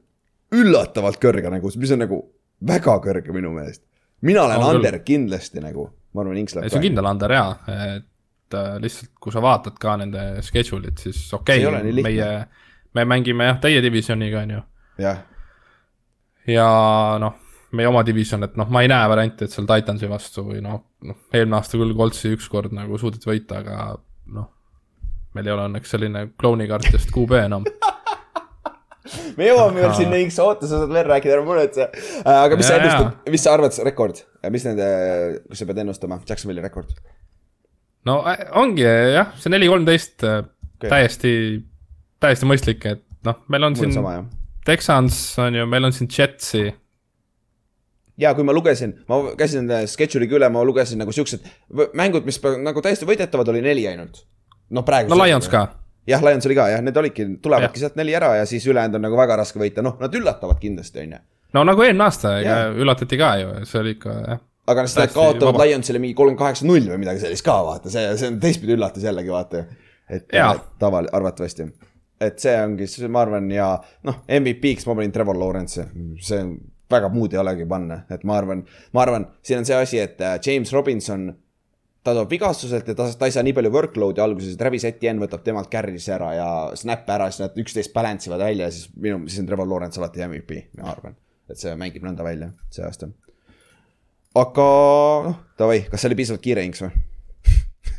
[0.57, 2.19] üllatavalt kõrge nagu, mis on nagu
[2.67, 3.83] väga kõrge minu meelest.
[4.21, 4.81] mina olen On küll.
[4.81, 7.49] under kindlasti nagu, ma arvan, Inks läheb see on kindel under jaa,
[7.97, 12.31] et äh, lihtsalt kui sa vaatad ka nende schedule'it, siis okei okay,, meie,
[12.95, 14.63] me mängime jah, teie divisioniga, on ju.
[15.03, 15.23] jah,
[16.47, 16.67] ja
[17.21, 17.39] noh,
[17.77, 20.81] meie oma division, et noh, ma ei näe varianti, et seal Titansi vastu või noh,
[21.05, 23.89] noh, eelmine aasta küll Coltsi ükskord nagu suudeti võita, aga
[24.33, 24.53] noh,
[25.37, 27.67] meil ei ole õnneks selline klounikartidest QB enam.
[29.37, 31.89] me jõuame veel sinna Inks, oota, sa saad veel rääkida, ära muretse.
[32.27, 32.97] aga mis sa Jaa, jaa.
[32.97, 34.23] ennustad, mis sa arvad, rekord,
[34.53, 34.89] mis nende,
[35.47, 36.97] kus sa pead ennustama, Jacksonville'i rekord?
[38.07, 40.41] no äh, ongi jah, see neli kolmteist äh,
[40.77, 40.89] Okei.
[40.91, 41.31] täiesti,
[42.23, 44.27] täiesti mõistlik, et noh, meil on mul siin.
[44.67, 46.67] Texans on ju, meil on siin Jetsi,
[48.21, 51.45] ja kui ma lugesin, ma käisin schedule'iga üle, ma lugesin nagu siuksed
[51.97, 54.23] mängud, mis nagu täiesti võidetavad oli neli ainult.
[54.69, 55.11] noh, praegu.
[55.11, 55.47] no Lions.
[55.51, 55.63] ka,
[56.07, 59.07] jah, Lions oli ka jah, need olidki, tulevadki sealt neli ära ja siis ülejäänud on
[59.07, 61.23] nagu väga raske võita, noh, nad üllatavad kindlasti, on ju.
[61.57, 64.45] no nagu eelmine aasta, ega üllatati ka ju, see oli ikka jah.
[64.67, 65.59] aga siis nad Täiesti kaotavad.
[65.63, 69.05] Lionsile mingi kolmkümmend kaheksa null või midagi sellist ka, vaata, see, see on teistpidi üllatus
[69.07, 69.65] jällegi, vaata.
[70.09, 70.31] et
[70.79, 71.67] taval-, arvatavasti.
[72.21, 73.73] et see ongi, ma arvan ja
[74.07, 75.87] noh, MVP-ks ma panin Trevor Lawrence'i,
[76.23, 76.43] see
[76.91, 78.63] väga muud ei olegi panna, et ma arvan,
[78.95, 81.27] ma arvan, siin on see asi, et äh, James Robinson
[82.07, 85.43] ta tuleb vigastuselt ja ta, ta ei saa nii palju workload'i alguses, Travis Etienne võtab
[85.43, 86.47] temalt carry'si ära ja
[86.79, 89.99] snap'e ära, siis nad üksteist balance ivad välja ja siis minu, siis on Trevor Lawrence
[89.99, 91.17] alati MVP, ma arvan.
[91.51, 93.11] et see mängib nõnda välja see aasta.
[94.39, 94.69] aga
[95.27, 97.06] noh, davai, kas see oli piisavalt kiire, Inks või?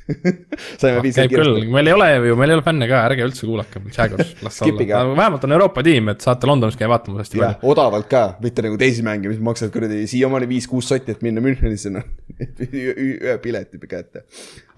[0.81, 3.49] saime piisavalt käib küll meil ei ole ju, meil ei ole fänne ka, ärge üldse
[3.49, 7.57] kuulake, Jaguars, las olla, vähemalt on Euroopa tiim, et saate Londonis käia vaatamas hästi jah
[7.59, 11.45] palju., odavalt ka, mitte nagu teisi mänge, mis maksavad kuradi siiamaani viis-kuus sotti, et minna
[11.45, 12.07] Münchenisse, noh.
[12.73, 14.25] ühe pileti kätte.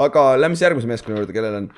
[0.02, 1.70] aga lähme siis järgmise meeskonna juurde, kellel on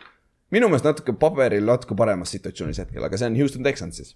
[0.53, 4.15] minu meelest natuke paberil natuke paremas situatsioonis hetkel, aga see on Houston Texans siis.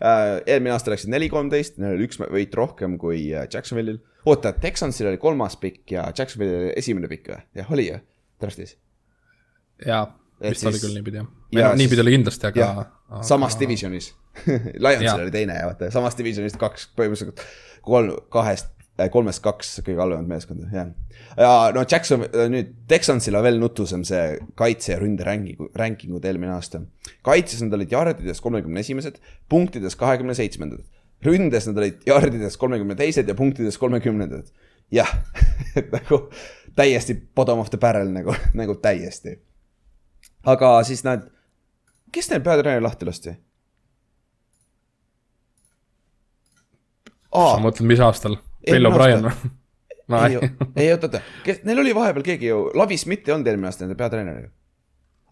[0.00, 0.42] äh,.
[0.44, 4.02] eelmine aasta läksid neli, kolmteist, neil oli üks võit rohkem kui äh, Jacksonville'il.
[4.28, 7.42] oota, Texansil oli kolmas pikk ja Jacksonville'il esimene pikk või?
[7.60, 8.00] jah, oli ju,
[8.42, 8.76] draft'is.
[9.86, 10.04] jaa,
[10.42, 11.26] vist oli siis- küll niipidi jah.
[11.52, 12.86] ja või noh, niipidi oli kindlasti, aga jah,
[13.26, 14.12] samas divisionis.
[14.84, 17.40] Lionsil oli teine ja vaata, samas divisionis kaks, põhimõtteliselt
[17.86, 18.72] kolm, kahest,
[19.12, 20.90] kolmest kaks kõige halvemat meeskonda, jah.
[21.40, 26.52] ja no Jackson, nüüd Texansil on veel nutusem see kaitse ja ründe rankingu, rankingud eelmine
[26.56, 26.82] aasta.
[27.24, 30.84] kaitses nad olid jardides kolmekümne esimesed, punktides kahekümne seitsmendad.
[31.24, 34.48] ründes nad olid jardides kolmekümne teised ja punktides kolmekümnendad.
[34.92, 35.12] jah,
[35.78, 36.26] et nagu
[36.76, 39.38] täiesti bottom of the barrel nagu, nagu täiesti.
[40.46, 41.26] aga siis nad,
[42.12, 43.36] kes neil peatreener lahti lasti?
[47.36, 48.38] sa mõtled, mis aastal?
[48.64, 49.50] Bill O'Brien või?
[50.12, 50.38] no ei,
[50.76, 53.84] ei oota, oota, kes, neil oli vahepeal keegi ju, Lavi Smith ei olnud eelmine aasta
[53.84, 54.52] nende peatreener ju.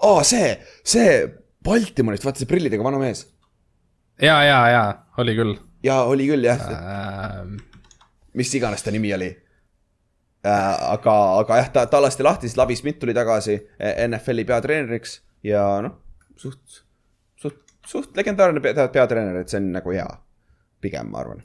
[0.09, 0.51] aa, see,
[0.85, 1.15] see
[1.65, 3.25] Baltimorist, vaata see prillidega vana mees.
[4.21, 4.83] ja, ja, ja
[5.23, 7.57] oli küll ja oli küll jah, ähm,.
[8.35, 9.44] mis iganes ta nimi oli äh,.
[10.45, 15.19] aga, aga jah, ta, ta lasti lahti, siis Lavi Smith tuli tagasi eh, NFL-i peatreeneriks
[15.47, 15.97] ja noh,
[16.41, 16.83] suht,
[17.41, 20.09] suht, suht legendaarne pea, peatreener, et see on nagu hea.
[20.85, 21.41] pigem, ma arvan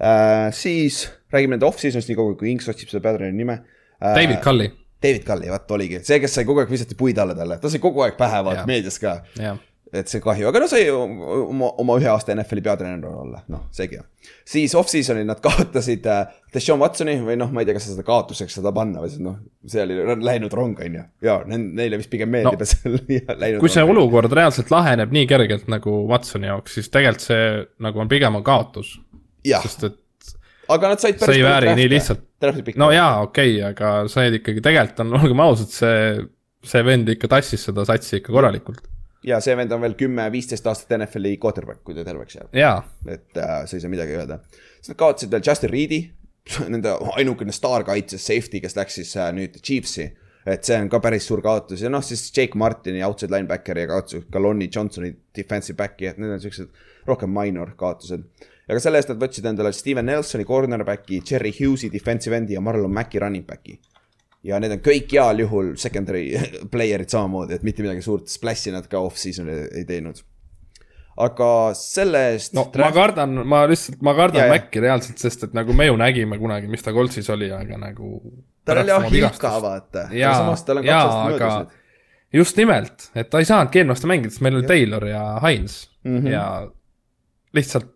[0.00, 0.48] äh,.
[0.56, 4.14] siis räägime nende off-season'ist nii kaua, kui Inks otsib seda peatreeneri nime äh,.
[4.16, 4.70] David Cully,
[5.02, 7.82] David Cully, vot oligi, see, kes sai kogu aeg visati puid alla talle, ta sai
[7.84, 9.18] kogu aeg pähe vaata meedias ka.
[9.36, 9.60] jah.
[9.92, 13.98] Et see kahju, aga no sai oma, oma ühe aasta NFL-i peatreener olla, noh, seegi
[13.98, 14.04] hea.
[14.48, 16.22] siis off-season'il nad kaotasid äh,
[16.54, 19.38] Deshaun Watsoni või noh, ma ei tea, kas seda kaotuseks seda panna või noh,
[19.68, 21.06] see oli läinud rong, on ju.
[21.28, 22.64] ja neile vist pigem meeldib No.
[22.64, 23.92] et see on läinud kui see rong.
[23.96, 27.50] olukord reaalselt laheneb nii kergelt nagu Watsoni jaoks, siis tegelikult see
[27.84, 28.94] nagu on pigem on kaotus,
[29.44, 29.98] sest et
[30.72, 32.28] aga nad said see ei vääri nii lihtsalt.
[32.80, 36.24] No jaa, okei okay,, aga said ikkagi tegelikult on, olgem ausad, see,
[36.66, 38.82] see vend ikka tassis seda satsi ikka korralikult.
[39.26, 42.50] Ja see vend on veel kümme-viisteist aastat NFL-i quarterback, kui ta terveks jääb.
[42.56, 44.40] jaa, et äh, sa ei saa midagi öelda.
[44.78, 46.00] siis nad kaotasid veel Justin Reed'i,
[46.74, 50.10] nende ainukene staarkaitses safety, kes läks siis äh, nüüd Chiefsi.
[50.46, 53.92] et see on ka päris suur kaotus ja noh, siis Jake Martini outside linebackeri ja
[53.92, 56.72] kaotasid ka Lonnie Johnsoni defensive back'i, et need on siuksed
[57.06, 58.24] rohkem minor kaotused.
[58.66, 62.64] ja ka selle eest nad võtsid endale Steven Nelsoni cornerback'i, Cherry Hughes'i defensive end'i ja
[62.64, 63.78] Marlon Mack'i running back'i.
[64.46, 66.26] Ja need on kõik heal juhul secondary
[66.72, 70.22] player'id samamoodi, et mitte midagi suurt splash'i nad ka off-season'il ei teinud.
[71.22, 74.48] aga selle eest no ma kardan, ma lihtsalt, ma kardan.
[74.50, 78.18] Maci reaalselt, sest et nagu me ju nägime kunagi, mis ta Coltsis oli, aga nagu.
[78.64, 80.08] tal oli ahilka, vaata.
[80.16, 81.54] jaa, aastat aga
[82.32, 85.90] just nimelt, et ta ei saanudki eelmine aasta mängida, sest meil oli Taylor ja Hines
[86.04, 86.18] mm.
[86.18, 86.30] -hmm.
[86.32, 86.44] ja
[87.54, 87.91] lihtsalt.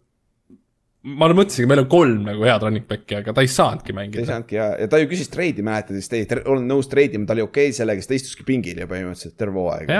[1.06, 4.26] Ma mõtlesingi, meil on kolm nagu head running back'i, aga ta ei saanudki ei mängida.
[4.26, 7.36] saanudki ja, ja ta ju küsis treidi, mäletad, siis te ei olnud nõus treidima, ta
[7.36, 9.92] oli okei okay sellega, siis ta istuski pingil ju põhimõtteliselt terve hooaeg.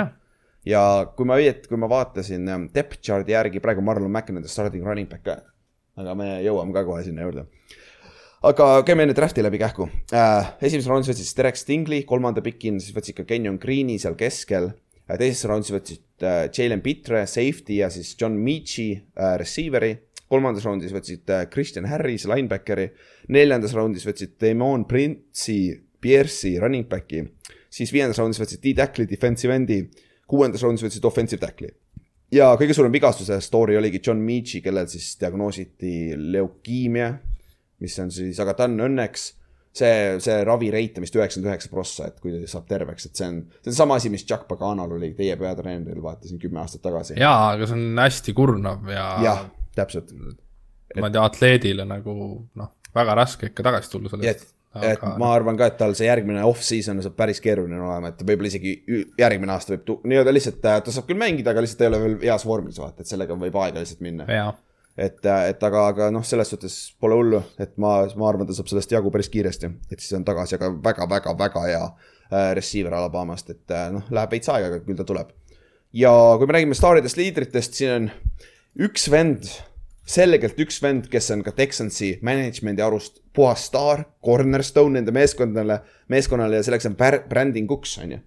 [0.67, 0.81] ja
[1.15, 4.51] kui ma õieti, kui ma vaatasin ähm, depth chart'i järgi, praegu Marlon Mack on nende
[4.51, 5.37] starting running back ka.
[5.97, 7.45] aga me jõuame ka kohe sinna juurde.
[8.51, 10.51] aga käime enne draft'i läbi kähku äh,.
[10.59, 14.73] esimeses raundis võtsid siis Derek Stingley, kolmanda pikina siis võtsid ka Kenyon Green'i seal keskel
[15.07, 15.15] äh,.
[15.15, 19.95] teises raundis võtsid äh, Jalen Pitre, safety ja siis John Meach'i äh, receiver'i.
[20.31, 22.89] Kolmandas raundis võtsid äh, Christian Harris, linebackeri.
[23.33, 25.71] neljandas raundis võtsid Damon Prince'i,
[26.01, 27.23] Pierce'i, running back'i.
[27.69, 29.81] siis viiendas raundis võtsid D-tackli, defensive end'i.
[30.27, 31.71] kuuendas raundis võtsid offensive tackli.
[32.31, 37.11] ja kõige suurem vigastuse story oligi John Meach'i, kellel siis diagnoositi leukiimia,
[37.79, 39.33] mis on siis, aga ta on õnneks
[39.77, 43.27] see, see ravireit on vist üheksakümmend üheksa prossa, et kui ta saab terveks, et see
[43.29, 47.17] on, see on sama asi, mis Chuck Paganal oli teie peatreeneril, vaatasin kümme aastat tagasi.
[47.21, 49.43] jaa, aga see on hästi kurnav ja, jah,
[49.77, 50.13] täpselt.
[50.97, 52.19] ma ei tea, atleedile nagu
[52.57, 54.53] noh, väga raske ikka tagasi tulla sellest.,
[54.83, 58.51] et ma arvan ka, et tal see järgmine off-season saab päris keeruline olema, et võib-olla
[58.51, 58.73] isegi
[59.19, 62.45] järgmine aasta võib nii-öelda lihtsalt, ta saab küll mängida, aga lihtsalt ei ole veel heas
[62.47, 64.27] vormis, vaata, et sellega võib aega lihtsalt minna.
[64.97, 68.69] et, et aga, aga noh, selles suhtes pole hullu, et ma, ma arvan, ta saab
[68.71, 73.75] sellest jagu päris kiiresti, et siis on tagasi, aga väga-väga-väga hea äh, receiver Alabamast, et
[73.77, 75.33] äh, noh, läheb veits aega, aga küll ta tuleb.
[75.95, 78.11] ja kui me räägime staaridest, liidritest, siin on
[78.77, 79.49] üks vend,
[80.07, 85.81] selgelt üks vend, kes on ka Texansi management'i arust puhas staar, cornerstone nende meeskondadele,
[86.13, 86.97] meeskonnale ja selleks on
[87.67, 88.23] Cooks, on ju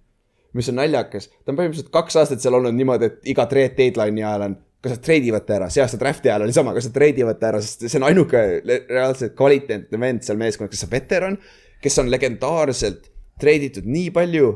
[0.53, 4.23] mis on naljakas, ta on põhimõtteliselt kaks aastat seal olnud niimoodi, et iga trade deadline'i
[4.25, 6.89] ajal on, kas nad trade ivad ta ära, see aasta draft'i ajal oli sama, kas
[6.89, 8.41] nad trade ivad ta ära, sest see on ainuke
[8.89, 11.39] reaalselt kvaliteetne vend seal meeskonnas, kes on veteran,
[11.83, 13.07] kes on legendaarselt
[13.41, 14.51] trade itud nii palju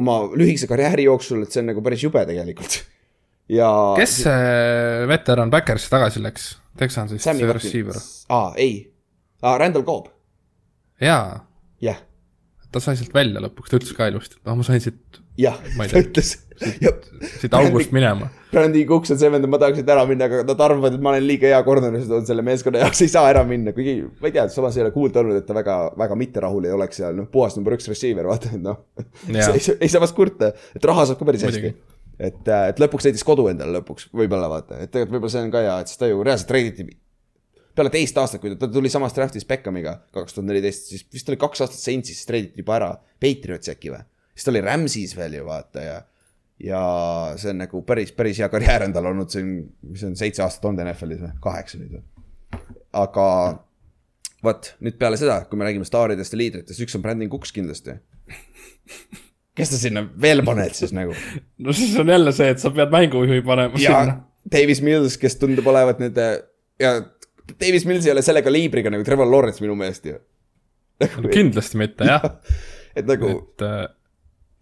[0.00, 2.78] oma lühikese karjääri jooksul, et see on nagu päris jube tegelikult.
[3.50, 3.70] ja.
[3.98, 6.50] kes see veteran Backersi tagasi läks?
[6.80, 7.96] Texansist, see receiver.
[8.32, 8.84] aa, ei,
[9.42, 10.12] aa, Randall Cobb,
[11.02, 11.40] jaa,
[11.82, 11.98] jah.
[12.70, 15.58] ta sai sealt välja lõpuks, ta ütles ka ilusti, et noh, ma sain siit, jah,
[15.80, 16.38] ta ütles.
[17.40, 18.26] siit august minema.
[18.50, 21.04] Brandi Cooks on see vend, et ma tahaks siit ära minna, aga nad arvavad, et
[21.04, 23.94] ma olen liiga hea corner, siis on selle meeskonna jaoks ei saa ära minna, kuigi
[24.04, 26.74] ma ei tea, samas ei ole kuulda olnud, et ta väga, väga mitte rahul ei
[26.76, 28.82] oleks seal, noh, puhas number üks receiver, vaata, et noh.
[29.30, 31.72] Ei, ei saa vast kurta, et raha saab ka päris hästi.
[32.20, 35.62] et, et lõpuks leidis kodu endale lõpuks, võib-olla vaata, et tegelikult võib-olla see on ka
[35.64, 36.86] hea, et siis ta ju reaalselt treiditi
[37.76, 41.30] peale teist aastat, kui ta, ta tuli samast draft'ist Beckhamiga kaks tuhat neliteist, siis vist
[41.30, 42.90] oli kaks aastat Saintsis, siis treiditi juba ära
[43.22, 44.02] Patriots äkki või.
[44.34, 45.96] siis ta oli Rams'is veel ju vaata ja,
[46.66, 46.82] ja
[47.40, 49.54] see on nagu päris, päris hea karjäär on tal olnud siin,
[49.86, 52.04] mis on seitse aastat olnud NFL-is või, kaheksa nüüd või.
[53.04, 53.26] aga
[54.44, 58.00] vot nüüd peale seda, kui me räägime staaridest ja liidritest, üks on Brandon Cooks kindlasti.
[59.60, 61.14] Kes sa sinna veel paned siis nagu?
[61.64, 64.18] no siis on jälle see, et sa pead mängujuhi panema ja sinna.
[64.50, 66.26] Davis Mills, kes tundub olevat nende
[66.80, 66.94] ja
[67.60, 70.18] Davis Mills ei ole selle kaliibriga nagu Trevor Lawrence minu meelest ju.
[71.32, 72.24] kindlasti mitte jah,
[72.98, 73.84] et nagu et äh,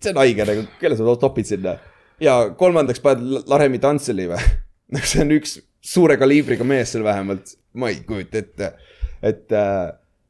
[0.03, 1.77] see on haige nagu, kelle sa topid sinna.
[2.23, 4.43] ja kolmandaks paned Laremi Tantseli või?
[4.95, 8.73] nagu see on üks suure kaliibriga mees seal vähemalt, ma ei kujuta ette,
[9.23, 9.89] et äh,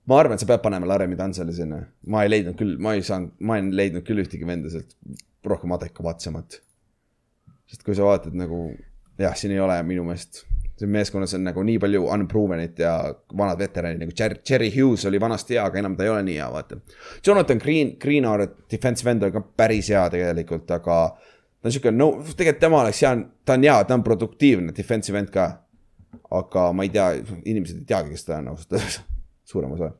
[0.08, 1.82] ma arvan, et sa pead panema Laremi Tantseli sinna.
[2.06, 4.96] ma ei leidnud küll, ma ei saanud, ma ei leidnud küll ühtegi venda sealt
[5.44, 6.60] rohkem adekvaatsemat.
[7.68, 8.70] sest kui sa vaatad nagu
[9.18, 10.44] jah, siin ei ole minu meelest,
[10.78, 12.92] siin meeskonnas on nagu nii palju unproven'it ja
[13.36, 16.38] vanad veteranid nagu Jerry, Jerry Hughes oli vanasti hea, aga enam ta ei ole nii
[16.38, 16.78] hea, vaata.
[17.26, 22.10] Jonathan Green, Greenar, defensive end on ka päris hea tegelikult, aga ta on siuke no,
[22.30, 25.50] tegelikult tema oleks hea, ta on hea, ta on produktiivne defensive end ka.
[26.32, 27.10] aga ma ei tea,
[27.44, 29.00] inimesed ei teagi, kes ta on ausalt öeldes,
[29.48, 29.92] suurem osa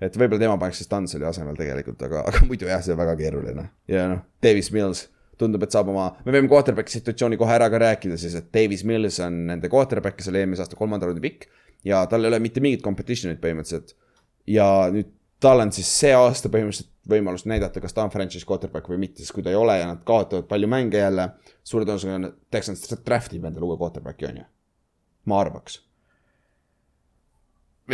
[0.00, 3.16] et võib-olla tema paneks siis Tanseli asemel tegelikult, aga, aga muidu jah, see on väga
[3.20, 3.66] keeruline.
[3.90, 5.06] ja noh, Davis Mills
[5.40, 8.84] tundub, et saab oma, me võime quarterback'i situatsiooni kohe ära ka rääkida siis, et Davis
[8.88, 11.48] Mills on nende quarterback, kes oli eelmise aasta kolmanda raundi pikk.
[11.84, 13.94] ja tal ei ole mitte mingit competition'it põhimõtteliselt.
[14.48, 18.88] ja nüüd tal on siis see aasta põhimõtteliselt võimalus näidata, kas ta on franchise quarterback
[18.88, 21.30] või mitte, sest kui ta ei ole ja nad kaotavad palju mänge jälle.
[21.64, 24.48] suure tõenäosusega Texans draft ib endale uue quarterback'i on ju,
[25.24, 25.80] ma arvaks.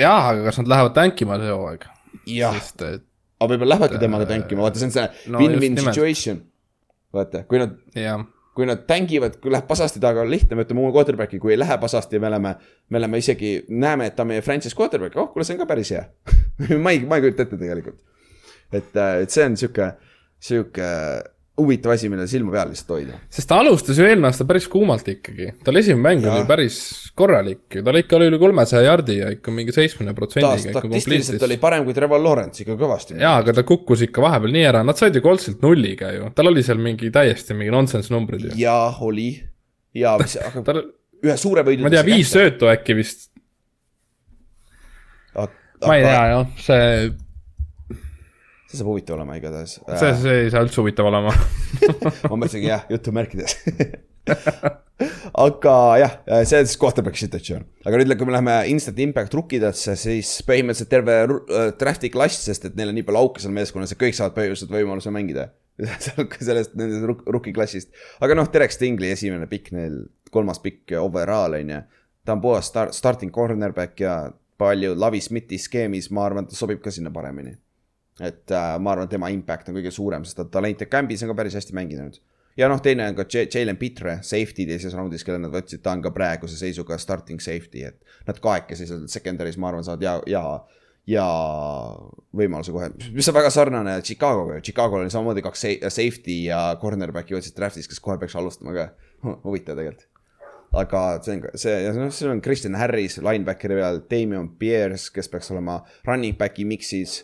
[0.01, 1.89] jah, aga kas nad lähevad tänkima see hooaeg?
[2.31, 5.95] jah, aga võib-olla lähevadki temaga tänkima, vaata, see on see no win-win nimelt.
[5.95, 6.41] situation.
[7.15, 7.77] vaata, kui nad
[8.57, 11.59] kui nad tängivad, kui läheb pasasti taga, on lihtne, me võtame uue quarterback'i, kui ei
[11.61, 12.55] lähe pasasti, me oleme,
[12.89, 15.67] me oleme isegi, näeme, et ta on meie franchise quarterback, oh, kuule, see on ka
[15.69, 16.07] päris hea.
[16.85, 18.01] ma ei, ma ei kujuta ette tegelikult.
[18.73, 19.91] et, et see on sihuke,
[20.49, 20.89] sihuke
[21.57, 23.19] huvitav asi, millele silma peal lihtsalt hoida.
[23.33, 26.79] sest ta alustas ju eelmine aasta päris kuumalt ikkagi, tal esimene mäng oli päris
[27.17, 30.85] korralik ju, tal ikka oli üle kolmesaja jardi ja ikka mingi seitsmekümne ta protsendiga ikka
[30.85, 33.17] statistiliselt oli parem kui Trevor Lawrence ikka kõvasti.
[33.23, 36.53] jaa, aga ta kukkus ikka vahepeal nii ära, nad said ju Coltsilt nulliga ju, tal
[36.53, 38.57] oli seal mingi täiesti mingi nonsense numbrid ju.
[38.61, 38.77] ja
[39.07, 39.31] oli
[39.97, 40.83] ja mis, aga tal,
[41.25, 41.87] ühe suure võidu.
[41.87, 42.33] ma ei tea, viis.
[42.37, 43.31] söötu äkki vist,
[45.37, 46.91] ma ei tea jah, see,
[48.67, 49.79] see saab huvitav olema igatahes.
[49.87, 51.33] see, see ei saa üldse huvitav olema.
[52.31, 53.59] ma mõtlesingi jah, jutumärkides
[55.47, 56.15] aga jah,
[56.49, 57.67] see on siis quarterback'i situatsioon.
[57.87, 62.47] aga nüüd, kui me läheme instant impact rukkidesse, siis põhimõtteliselt terve ru- äh, draft'i klass,
[62.49, 65.51] sest et neil on nii palju auke seal meeskonnas ja kõik saavad põhimõtteliselt võimaluse mängida.
[66.49, 67.93] sellest, nendest rookie klassist.
[68.25, 70.01] aga noh, Derek Stingli esimene pikk neil,
[70.33, 71.83] kolmas pikk overall on ju.
[72.25, 74.17] ta on puhas star-, starting cornerback ja
[74.57, 77.53] palju Lavi Smithi skeemis, ma arvan, ta sobib ka sinna paremini
[78.21, 81.25] et äh, ma arvan, et tema impact on kõige suurem, sest ta talent ja Cambis
[81.25, 82.19] on ka päris hästi mänginud.
[82.57, 86.05] ja noh, teine on ka Jalen Pitre, safety teises raundis, kelle nad võtsid, ta on
[86.05, 90.43] ka praeguse seisuga starting safety, et nad kahekesi seal secondary's, ma arvan, saavad ja, ja,
[91.07, 91.27] ja
[92.37, 97.37] võimaluse kohe, mis on väga sarnane Chicagoga, Chicago'l oli samamoodi kaks sa- safety ja cornerback'i
[97.37, 98.91] võtsid draft'is, kes kohe peaks alustama ka,
[99.45, 100.09] huvitav tegelikult
[100.77, 105.51] aga see on, see, noh, see on Kristjan Harris linebackeri peal, Damien Pierce, kes peaks
[105.55, 107.21] olema running back'i mix'is.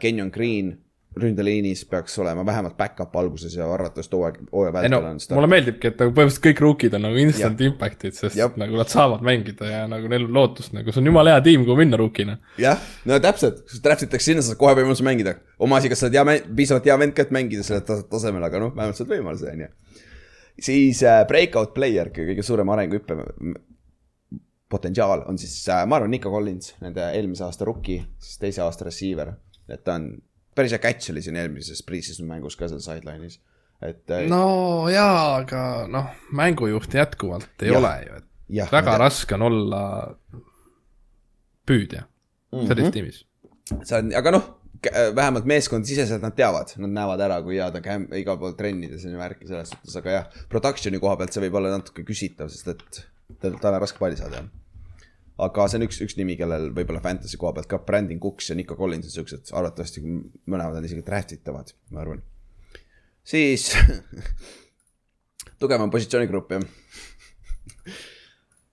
[0.00, 0.78] Kenyon Green
[1.20, 5.48] ründeliinis peaks olema vähemalt back-up alguses ja arvatavasti hooaeg, hooaja ei no vältel on mulle
[5.50, 8.54] meeldibki, et nagu põhimõtteliselt kõik rookid on nagu instant impact'id, sest Jep.
[8.62, 11.64] nagu nad saavad mängida ja nagu neil on lootust nagu, see on jumala hea tiim,
[11.66, 12.36] kuhu minna rookina.
[12.62, 12.78] jah,
[13.10, 15.34] no täpselt, draft itakse sinna, saad kohe võimaluse mängida.
[15.58, 18.46] oma asi, kas sa oled hea, piisavalt hea vend ka, et mängida sellel tas- tasemel,
[18.46, 19.70] aga noh, vähemalt saad võimaluse, on ju.
[20.70, 23.18] siis äh, breakout player, kõige suurem arenguhüppe
[24.70, 28.86] potentsiaal on siis äh,, ma arvan, Nico Collins, nende eelmise aasta rookie, siis teise aasta
[28.86, 29.34] receiver.
[29.74, 30.10] Et ta on,
[30.54, 33.38] päris hea catch oli siin eelmises pre-season mängus ka seal sideline'is,
[33.82, 37.78] et äh, no jaa, aga noh, mängujuht jätkuvalt ei Jah.
[37.80, 38.28] ole ju, et
[38.60, 39.82] jah, väga raske on olla
[41.68, 42.04] püüdja
[42.52, 42.66] Mhm.
[42.66, 43.18] sellises tiimis.
[43.86, 44.46] see on, aga noh,
[45.14, 49.12] vähemalt meeskondsiseselt nad teavad, nad näevad ära, kui hea ta käib igal pool trennides ju
[49.18, 53.02] värki selles suhtes, aga jah, production'i koha pealt see võib olla natuke küsitav, sest et
[53.40, 54.48] tal on raske palli saada jah.
[55.46, 58.56] Aga see on üks, üks nimi, kellel võib-olla fantasy koha pealt ka Brandon Cooks ja
[58.58, 62.22] Nico Collins on siuksed, arvatavasti mõlemad on isegi draft itavad, ma arvan.
[63.24, 63.70] siis
[65.60, 66.64] tugevam positsioonigrupp jah.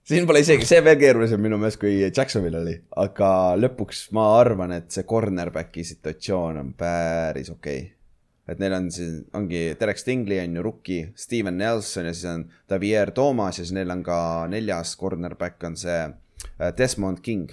[0.08, 4.74] siin pole isegi see veel keerulisem minu meelest kui Jacksonvil oli, aga lõpuks ma arvan,
[4.78, 7.92] et see cornerback'i situatsioon on päris okei okay..
[8.48, 12.48] et neil on siin, ongi Derek Stingley on ju rookie, Steven Nelson ja siis on
[12.70, 14.18] Javier Thomas ja siis neil on ka
[14.52, 16.00] neljas cornerback on see
[16.78, 17.50] Desmond King.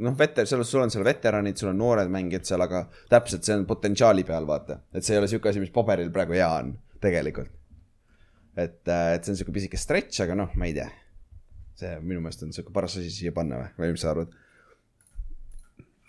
[0.00, 3.56] noh, veter-, sul, sul on seal veteranid, sul on noored mängijad seal, aga täpselt see
[3.58, 4.80] on potentsiaali peal, vaata.
[4.94, 6.72] et see ei ole sihuke asi, mis paberil praegu hea on,
[7.04, 7.50] tegelikult.
[8.56, 10.88] et, et see on sihuke pisike stretch, aga noh, ma ei tea.
[11.80, 14.38] see minu meelest on sihuke paras asi siia panna või, või mis sa arvad?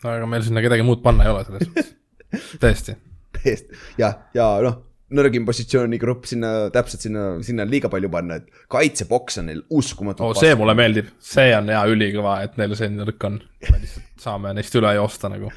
[0.03, 1.91] aga meil sinna kedagi muud panna ei ole selles suhtes.
[2.63, 2.95] tõesti.
[3.35, 4.79] täiesti ja, ja noh,
[5.15, 10.31] nõrgim positsioonigrupp sinna, täpselt sinna, sinna on liiga palju panna, et kaitseboks on neil uskumatult
[10.31, 13.41] oo, see mulle meeldib, see on hea, ülikõva, et neil see nõrk on.
[13.67, 15.51] me lihtsalt saame neist üle joosta nagu.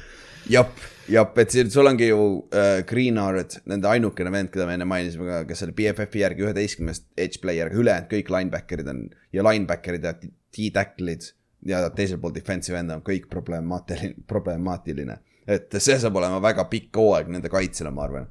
[0.51, 0.75] jap,
[1.11, 2.25] jap, et siin sul ongi ju
[2.55, 7.07] äh, Greenard, nende ainukene vend, keda me enne mainisime ka, kes oli BFF-i järgi üheteistkümnest
[7.15, 11.31] edge player, aga ülejäänud kõik linebacker'id on ja linebacker'id ja T-tackle'id
[11.65, 15.17] ja teisel pool defensive end on kõik problemaatiline, problemaatiline.
[15.47, 18.29] et see saab olema väga pikk hooaeg nende kaitsele, ma arvan.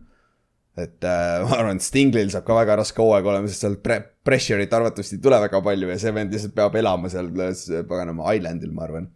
[0.76, 4.00] Et äh, ma arvan, et Stinglil saab ka väga raske hooaeg olema, sest seal pre-,
[4.26, 8.34] pressure'it arvatavasti ei tule väga palju ja see vend lihtsalt peab elama seal äh, paganama
[8.34, 9.10] island'il, ma arvan.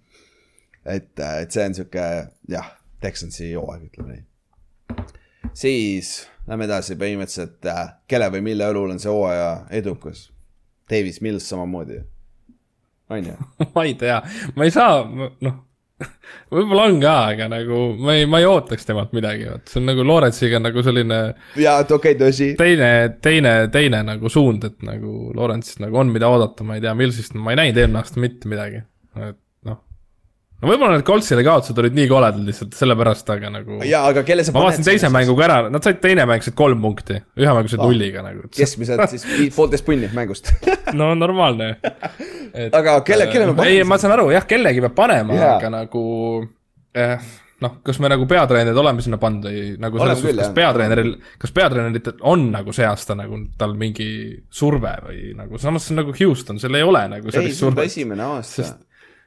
[0.86, 2.08] et, et see on sihuke
[2.54, 5.06] jah, Texansi hooaeg, ütleme nii.
[5.58, 6.12] siis
[6.48, 7.66] lähme edasi põhimõtteliselt,
[8.08, 10.28] kelle või mille õlul on see hooaja edukus.
[10.88, 11.98] Davis Mills samamoodi,
[13.12, 13.34] on ju?
[13.74, 14.22] ma ei tea,
[14.56, 15.02] ma ei saa,
[15.44, 15.58] noh,
[16.54, 19.90] võib-olla on ka, aga nagu ma ei, ma ei ootaks temalt midagi, vot see on
[19.90, 21.18] nagu Lawrence'iga nagu selline
[21.58, 22.52] jaa, et okei okay,, tõsi.
[22.60, 22.92] teine,
[23.24, 27.36] teine, teine nagu suund, et nagu Lawrence'ist nagu on, mida oodata, ma ei tea, Millsist
[27.38, 28.84] ma ei näinud eelmine aasta mitte midagi,
[29.18, 29.42] et.
[30.58, 33.78] No võib-olla need Coltsile kaotused olid nii koledad lihtsalt sellepärast, aga nagu.
[33.86, 35.10] jaa, aga kelle sa ma vaatasin teise.
[35.14, 37.86] mänguga ära, nad said teine mäng said kolm punkti, ühe mängu said Ah.
[37.86, 38.46] nulliga nagu.
[38.56, 40.50] keskmiselt siis poolteist punni mängust.
[40.98, 41.76] no normaalne.
[42.72, 46.02] aga kelle, kelle me ei, ma saan aru jah, kellegi peab panema yeah., aga nagu
[46.98, 47.28] eh,
[47.62, 51.54] noh, kas me nagu peatreenerid oleme sinna pannud või nagu selles suhtes, kas peatreeneril, kas
[51.54, 54.08] peatreeneritel on nagu see aasta nagu tal mingi
[54.50, 57.90] surve või nagu samas nagu Houston, seal ei ole nagu sellist survet.
[57.92, 58.68] esimene aasta.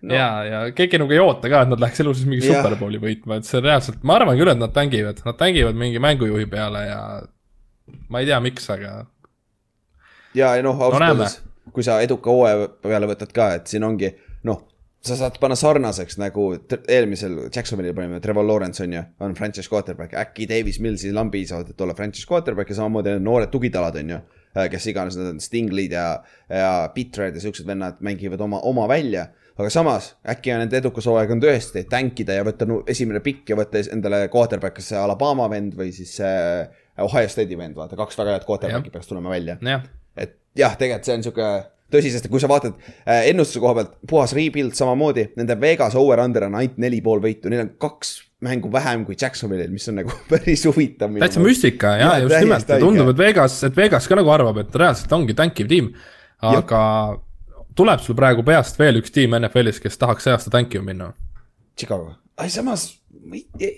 [0.01, 0.15] No.
[0.15, 2.61] ja, ja keegi nagu ei oota ka, et nad läheks elu sees mingi Jah.
[2.61, 6.49] superbowli võitma, et see reaalselt, ma arvan küll, et nad tängivad, nad tängivad mingi mängujuhi
[6.51, 6.99] peale ja
[8.09, 8.97] ma ei tea, miks, aga
[10.35, 11.39] ja, ja noh, ausalt öeldes,
[11.71, 14.11] kui sa eduka hooaja peale võtad ka, et siin ongi
[14.47, 14.65] noh,
[15.05, 20.13] sa saad panna sarnaseks nagu eelmisel Jacksonville'il panime Trevor Lawrence on ju, on franchise quarterback,
[20.17, 24.15] äkki Davis Millsi lamb piisavalt, et olla franchise quarterback ja samamoodi need noored tugitalad on
[24.15, 24.21] ju.
[24.51, 26.05] kes iganes need on, Stinglid ja,
[26.51, 29.29] ja Pitred ja siuksed vennad mängivad oma, oma välja.
[29.61, 33.53] Aga samas äkki on nende edukas hooaeg on tõesti tankida ja võtta nu- esimene pikk
[33.53, 36.37] ja võtta endale quarterback, kas see Alabama vend või siis see
[37.01, 39.57] Ohio State'i vend, vaata kaks väga head quarterback'i peaks tulema välja.
[40.17, 41.51] Et jah, tegelikult see on sihuke
[41.91, 46.45] tõsi, sest kui sa vaatad äh, ennustuse koha pealt, puhas rebuild samamoodi, nende Vegas over-under
[46.47, 48.13] on ainult neli pool võitu, neil on kaks
[48.47, 51.11] mängu vähem kui Jacksonville'il, mis on nagu päris huvitav.
[51.21, 52.71] täitsa müstika ja, ja just nimelt.
[52.71, 55.91] Ja tundub, et Vegas, et Vegas ka nagu arvab, et reaalselt ongi tankiv tiim.
[56.41, 56.79] aga
[57.75, 61.11] tuleb sul praegu peast veel üks tiim NFL-is, kes tahaks see aasta tankima minna?
[61.77, 62.89] Chicago, ai samas,
[63.23, 63.71] ma ei,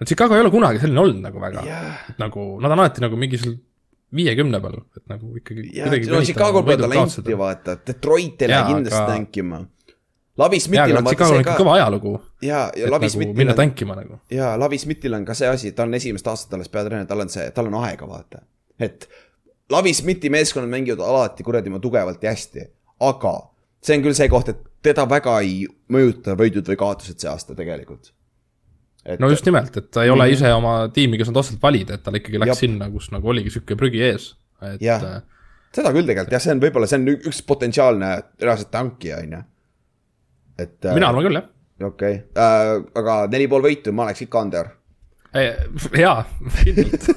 [0.00, 3.18] no Chicago ei ole kunagi selline olnud nagu väga, jah, nagu nad on alati nagu
[3.18, 3.58] mingi seal
[4.12, 5.68] viiekümne peal, et nagu ikkagi.
[6.10, 9.62] no Chicago'l pole talenti vaata, Detroit ei lähe kindlasti aga- tankima.
[10.40, 13.14] Lavi jaa, Smithil aga on vaata Chicago'l see ka kõva ajalugu, ja, ja Lavi nagu
[13.16, 14.16] Smithil minna on tankima nagu.
[14.32, 17.32] ja Lavi Smithil on ka see asi, ta on esimest aastat alles peatreener, tal on
[17.32, 18.40] see, tal on aega, vaata.
[18.80, 19.08] et
[19.72, 22.66] Lavi Smithi meeskonnad mängivad alati kuradi oma tugevalt ja hästi,
[23.08, 23.34] aga
[23.82, 25.62] see on küll see koht, et teda väga ei
[25.92, 28.12] mõjuta võidud või kaotused see aasta tegelikult.
[29.04, 31.98] et no just nimelt, et ta ei ole ise oma tiimi, kes nad otseselt valida,
[31.98, 32.60] et tal ikkagi läks Jap.
[32.60, 34.28] sinna, kus nagu oligi sihuke prügi ees,
[34.62, 35.02] et Jah.
[35.02, 38.12] äh, seda küll tegelikult jah, see on võib-olla, see on üks potentsiaalne
[38.42, 39.42] reaalselt tankija, on ju.
[40.66, 41.48] et mina arvan küll jah.
[41.88, 42.44] okei okay.
[42.44, 44.70] äh,, aga neli pool võitu, ma oleks ikka under.
[46.04, 46.22] jaa,
[46.62, 47.10] kindlalt.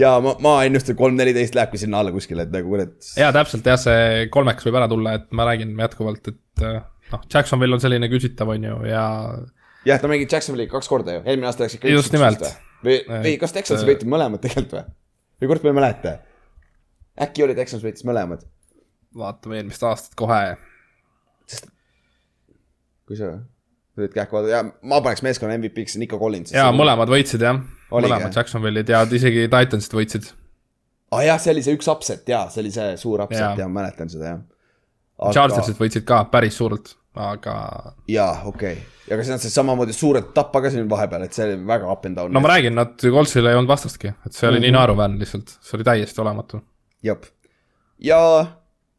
[0.00, 2.94] Ja ma, ma ennustan kolm neliteist lähebki sinna alla kuskile, et nagu kurat.
[3.18, 6.78] jaa, täpselt jah, see kolmeks võib ära tulla, et ma räägin jätkuvalt, et äh,
[7.12, 9.06] noh, Jacksonville on selline küsitav, on ju, ja
[9.88, 11.90] jah, ta mängib Jacksonville'i kaks korda ju, eelmine aasta läks ikka.
[11.92, 12.44] Just nimelt.
[12.84, 14.86] või, või kas Texans Et- võitis mõlemad tegelikult või?
[15.42, 16.14] või kurat, ma ei mäleta.
[17.26, 18.44] äkki oli Texans võitis mõlemad,
[19.16, 20.56] vaatame eelmist aastat kohe.
[23.06, 23.36] kui sa
[24.00, 26.52] võid kähku vaadata ja ma paneks meeskonna MVP-ks Nico Collins.
[26.54, 27.60] jaa, mõlemad võitsid jah,
[27.92, 28.34] mõlemad?
[28.34, 30.28] Jacksonville'id ja isegi Titansid võitsid.
[31.12, 33.56] aa ah, jah, see oli see üks upset jaa, see oli see suur upset Jaa.
[33.62, 34.44] ja ma mäletan seda jah.
[35.32, 37.56] Chargersid võitsid ka päris suurelt, aga
[38.12, 39.06] jaa, okei okay..
[39.08, 42.04] ja kas nad said samamoodi suurelt tappa ka siin vahepeal, et see oli väga up
[42.08, 42.34] and down.
[42.36, 44.68] no ma räägin, nad Coltsil ei olnud vastastki, et see oli mm -hmm.
[44.68, 46.60] nii naeruväärne lihtsalt, see oli täiesti olematu.
[47.02, 47.24] jep.
[47.98, 48.20] ja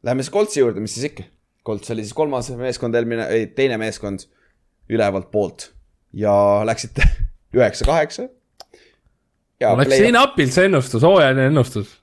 [0.04, 1.30] läheme siis Coltsi juurde, mis siis ikka.
[1.68, 4.24] Colts oli siis kolmas meeskond eelmine, ei teine meeskond
[4.90, 5.72] ülevalt poolt
[6.18, 6.34] ja
[6.68, 7.06] läksite
[7.58, 8.28] üheksa-kaheksa.
[9.68, 11.94] mul läks nii napilt see ennustus, hooajaline ennustus.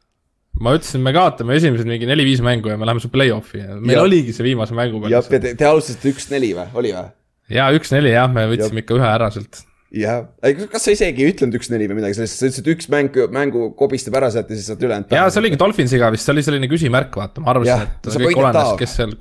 [0.60, 3.96] ma ütlesin, me kaotame esimesed mingi neli-viis mängu ja me läheme su play-off'i ja meil
[3.96, 4.08] Ja- ja.
[4.08, 7.08] oligi see viimase mängu peal jah, te, te alustasite üks-neli või, oli või?
[7.54, 9.64] ja üks-neli jah, me võtsime ikka ühe ära sealt.
[9.94, 10.28] jah,
[10.70, 14.20] kas sa isegi ei ütlenud üks-neli või midagi sellist, sa ütlesid, üks mäng, mängu kobistab
[14.20, 15.16] ära sealt ja siis saad ülejäänud.
[15.16, 18.72] ja see oligi Dolphinsiga vist, see oli selline küsimärk, vaata, ma arvasin et kõik olenes,
[18.78, 19.18] kes seal,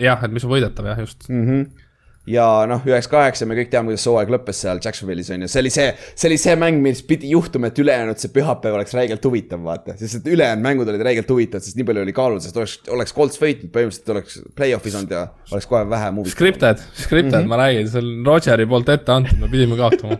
[0.00, 1.28] jah, et mis on võidetav jah, just.
[1.30, 1.48] mm.
[1.48, 1.83] -hmm.
[2.30, 5.60] Ja noh, üheks-kaheksa, me kõik teame, kuidas see hooaeg lõppes seal Jacksonvilis on ju, see
[5.60, 9.28] oli see, see oli see mäng, mis pidi juhtuma, et ülejäänud see pühapäev oleks räigelt
[9.28, 9.96] huvitav, vaata.
[10.00, 13.16] sest et ülejäänud mängud olid räigelt huvitavad, sest nii palju oli kaalul, sest oleks, oleks
[13.16, 16.38] Colts võitnud, põhimõtteliselt oleks play-off'is olnud ja oleks kohe vähem huvitav.
[16.38, 17.52] Scripted, scripted mm, -hmm.
[17.52, 20.16] ma räägin, see on Rodgeri poolt ette antud, me pidime kaotama.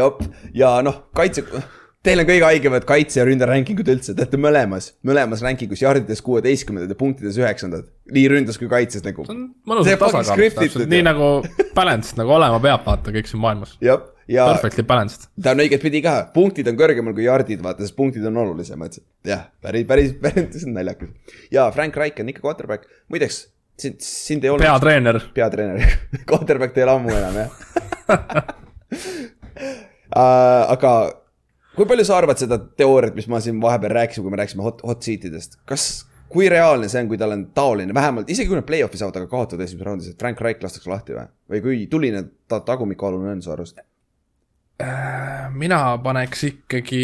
[0.00, 1.46] jep, ja noh, kaitse,
[2.06, 6.22] teil on kõige haigemad kaitse ja ründe rankingud üldse, te olete mõlemas, mõlemas rankingus jardides
[6.26, 7.88] kuueteistkümnendad ja punktides üheksandad.
[8.14, 9.26] nii ründas kui kaitses nagu.
[10.86, 11.32] nii nagu
[11.74, 13.74] balanced nagu olema peab, vaata kõik siin maailmas.
[13.82, 15.26] jah, ja Perfectly balanced.
[15.42, 19.00] ta on õigetpidi ka, punktid on kõrgemal kui jardid, vaata, sest punktid on olulisemad.
[19.26, 21.10] jah, päris, päris, päris naljakas.
[21.50, 24.66] ja Frank Reich on ikka quarterback, muideks sind, sind ei olnud.
[24.66, 25.98] peatreener, peatreener,
[26.30, 27.50] quarterback teil ammu enam jah
[28.14, 28.54] uh.
[30.74, 30.92] aga
[31.78, 34.82] kui palju sa arvad seda teooriat, mis ma siin vahepeal rääkisin, kui me rääkisime hot,
[34.86, 35.88] hot seat'idest, kas,
[36.32, 39.30] kui reaalne see on, kui tal on taoline, vähemalt isegi kui nad play-off'i saavad, aga
[39.30, 41.28] kaotavad esimeses raundis, et Frank Reich lastakse lahti või?
[41.52, 43.80] või kui tuline ta tagumikaalune on su arust?
[45.58, 47.02] mina paneks ikkagi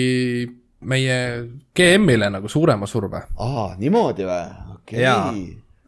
[0.87, 1.17] meie
[1.77, 3.25] GM-ile nagu suurema surve.
[3.41, 4.45] aa, niimoodi või?
[4.77, 5.33] okei Jaa.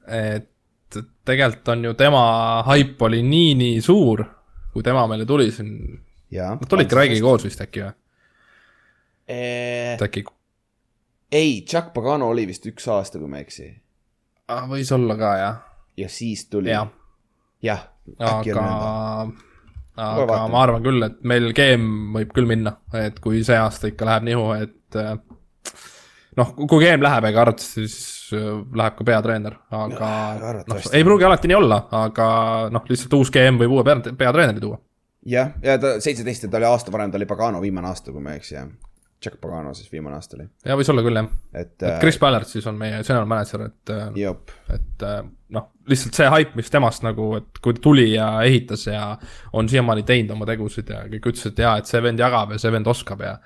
[0.07, 2.25] et tegelikult on ju tema
[2.67, 4.25] haip oli nii, nii suur,
[4.73, 5.77] kui tema meile tuli siin,
[6.33, 7.95] nad tulidki Raigiga koos vist äkki või?
[9.29, 10.25] Eh, äkki,
[11.33, 13.67] ei, Chuck Pagano oli vist üks aasta, kui ma ei eksi.
[14.71, 15.57] võis olla ka jah,
[15.99, 16.71] ja siis tuli.
[16.71, 16.89] jah,
[17.63, 19.43] jah, äkki on aga nõnda.,
[19.97, 20.53] aga vaatame.
[20.53, 24.29] ma arvan küll, et meil GM võib küll minna, et kui see aasta ikka läheb
[24.29, 25.17] nihu, et äh,
[26.37, 30.11] noh, kui GM läheb, ega arvatavasti siis äh, läheb ka peatreener, aga
[30.71, 32.27] noh ei pruugi alati nii olla, aga
[32.71, 34.79] noh, lihtsalt uus GM võib uue pea- peatreeneri tuua.
[35.27, 38.37] jah, ja ta seitseteist, ta oli aasta varem, ta oli Pagano viimane aasta, kui ma
[38.37, 38.69] ei eksi, jah.
[39.23, 42.19] Chuck Pagano siis viimane aasta oli, ja võis olla küll jah, et et äh, Chris
[42.21, 44.11] Ballard siis on meie general manager, et äh,
[44.75, 45.23] et äh,
[45.57, 49.07] noh, lihtsalt see haip, mis temast nagu, et kui ta tuli ja ehitas ja
[49.57, 52.61] on siiamaani teinud oma tegusid ja kõik ütlesid, et jaa, et see vend jagab ja
[52.61, 53.39] see vend oskab ja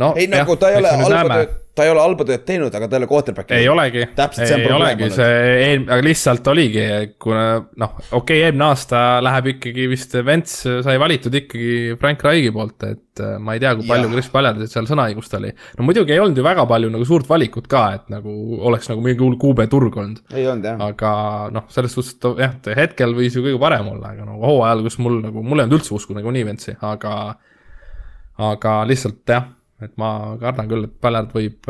[0.00, 2.88] no ei nagu ta ei ole halba tööd, ta ei ole halba tööd teinud, aga
[2.88, 3.52] ta ei ole quarterback.
[3.56, 6.84] ei olegi, ei olegi see eel-, aga lihtsalt oligi,
[7.22, 7.44] kuna
[7.80, 12.86] noh, okei okay,, eelmine aasta läheb ikkagi vist Vents sai valitud ikkagi Frank Raigi poolt,
[12.88, 14.14] et äh, ma ei tea, kui palju Jah.
[14.16, 15.54] Chris Ballardil seal sõnaõigust oli.
[15.78, 18.36] no muidugi ei olnud ju väga palju nagu suurt valikut ka, et nagu
[18.68, 20.22] oleks nagu mingi hull QB turg olnud.
[20.36, 21.16] ei olnud jah, aga
[21.56, 25.00] noh, selles suhtes, et jah, hetkel võis ju kõige parem olla, aga nagu hooajal, kus
[25.00, 27.16] mul nagu, mul ei olnud üldse usku nagunii Ventsi, aga
[28.36, 29.46] aga lihtsalt jah,
[29.84, 30.10] et ma
[30.40, 31.68] kardan küll, et Ballard võib,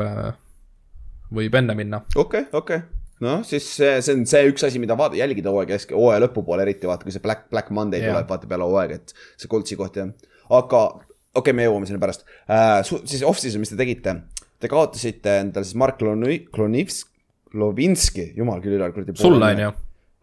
[1.34, 2.02] võib enne minna.
[2.16, 2.82] okei, okei.
[3.24, 6.66] noh, siis see, see on see üks asi, mida vaata, jälgida hooaja kesk, hooaja lõpupoole
[6.66, 8.12] eriti vaata, kui see Black, Black Monday Jah.
[8.14, 10.12] tuleb, vaata peale hooaega, et see Coltsi koht jah.
[10.50, 12.80] aga okei okay,, me jõuame sinna pärast uh,.
[12.84, 14.14] siis off-season, mis te tegite?
[14.60, 17.10] Te kaotasite endale siis Mark Kloni- Klonivsk,
[17.56, 19.16] Lovinski, jumal küll üleval kuradi.
[19.20, 19.72] sulle on ju,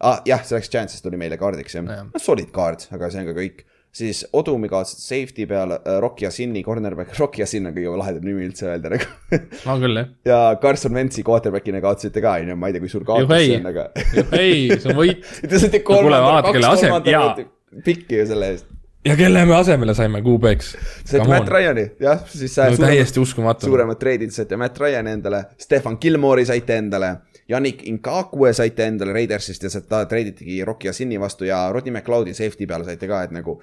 [0.07, 0.23] ah,.
[0.29, 2.07] jah, see läks Chance'ist tuli meile kaardiks jah Jah.
[2.07, 3.65] ja., solid kaart, aga see on ka kõik.
[3.93, 8.47] Siis Odumi kaotasite safety peale uh,, Rocky Yassini cornerback, Rocky Yassin on kõige lahedam nimi
[8.47, 9.39] üldse öelda nagu
[9.69, 10.11] on küll jah.
[10.25, 13.67] ja Carson Wentzi quarterback'ina kaotasite ka, onju, ma ei tea, kui suur kaotus see on,
[13.69, 13.89] aga
[14.43, 15.27] ei, see on võit.
[15.45, 17.27] Te saite kolmanda, kaks kelle asem- kolmanda jaa.
[17.35, 18.65] minutit pikki ju selle eest.
[19.05, 20.71] ja kelle me asemele saime QB-ks?
[21.05, 23.69] saite Matt Ryan'i, jah, siis äh, no, suuremad, täiesti uskumatu.
[23.69, 27.13] suuremad treidid saite Matt Ryan'i endale, Stefan Gilmore'i saite endale,
[27.49, 32.65] Yannick Inkakue saite endale Raidersist ja ta treiditigi Rocky Yassini vastu ja Rodney McLeodi safety
[32.69, 33.57] peale saite ka, et nagu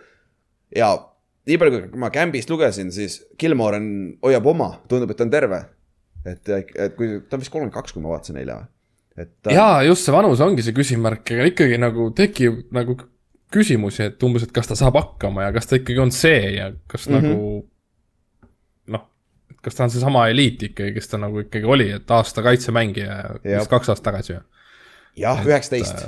[0.77, 0.91] ja
[1.49, 3.89] nii palju, kui ma Gambist lugesin, siis Gilmore on,
[4.27, 5.62] hoiab oma, tundub, et ta on terve.
[6.29, 8.66] et, et kui ta on vist kolmkümmend kaks, kui ma vaatasin eile või,
[9.23, 9.55] et ta...
[9.57, 12.97] jaa, just see vanus ongi see küsimärk, aga ikkagi nagu tekib nagu
[13.51, 16.71] küsimusi, et umbes, et kas ta saab hakkama ja kas ta ikkagi on see ja
[16.91, 17.14] kas mm.
[17.14, 17.23] -hmm.
[17.25, 19.07] nagu noh,
[19.64, 23.73] kas ta on seesama eliit ikkagi, kes ta nagu ikkagi oli, et aasta kaitsemängija vist
[23.73, 24.45] kaks aastat tagasi ju,
[25.25, 26.05] jah, üheksateist,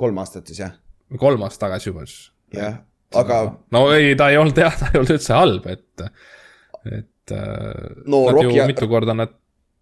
[0.00, 0.74] kolm aastat siis jah,
[1.20, 2.32] kolm aastat tagasi juba siis.
[2.56, 2.80] jah,
[3.20, 3.38] aga
[3.76, 6.04] no ei, ta ei olnud jah, ta ei olnud üldse halb, et,
[6.92, 9.32] et äh, No nad Rocky- ju mitu korda nad,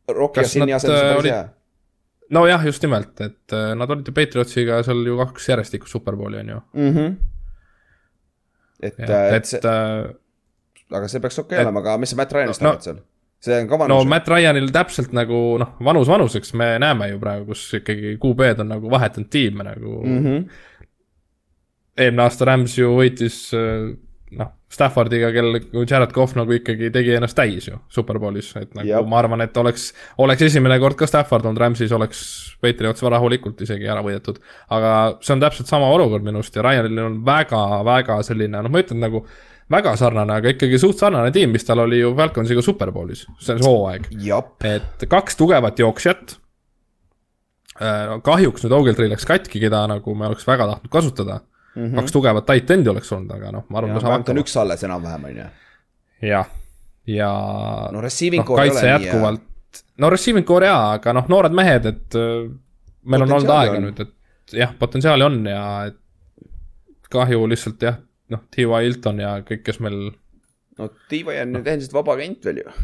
[0.06, 1.48] Kas Yassini nad, asendas äh, olid- hea.
[2.30, 6.48] nojah, just nimelt, et äh, nad olid ju Patriotsiga seal ju kaks järjestikust superbowli on
[6.48, 6.60] ju.
[6.74, 6.90] mm.
[6.96, 7.14] -hmm.
[8.82, 10.10] et, et, see, äh,
[10.92, 13.00] aga see peaks okei okay et- olema, aga mis sa Matt Ryanist no- arvad seal?
[13.42, 14.06] see on ka no vanus.
[14.10, 18.68] Matt Ryanil täpselt nagu noh, vanus vanuseks me näeme ju praegu, kus ikkagi QB-d on
[18.76, 20.12] nagu vahetanud tiime nagu mm.
[20.12, 20.26] Mhm.
[20.26, 20.44] -hmm.
[21.98, 23.92] Eelmine aasta Rams ju võitis äh,
[24.38, 28.88] noh, Staffordiga, kel Jared Cough nagu ikkagi tegi ennast täis ju Superbowlis, et nagu.
[28.88, 29.08] Jab.
[29.10, 29.90] ma arvan, et oleks,
[30.22, 32.22] oleks esimene kord ka Stafford olnud Ramsis, oleks
[32.62, 34.40] Patriots rahulikult isegi ära võidetud.
[34.72, 38.84] aga see on täpselt sama olukord minu arust ja Ryanil on väga-väga selline, noh, ma
[38.84, 39.26] ütlen nagu
[39.72, 43.60] väga sarnane, aga ikkagi suht sarnane tiim, mis tal oli ju Falconsiga Superbowlis, see on
[43.60, 44.08] see hooaeg.
[44.68, 46.38] et kaks tugevat jooksjat.
[48.24, 51.40] kahjuks nüüd Ogletree läks katki, keda nagu me oleks väga tahtnud kasutada
[51.74, 51.84] mm.
[51.84, 51.94] -hmm.
[52.00, 54.44] kaks tugevat tight end'i oleks olnud, aga noh, ma arvan, vähemalt on hakkama.
[54.44, 55.48] üks alles enam-vähem, on ju.
[56.28, 56.52] jah,
[57.06, 57.32] ja
[57.92, 59.06] no receiving noh, core ei kaitse ole nii hea.
[59.06, 62.48] jätkuvalt, no receiving core jaa, aga noh, noored mehed, et äh,
[63.04, 63.86] meil on olnud aega on.
[63.88, 65.98] nüüd, et jah, potentsiaali on ja et
[67.12, 68.00] kahju lihtsalt jah,
[68.32, 68.68] noh, T.Y.
[68.86, 70.12] Hilton ja kõik, kes meil
[70.80, 72.74] no Tiiva on nüüd endiselt vaba agent veel ju.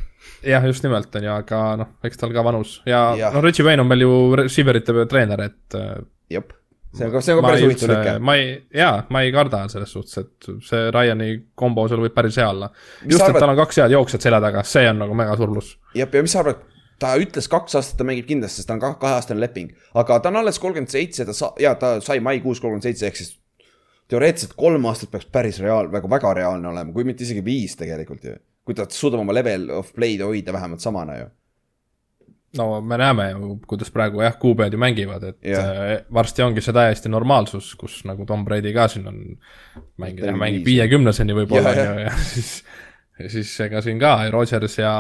[0.46, 3.32] jah, just nimelt on ju, aga noh, eks tal ka vanus ja, ja.
[3.34, 6.00] noh, Richie Wayne on meil ju receiver'ite treener, et äh,
[6.34, 6.52] jep,
[6.96, 8.14] see on ka, see on ka päris ei huvitav lõke.
[8.24, 12.38] ma ei, jaa, ma ei karda selles suhtes, et see Ryan'i kombo seal võib päris
[12.40, 12.70] hea olla.
[13.04, 15.76] Just, et tal on kaks head jooksjat selja taga, see on nagu mega surlus.
[15.98, 16.64] jep, ja mis sa arvad,
[17.02, 20.32] ta ütles kaks aastat ta mängib kindlasti, sest ta on ka kaheaastane leping, aga ta
[20.32, 23.36] on alles kolmkümmend seitse, ta sa-, jaa, ta sai maikuus kolmkümmend seitse, ehk siis
[24.08, 28.24] teoreetiliselt kolm aastat peaks päris reaal-, väga, väga reaalne olema, kui mitte isegi viis tegelikult
[28.24, 28.36] ju.
[28.68, 31.28] kui ta suudab oma level of play'd hoida vähemalt samana ju.
[32.56, 36.04] No me näeme ju, kuidas praegu jah, kuupäevad ju mängivad, et yeah.
[36.14, 39.18] varsti ongi see täiesti normaalsus, kus nagu Tom Brady ka siin on
[40.00, 42.52] mängib, Mängib viiekümneseni võib-olla Jah, on ju ja siis,
[43.34, 44.94] siis ega siin ka Rodgers ja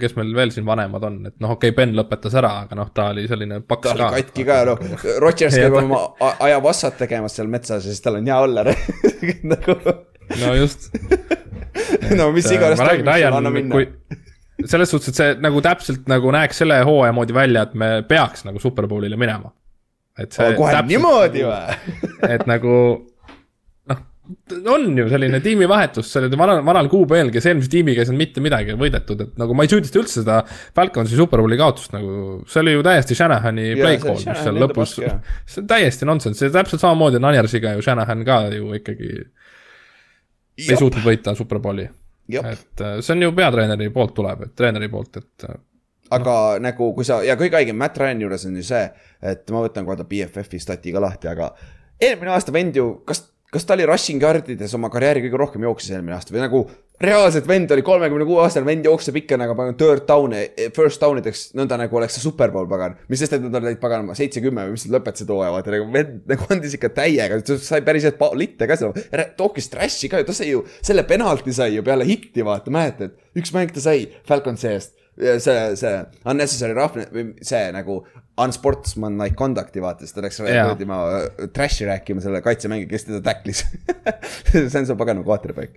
[0.00, 2.92] kes meil veel siin vanemad on, et noh, okei okay,, Ben lõpetas ära, aga noh,
[2.94, 4.10] ta oli selline paks ta ka.
[4.20, 8.28] katki ka, noh, Rodgers käib oma a- ajavassat tegemas seal metsas ja siis tal on
[8.28, 8.66] hea olla
[9.54, 9.78] nagu,
[10.44, 10.92] no just.
[12.12, 13.88] no mis iganes ma räägin, Ryan, kui
[14.68, 18.44] selles suhtes, et see nagu täpselt nagu näeks selle hooaja moodi välja, et me peaks
[18.48, 19.52] nagu Superbowlile minema.
[20.18, 22.02] et see kohe täpselt niimoodi nagu- või?
[22.34, 22.74] et nagu
[23.90, 24.02] noh,
[24.74, 28.76] on ju selline tiimivahetus, selle vanal, vanal QB-l, kes eelmise tiimiga ei saanud mitte midagi
[28.78, 30.42] võidetud, et nagu ma ei süüdista üldse seda
[30.76, 34.98] Falconsi Superbowli kaotust nagu, see oli ju täiesti Shanahani play call, mis seal lõpus
[35.50, 39.12] see on täiesti nonsense, see täpselt samamoodi on Anjersiga ju Shanahan ka ju ikkagi
[40.68, 41.86] ei suutnud võita Superbowli.
[42.38, 45.58] Et äh, see on ju peatreeneri poolt tuleb, et treeneri poolt, et äh,
[46.16, 48.84] aga nagu kui sa ja kõige haigem Matt Ryan'i juures on ju see,
[49.22, 51.52] et ma võtan kohe ta BFF-i stati ka lahti, aga
[52.00, 55.96] eelmine aasta vend ju, kas, kas ta oli rushing yard'ides oma karjääri kõige rohkem jooksis
[55.96, 56.64] eelmine aasta või nagu
[57.00, 60.42] reaalselt vend oli kolmekümne kuue aastane vend jookseb ikka nagu pagan third down'e,
[60.76, 62.98] first down ideks nõnda nagu oleks see superbowl pagan.
[63.08, 66.30] mis sest, et nad olid paganama seitse-kümme või mis nad lõpetasid hooaja, vaata nagu vend
[66.30, 68.96] nagu andis ikka täiega, sai päris head litte ka seal,
[69.40, 73.16] tookis trash'i ka ju, ta sai ju, selle penalti sai ju peale hitti, vaata, mäletad,
[73.36, 75.94] üks mäng ta sai Falconsi eest see, see
[76.28, 78.00] unnecessary roughness või see nagu
[78.40, 80.72] unsportsmanlike conduct'i vaata, siis ta läks Jaa.
[80.80, 81.00] tema
[81.56, 83.64] trash'i rääkima selle kaitsemängiga, kes teda tacklis
[84.52, 85.76] see on see pagana quarterback.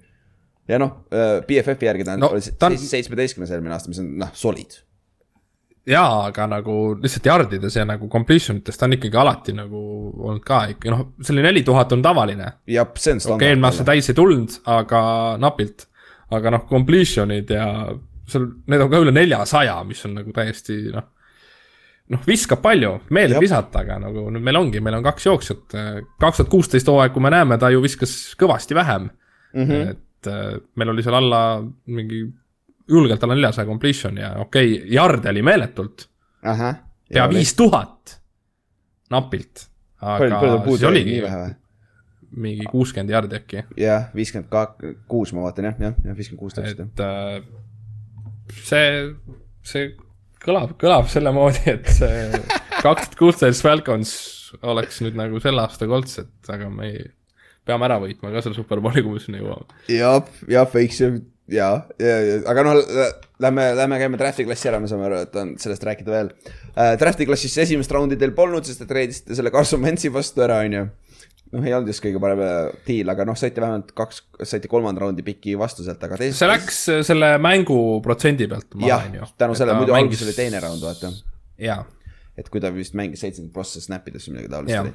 [0.70, 1.04] Ja noh,
[1.48, 4.78] BFF-i järgi ta on No, oli seitsmeteistkümnes eelmine aasta, mis on noh, solid.
[5.90, 9.82] jaa, aga nagu lihtsalt jardides ja nagu completion ites ta on ikkagi alati nagu
[10.14, 12.54] olnud ka ikka noh, selline neli tuhat on tavaline.
[12.68, 15.02] jah, see on okei okay,, eelmine aasta täis ei tulnud, aga
[15.44, 15.88] napilt.
[16.34, 17.68] aga noh, completion'id ja
[18.30, 21.10] seal, need on ka üle neljasaja, mis on nagu täiesti noh.
[22.16, 25.78] noh, viskab palju, meeldib visata, aga nagu nüüd meil ongi, meil on kaks jooksjat.
[26.24, 29.68] kaks tuhat kuusteist hooaeg, kui me näeme, ta ju viskas kõvasti vähem mm.
[29.68, 29.92] -hmm.
[29.92, 30.02] et
[30.32, 31.42] äh, meil oli seal alla
[31.86, 32.24] mingi
[32.90, 36.08] julgelt alla neljasaja completion ja okei okay,, jarde oli meeletult,
[36.44, 38.18] pea viis tuhat,
[39.14, 39.68] napilt.
[40.04, 41.22] aga siis oligi
[42.34, 43.64] mingi kuuskümmend jardi äkki.
[43.78, 47.44] Jah, viiskümmend kak-, kuus ma vaatan jah, jah, jah viiskümmend kuus täpselt et äh,
[48.66, 48.88] see,
[49.68, 49.92] see
[50.44, 52.30] kõlab, kõlab selle moodi, et see
[52.84, 54.14] kaks tuhat kuusteist Falcons
[54.70, 57.06] oleks nüüd nagu selle aasta kolts, et aga me ei,
[57.68, 59.78] peame ära võitma ka selle superbowli, kui me sinna jõuame.
[59.92, 61.12] jah, jah, võiks ju,
[61.52, 61.70] ja,
[62.02, 62.82] ja, ja, aga noh,
[63.44, 66.34] lähme, lähme käime draft'i klassi ära, me saame aru, et on sellest rääkida veel
[66.76, 66.94] äh,.
[67.00, 70.78] draft'i klassis esimest raundi teil polnud, sest te treidisite selle Carson Wentzi vastu ära, on
[70.78, 70.86] ju.
[71.56, 75.04] noh, ei olnud just kõige parem äh, deal, aga noh, saite vähemalt kaks, saite kolmanda
[75.06, 76.40] raundi piki vastu sealt, aga teises.
[76.42, 80.64] see läks selle mängu protsendi pealt maha, on ju., tänu sellele, muidu alguses oli teine
[80.64, 81.12] raund, vaata
[81.62, 81.84] jaa,
[82.38, 84.94] et kui ta vist mängis seitsekümmend prossa snap'idest või midagi taolist oli.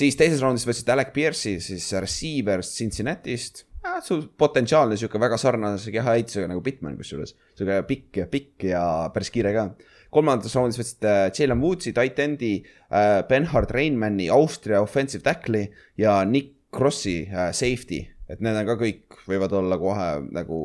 [0.00, 3.64] siis teises raundis võtsite Alec Pierce'i siis receiver Cincinnati'st.
[3.84, 7.34] ah, su potentsiaalne sihuke väga sarnase kehaehitusega nagu Bitman kusjuures.
[7.58, 8.82] sihuke pikk ja pikk ja
[9.14, 9.70] päris kiire ka.
[10.10, 12.54] kolmandas raundis võtsite Jalen Woodsi, tight end'i
[12.90, 15.68] äh,, Benhard Reinmanni, Austria offensive tackle'i
[16.00, 20.06] ja Nick Crossi äh, safety et need on ka kõik, võivad olla kohe
[20.36, 20.60] nagu,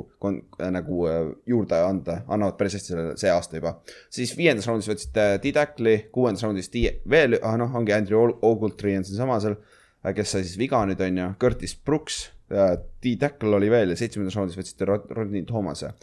[0.59, 3.77] nagu äh, juurde anda, annavad päris hästi selle, see aasta juba.
[4.11, 6.71] siis viiendas raundis võtsite D-Tackli, kuuendas raundis
[7.09, 9.55] veel, ah noh, ongi Andrew Ogletree on siinsama seal,
[10.03, 12.19] äh, kes sai siis viga nüüd on ju, Curtis Brooks,
[12.51, 15.93] äh, D-Tackle oli veel ja seitsmendas raundis võtsite Rodney Thomas'e,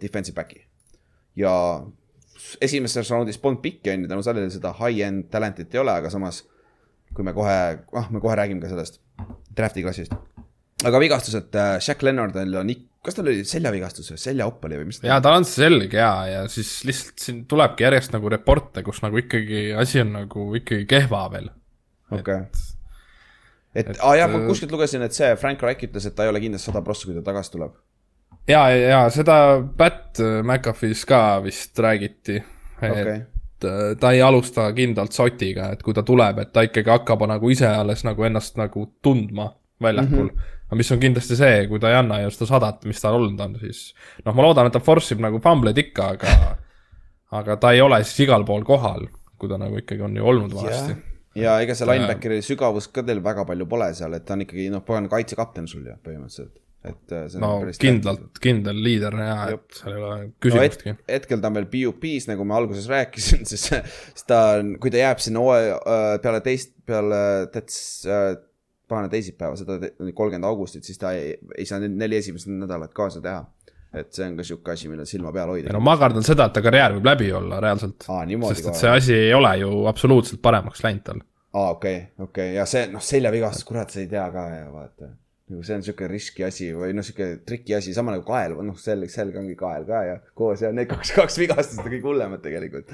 [0.00, 0.64] defensive back'i.
[1.36, 1.52] ja
[2.64, 6.46] esimeses raundis polnud pikki on ju, tänu sellele seda high-end talent'it ei ole, aga samas
[7.14, 7.58] kui me kohe,
[7.94, 9.02] ah, me kohe räägime ka sellest
[9.54, 10.16] draft'i klassist
[10.82, 14.88] aga vigastused äh,, Jack Lennardil on ikka, kas tal oli seljavigastus või seljaopp oli või
[14.90, 15.00] mis?
[15.04, 19.02] jaa, tal on see selg ja, ja siis lihtsalt siin tulebki järjest nagu reporte, kus
[19.04, 21.50] nagu ikkagi asi on nagu ikkagi kehva veel.
[22.10, 22.46] okei okay.
[23.74, 26.26] et, et, aa jaa, ma äh, kuskilt lugesin, et see Frank Reich ütles, et ta
[26.26, 27.76] ei ole kindlasti sada prossa, kui ta tagasi tuleb.
[28.48, 29.36] ja, ja, ja seda
[29.78, 32.40] Pat McAfee's ka vist räägiti
[32.80, 33.20] okay.
[33.20, 37.28] et äh, ta ei alusta kindlalt sotiga, et kui ta tuleb, et ta ikkagi hakkab
[37.30, 39.52] nagu ise alles nagu ennast nagu tundma
[39.84, 40.34] väljakul mm.
[40.34, 43.18] -hmm aga mis on kindlasti see, kui ta ei anna ju seda sadat, mis tal
[43.18, 43.86] olnud on, siis
[44.24, 46.36] noh, ma loodan, et ta force ib nagu fumbleid ikka, aga
[47.40, 49.08] aga ta ei ole siis igal pool kohal,
[49.38, 50.94] kui ta nagu ikkagi on ju olnud vanasti.
[50.94, 54.44] Yeah ja ega see linebackeri sügavust ka teil väga palju pole seal, et ta on
[54.44, 56.60] ikkagi noh, pagan kaitsekapten sul ju põhimõtteliselt.
[56.84, 57.50] et äh, no
[57.80, 60.94] kindlalt, kindel liider ja, et seal ei ole küsimustki.
[60.94, 61.06] no,.
[61.10, 63.66] hetkel ta on veel PUP-s, nagu ma alguses rääkisin, siis,
[64.14, 67.22] siis ta on, kui ta jääb sinna hooaja äh, peale teist, peale
[67.54, 67.78] täts
[68.88, 69.78] pahane teisipäeva, seda
[70.12, 73.44] kolmkümmend augustit, siis ta ei, ei saa nüüd neli esimest nädalat kaasa teha.
[73.94, 75.72] et see on ka sihuke asi, millel silma peal hoida.
[75.72, 78.06] no ma kardan seda, et ta karjäär võib läbi olla reaalselt.
[78.06, 81.20] sest et see asi ei ole ju absoluutselt paremaks läinud tal.
[81.52, 82.56] aa, okei okay,, okei okay.
[82.58, 85.12] ja see noh, seljavigastus, kurat, sa ei tea ka ja vaata
[85.52, 88.76] nagu see on sihuke riski asi või noh, sihuke triki asi, sama nagu kael, noh,
[88.80, 92.42] selg, selg ongi kael ka ja koos ja need kaks, kaks vigastust on kõik hullemad
[92.44, 92.90] tegelikult.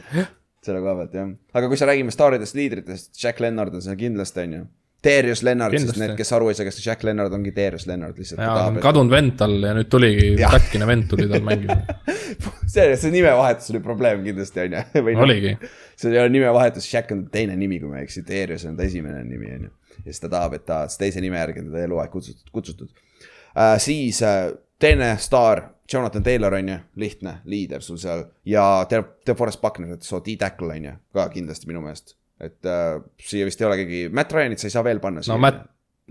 [0.60, 4.44] selle koha pealt jah, aga kui sa räägime staaridest, liidritest, Jack Lennart on seal kindlasti
[4.44, 4.66] on ju
[5.04, 8.18] Darius Lennart, sest need, kes aru ei saa, kes see Jack Lennart ongi Darius Lennart
[8.20, 8.42] lihtsalt.
[8.44, 11.78] jaa, kadunud vend tal ja nüüd tuligi, katkine vend tuli tal mängima
[12.74, 14.84] see, see nimevahetus oli probleem kindlasti, on ju.
[15.16, 15.56] No, oligi.
[15.96, 18.84] see ei ole nimevahetus, Jack on teine nimi, kui ma ei eksi, Darius on ta
[18.84, 19.72] esimene nimi, on ju.
[19.96, 23.78] ja siis ta tahab, et ta teise nime järgi on teda eluaeg kutsutud, kutsutud uh,.
[23.80, 29.96] siis uh, teine staar, Jonathan Taylor on ju, lihtne, liider sul seal ja DeForest Buckner,
[29.96, 33.76] et so D-tackle on ju, ka kindlasti minu meelest et äh, siia vist ei ole
[33.82, 35.24] keegi, Matt Ryanit sa ei saa veel panna.
[35.28, 35.62] no Matt,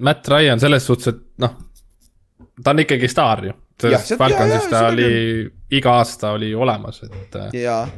[0.05, 1.55] Matt Ryan selles suhtes, et noh,
[2.63, 3.55] ta on ikkagi staar ju.
[3.79, 5.09] selles Falconsis ta oli,
[5.77, 7.51] iga aasta oli olemas, et äh,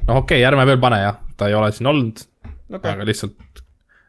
[0.08, 2.24] noh, okei okay,, ärme veel pane jah, ta ei ole siin olnud
[2.72, 3.64] okay., aga lihtsalt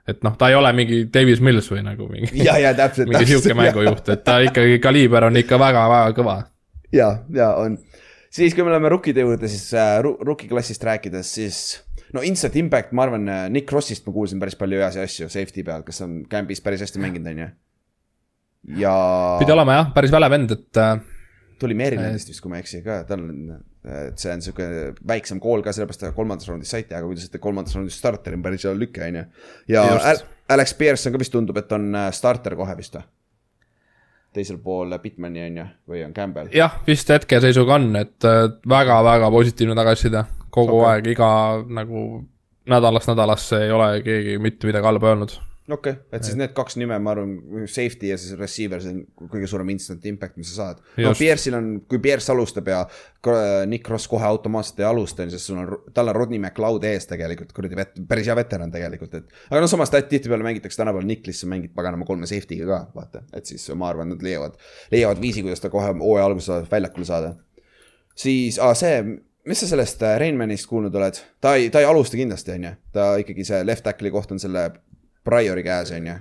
[0.09, 2.33] et noh, ta ei ole mingi Davis Mills või nagu mingi.
[2.47, 3.09] ja, ja täpselt.
[3.13, 6.37] mingi sihuke mängujuht, et ta ikkagi kaliiber on ikka väga-väga kõva.
[6.95, 7.79] ja, ja on.
[8.31, 11.63] siis, kui me läheme rukkide juurde, siis äh, rookie klassist rääkides, siis
[12.17, 15.65] no instant impact, ma arvan, äh, Nick Rossist ma kuulsin päris palju heasi asju safety
[15.67, 17.49] peal, kes on camp'is päris hästi mänginud, on ju.
[18.83, 18.95] ja.
[19.41, 20.83] pidi olema jah, päris väle vend, et.
[20.83, 20.97] Äh,
[21.63, 23.57] tuli Marylandist vist, kui ma ei eksi ka, tal on,
[23.87, 24.67] et see on sihuke
[25.09, 28.39] väiksem kool ka, sellepärast ta kolmandas raundis saite, aga kui te saite kolmandas raundis starteri,
[28.39, 29.25] on päris hea lüke, on ju.
[29.77, 29.87] ja.
[30.53, 33.09] Alex Pearson ka vist tundub, et on äh, starter kohe vist või?
[34.33, 36.53] teisel pool Bitmani on ju, või on Campbell?
[36.57, 38.29] jah, vist hetkeseisuga on, et
[38.69, 40.99] väga-väga positiivne tagasiside kogu okay.
[40.99, 41.31] aeg, iga
[41.73, 42.03] nagu
[42.69, 45.35] nädalast nädalasse ei ole keegi mitte midagi halba öelnud.
[45.73, 47.33] okei okay., et siis need kaks nime, ma arvan,
[47.71, 50.83] safety ja siis receiver, see on kõige suurem instant impact, mis sa saad.
[51.07, 52.83] no Pierce'il on, kui Pierce alustab ja
[53.71, 57.55] Nick Ross kohe automaatselt ei alusta, sest sul on, tal on Rodney McLeod ees tegelikult,
[57.57, 59.43] kuradi vet-, päris hea veteran tegelikult, et.
[59.51, 63.71] aga no samas tihtipeale mängitakse tänapäeval Nicklisse mängib paganama kolme safety'ga ka, vaata, et siis
[63.79, 64.59] ma arvan, nad leiavad,
[64.95, 67.37] leiavad viisi, kuidas ta kohe hooaja alguses väljakule saada.
[68.19, 68.99] siis, aa see
[69.45, 71.19] mis sa sellest äh, Rainmanist kuulnud oled?
[71.41, 74.43] ta ei, ta ei alusta kindlasti, on ju, ta ikkagi see left tackle'i koht on
[74.43, 74.69] selle
[75.27, 76.17] Priori käes, on ju.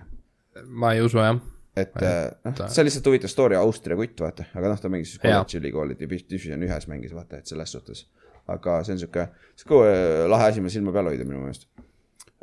[0.82, 1.38] ma ei usu jah.
[1.78, 5.14] et äh, noh, see on lihtsalt huvitav story, Austria kutt, vaata, aga noh, ta mängis
[5.14, 8.06] siis kolledži ülikooli division ühes mängis, vaata, et selles suhtes.
[8.52, 9.28] aga see on sihuke,
[9.60, 11.68] sihuke äh, lahe asi, mida silma peal hoida minu meelest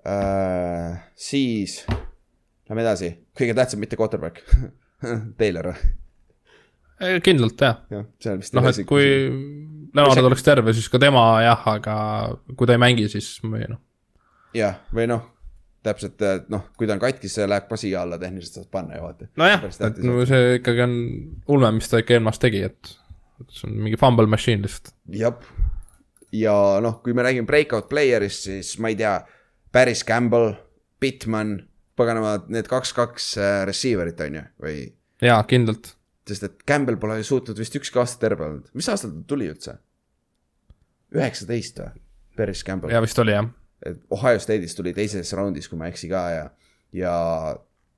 [0.07, 1.01] äh,.
[1.19, 1.81] siis,
[2.71, 4.45] lähme edasi, kõige tähtsam, mitte quarterback
[5.41, 5.75] Taylor
[7.23, 7.83] kindlalt jah.
[8.39, 8.55] vist.
[8.55, 9.05] noh, et kui
[9.95, 11.97] Leonard oleks terve, siis ka tema jah, aga
[12.57, 13.81] kui ta ei mängi, siis või noh.
[14.57, 15.25] jah, või noh,
[15.87, 19.07] täpselt, noh, kui ta on katkis, see läheb ka siia alla tehniliselt saad panna ju
[19.07, 19.31] vaata.
[19.41, 20.95] nojah, et no see ikkagi on
[21.55, 22.95] ulme, mis ta ikka ENMAS tegi, et,
[23.43, 24.93] et see on mingi fumble machine lihtsalt.
[25.15, 25.51] jah,
[26.35, 26.55] ja
[26.85, 29.19] noh, kui me räägime breakout player'ist, siis ma ei tea,
[29.73, 30.55] Paris Campbell,
[31.01, 31.59] Bitman,
[31.99, 34.81] paganama, need kaks-kaks äh, receiver'it on ju, või?
[35.25, 35.95] jaa, kindlalt
[36.31, 39.79] sest et Campbell pole suutnud vist ükski aasta terve olnud, mis aastal ta tuli üldse?
[41.15, 42.05] üheksateist või?
[42.39, 43.49] Paris Campbell ja vist oli jah.
[43.87, 46.47] et Ohio State'is tuli teises raundis, kui ma ei eksi ka ja,
[46.95, 47.15] ja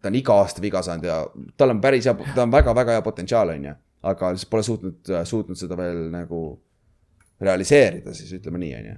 [0.01, 1.21] ta on iga aasta viga saanud ja
[1.61, 3.77] tal on päris hea, ta on väga-väga hea potentsiaal, on ju.
[4.11, 6.41] aga lihtsalt pole suutnud, suutnud seda veel nagu
[7.41, 8.97] realiseerida siis ütleme nii, on ju.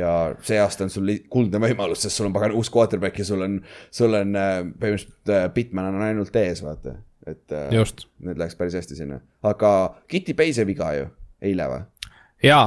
[0.00, 0.12] ja
[0.46, 3.58] see aasta on sul kuldne võimalus, sest sul on pagan uus quarterback ja sul on,
[3.94, 6.98] sul on äh, põhimõtteliselt äh, Bitman on ainult ees, vaata.
[7.26, 8.06] Et äh, just.
[8.22, 9.72] need läks päris hästi sinna, aga
[10.08, 11.08] Kitty Paise viga ju,
[11.42, 11.82] eile või?
[12.44, 12.66] jaa,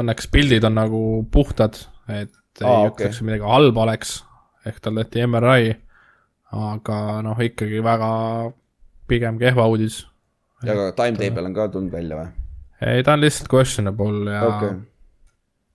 [0.00, 1.02] õnneks pildid on nagu
[1.32, 1.78] puhtad,
[2.08, 3.08] et ei Aa, ah, okei.
[3.08, 4.18] ütleks, midagi halba oleks.
[4.64, 5.74] ehk tal tehti MRI,
[6.54, 8.10] aga noh, ikkagi väga
[9.10, 10.04] pigem kehva uudis.
[10.64, 12.30] ja ka timetable on ka tulnud välja või?
[12.84, 14.78] ei, ta on lihtsalt questionable ja okay.,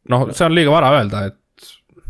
[0.09, 1.67] noh, see on liiga vara öelda, et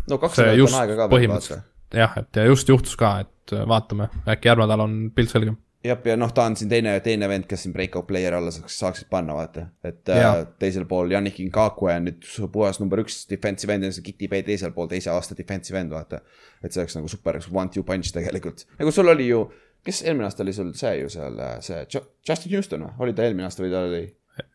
[0.09, 1.61] no kaks nädalat on aega ka veel vaata
[1.95, 5.57] jah, et ja just juhtus ka, et vaatame, äkki järgmine nädal on pilt selgem.
[5.83, 8.75] jah, ja noh, ta on siin teine, teine vend, kes siin breakout player alla saaks,
[8.81, 9.65] saaksid panna, vaata.
[9.83, 10.33] et Jaa.
[10.41, 14.29] äh, teisel pool Yannick Ngakwe on nüüd puhas number üks defensive end ja see Kitty
[14.31, 16.21] Bay teisel pool teise aasta defensive end, vaata.
[16.63, 18.65] et see oleks nagu super one-two punch tegelikult.
[18.79, 19.43] nagu sul oli ju,
[19.85, 23.27] kes eelmine aasta oli sul see ju seal, see Jo- Justin Houston või, oli ta
[23.27, 24.03] eelmine aasta või ta oli?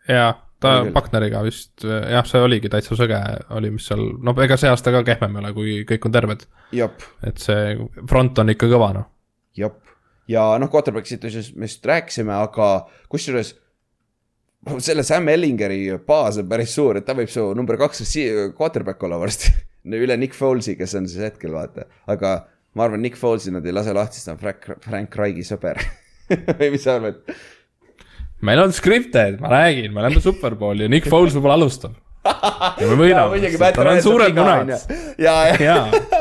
[0.09, 0.27] ja
[0.61, 0.75] ta.
[0.93, 3.21] Buckneriga vist jah, see oligi täitsa sõge
[3.57, 6.47] oli, mis seal, no ega see aasta ka kehvem ei ole, kui kõik on terved.
[7.27, 7.75] et see
[8.09, 9.09] front on ikka kõva noh.
[9.57, 9.81] jop.
[10.31, 12.71] Ja noh, quarterback situation'ist me just rääkisime, aga
[13.13, 13.55] kusjuures
[14.81, 18.05] selle Sam Ellingeri baas on päris suur, et ta võib su number kaks
[18.57, 19.53] quarterback olla varsti.
[20.05, 22.37] üle Nick Folesi, kes on siis hetkel vaata, aga
[22.75, 25.83] ma arvan, Nick Folesi nad ei lase lahti, sest ta on Frank, Frank Raigi sõber.
[26.59, 27.21] või mis sa arvad?
[28.45, 31.95] meil on scripted, ma räägin, me oleme superpool ja Nick Foles võib-olla alustab.
[32.25, 34.73] ja me võidame, tal on suured munad.
[35.21, 36.14] ja, ja, davai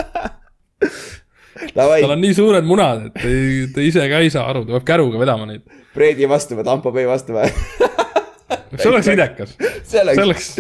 [1.72, 3.34] tal, on nii suured munad, et ta,
[3.76, 5.66] ta ise ka ei saa aru, ta peab käruga vedama neid.
[5.94, 7.50] Brady vastu või Tampo Bay vastu või?
[8.80, 9.58] see oleks idekas,
[9.88, 10.54] see oleks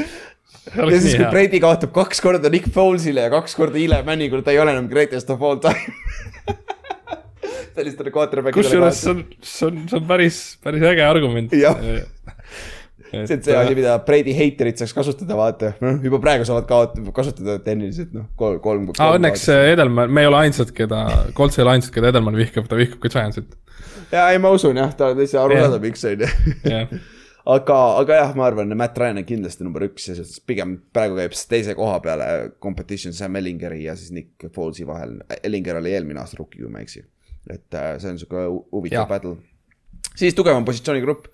[0.73, 1.30] ja siis, kui.
[1.31, 4.89] Brady kaotab kaks korda Nick Folesile ja kaks korda Eli Manningule, ta ei ole enam
[4.91, 5.93] greatest of all time.
[7.73, 11.53] sellistele quarterback'idele kusjuures see on, see on, see on päris, päris äge argument.
[13.14, 13.27] Jah.
[13.30, 18.14] see asi, mida Brady heiterid saaks kasutada, vaata, noh juba praegu saavad kaot-, kasutada tehniliselt
[18.15, 18.88] noh, kolm, kolm.
[18.98, 21.03] aa, õnneks äh, Edelman, me ei ole ainsad, keda,
[21.38, 23.53] Colts ei ole ainsad, keda Edelman vihkab, ta vihkab ka Giantsit.
[24.11, 25.68] ja ei, ma usun jah, ta on täitsa aru Jah.
[25.69, 26.31] saada, miks on ju.
[27.53, 31.34] aga, aga jah, ma arvan, Matt Ryan on kindlasti number üks siis pigem praegu käib
[31.38, 32.27] siis teise koha peale
[32.64, 35.18] competition Sam Ellingeri ja siis Nick Folesi vahel.
[35.44, 37.03] Ellinger oli eelmine aasta rookie, kui ma ei eksi.
[37.52, 39.35] et äh, see on sihuke hu- huvitav battle.
[40.15, 41.27] siis tugevam positsioonigrupp.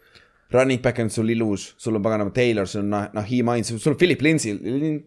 [0.52, 3.92] Running back on sul ilus, sul on paganama Taylor, sul on Nah- Naheem Hines, sul
[3.94, 4.56] on Philip Lindsay,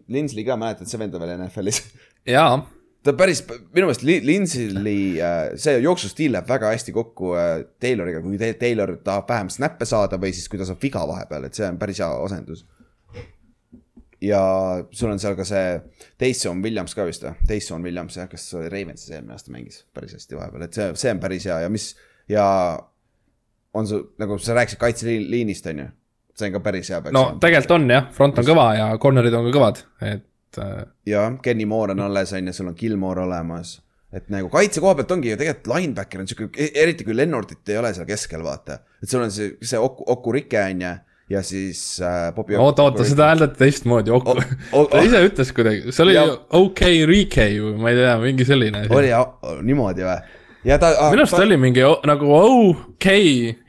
[0.07, 1.81] Lindsay ka mäletad, see vend on veel NFL-is.
[2.31, 2.53] jaa,
[3.03, 3.41] ta päris,
[3.75, 8.53] minu meelest Li- Lindsay'li äh, see jooksustiil läheb väga hästi kokku äh, Tayloriga, kui Ta-
[8.61, 11.81] Taylor tahab vähem snappe saada või siis kui ta saab viga vahepeal, et see on
[11.81, 12.63] päris hea asendus.
[14.23, 14.39] ja
[14.95, 15.75] sul on seal ka see
[16.23, 20.39] Taysom Williams ka vist või, Taysom Williams jah, kes Ravensis eelmine aasta mängis päris hästi
[20.39, 21.89] vahepeal, et see, see on päris hea ja mis
[22.31, 22.45] ja
[23.73, 25.87] on su nagu sa rääkisid kaitseliinist on ju,
[26.37, 27.01] see on ka päris hea.
[27.13, 31.25] no tegelikult on jah, front on kõva ja corner'id on ka kõvad, et äh, ja
[31.41, 33.79] Kenny Moore on alles, on ju, sul on Gilmore olemas.
[34.13, 37.77] et nagu kaitse koha pealt ongi ju tegelikult linebacker on sihuke, eriti kui Lennartit ei
[37.81, 38.79] ole seal keskel, vaata.
[39.01, 40.91] et sul on see, see Oku, Okurike on ju,
[41.33, 42.53] ja siis äh, Bobby.
[42.61, 44.21] oota, oota, seda hääldati teistmoodi, O-
[44.77, 46.27] o- ta ise ütles kuidagi, see oli Ja-
[46.59, 49.25] OK Rike või ma ei tea, mingi selline oli ja-
[49.65, 50.19] niimoodi või?
[50.67, 50.91] Ja ta.
[51.11, 53.07] minu arust oli mingi nagu OK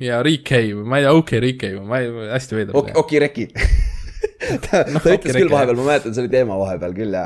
[0.02, 2.92] ja Rike või ma ei tea, OK Rike või ma ei, hästi veider Ok-.
[3.02, 3.48] Okireki
[4.66, 7.24] ta, ta ütles Okireki, küll vahepeal, ma mäletan, see oli teema vahepeal küll ja.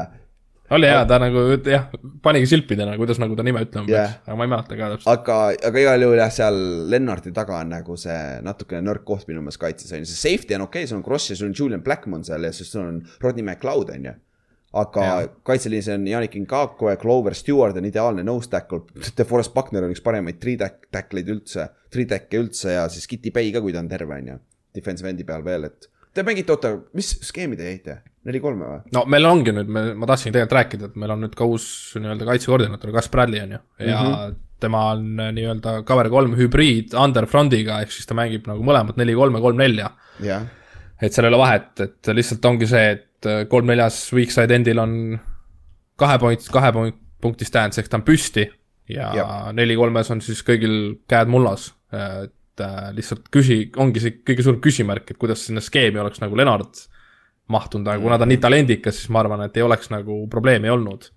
[0.74, 1.88] oli hea, ta nagu jah,
[2.24, 4.14] panigi silpidena, kuidas nagu ta nime ütlema Jah.
[4.14, 5.10] peaks, aga ma ei mäleta ka täpselt.
[5.14, 5.40] aga,
[5.70, 6.62] aga igal juhul jah, seal
[6.94, 10.56] Lennarti taga on nagu see natukene nõrk koht minu meelest kaitses on ju, see safety
[10.56, 12.86] on okei okay,, sul on Kross ja sul on Julian Blackmon seal ja siis sul
[12.86, 14.16] on Rodney McLeod on ju.
[14.76, 15.28] Aga Jaa.
[15.48, 18.84] kaitseliinis on Yannick Ngakwe, Clover Stewart on ideaalne nose tackle,
[19.16, 23.32] DeForest Buckner on üks paremaid three tack- tackle'id üldse, three tack'e üldse ja siis Kitty
[23.34, 24.40] Bay ka, kui ta on terve on ju.
[24.76, 27.96] Defensive endi peal veel, et te mängite, oota, mis skeemi te jäite,
[28.28, 28.82] neli-kolme või?
[28.96, 31.68] no meil ongi nüüd, me, ma tahtsin tegelikult rääkida, et meil on nüüd ka uus
[31.96, 34.38] nii-öelda kaitsekoordinaator, Gus Bradley on ju, ja mm -hmm.
[34.60, 39.00] tema on äh, nii-öelda cover kolm hübriid under front'iga, ehk siis ta mängib nagu mõlemat
[39.00, 39.90] neli-kolme, kolm-nelja.
[41.00, 44.78] et seal ei ole vahet, et lihtsalt ongi see, et äh, kolm-neljas weak side endil
[44.82, 44.94] on
[45.98, 48.46] kahe point, kahe point, punkti stance ehk ta on püsti
[48.88, 51.72] ja neli-kolmes on siis kõigil käed mullas.
[51.92, 56.36] et äh, lihtsalt küsi, ongi see kõige suurem küsimärk, et kuidas sinna skeemi oleks nagu
[56.36, 56.82] Lennart
[57.48, 60.68] mahtunud, aga kuna ta on nii talendikas, siis ma arvan, et ei oleks nagu probleemi
[60.68, 61.08] olnud.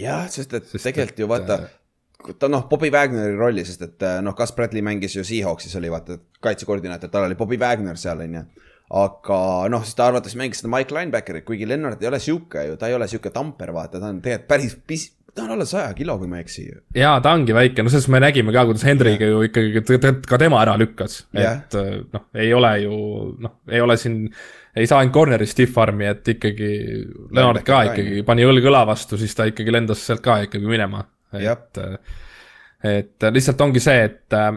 [0.00, 3.86] jah, sest et Sest tegelikult ju et, vaata äh, ta noh, Bobby Wagneri rolli, sest
[3.86, 7.96] et äh, noh, Gus Bradley mängis ju Seahawksis oli vaata kaitsekoordinaator, tal oli Bobby Wagner
[8.00, 8.44] seal onju.
[8.90, 9.38] Aga
[9.70, 12.90] noh, siis ta arvates mängis seda Mike Linebackerit, kuigi Lennart ei ole sihuke ju, ta
[12.90, 16.16] ei ole sihuke tamper, vaata, ta on tegelikult päris pis-, ta on alla saja kilo,
[16.18, 16.64] kui ma ei eksi.
[16.66, 16.80] Ju.
[16.98, 19.84] jaa, ta ongi väike, no selles me nägime ka, kuidas Hendriga ju ikkagi
[20.26, 22.96] ka tema ära lükkas, et äh, noh, ei ole ju
[23.46, 24.24] noh, ei ole siin,
[24.74, 26.72] ei saa ainult corner'i stiff arm'i, et ikkagi
[27.30, 30.66] Leonard ka ka, ikkagi pani õlg õla vastu, siis ta ikkagi lendas sealt ka ikkagi
[30.66, 31.04] minema.
[31.38, 31.78] Et,
[32.90, 34.50] et lihtsalt ongi see, et äh,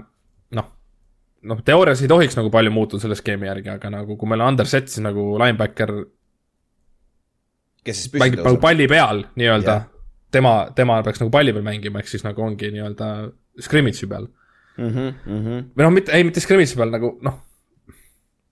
[1.49, 4.53] noh, teoorias ei tohiks nagu palju muutuda selle skeemi järgi, aga nagu kui meil on
[4.53, 5.93] Underset, siis nagu linebacker
[7.83, 9.87] kes siis mängib nagu palli peal nii-öelda Jah.
[10.31, 13.09] tema, tema peaks nagu palli peal mängima, ehk siis nagu ongi nii-öelda
[13.61, 14.29] scrimmage'i peal.
[14.79, 17.37] Mhm, või noh, mitte, ei mitte scrimmage'i peal nagu noh,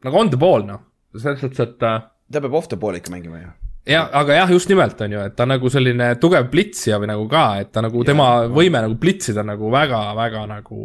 [0.05, 0.83] nagu on the ball noh,
[1.15, 3.51] selles suhtes, et äh, ta peab off the ball ikka mängima ju.
[3.89, 7.27] jah, aga jah, just nimelt on ju, et ta nagu selline tugev plitsija või nagu
[7.31, 10.81] ka, et ta nagu tema võime nagu plitsida nagu väga-väga nagu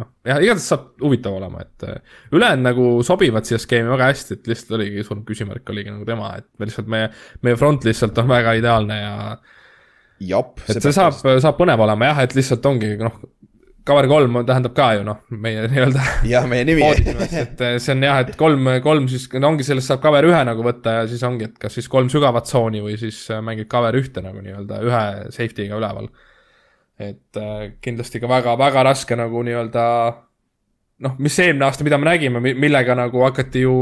[0.00, 4.38] noh, jah, igatahes saab huvitav olema, et äh, ülejäänud nagu sobivad siia skeemi väga hästi,
[4.38, 7.10] et lihtsalt oligi suur küsimärk oligi nagu tema, et me lihtsalt meie,
[7.46, 9.14] meie front lihtsalt on väga ideaalne ja
[10.70, 13.22] et see saab, saab põnev olema jah, et lihtsalt ongi noh,
[13.84, 16.84] cover kolm tähendab ka ju noh, meie nii-öelda jah, meie nimi.
[16.86, 20.42] et eh, see on jah, et kolm, kolm siis no ongi sellest saab cover ühe
[20.48, 23.68] nagu võtta ja siis ongi, et kas siis kolm sügavat tsooni või siis äh, mängid
[23.72, 25.04] cover ühte nagu nii-öelda ühe
[25.34, 26.08] safety'ga üleval.
[27.00, 29.86] Et äh, kindlasti ka väga-väga raske nagu nii-öelda
[31.04, 33.74] noh, mis eelmine aasta, mida me nägime, millega nagu hakati ju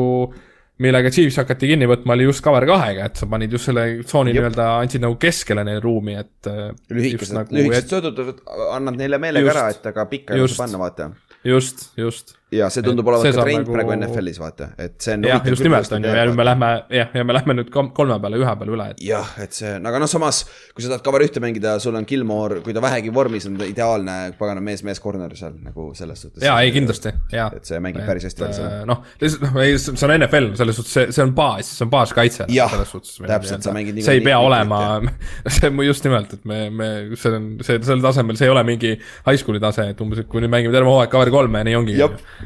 [0.82, 4.32] millega Chiefs hakati kinni võtma, oli just cover kahega, et sa panid just selle tsooni
[4.34, 8.40] nii-öelda, andsid nagu keskele neile ruumi, et äh, lühikesed just, lühikesed söödud,
[8.72, 9.58] annad neile meelega Just.
[9.60, 10.56] ära, et aga pikka ei Just.
[10.56, 11.10] saa panna, vaata.
[11.44, 15.16] just, just ja see tundub Et olevat ka trend nagu- praegu NFL-is, vaata, et see
[15.16, 15.26] on.
[15.28, 18.18] jah, just nimelt on ju, ja nüüd me lähme jah, ja me lähme nüüd kolme
[18.22, 20.42] peale, ühe peale üle, et jah, et see aga noh, samas
[20.72, 23.68] kui sa tahad cover ühte mängida, sul on Gilmore, kui ta vähegi vormis on, ta
[23.68, 26.44] ideaalne pagana mees-mees corner seal nagu selles suhtes.
[26.44, 26.72] jaa, ei.
[26.74, 27.48] kindlasti, jaa.
[27.56, 28.82] et see mängib päris hästi välja seda.
[28.88, 31.92] noh, lihtsalt noh, ei, see on NFL, selles suhtes see, see on baas, see on
[31.92, 32.48] baaskaitse.
[32.52, 34.82] Jah, täpselt, sa mängid see ei pea olema,
[35.56, 38.64] see on just nimelt, et me, me, see on, see, sel tasemel, see ei ole
[38.68, 41.68] mingi high school'i tase, et umbes, et kui nüüd mängime terve hooaeg cover kolme ja
[41.68, 41.98] nii ongi.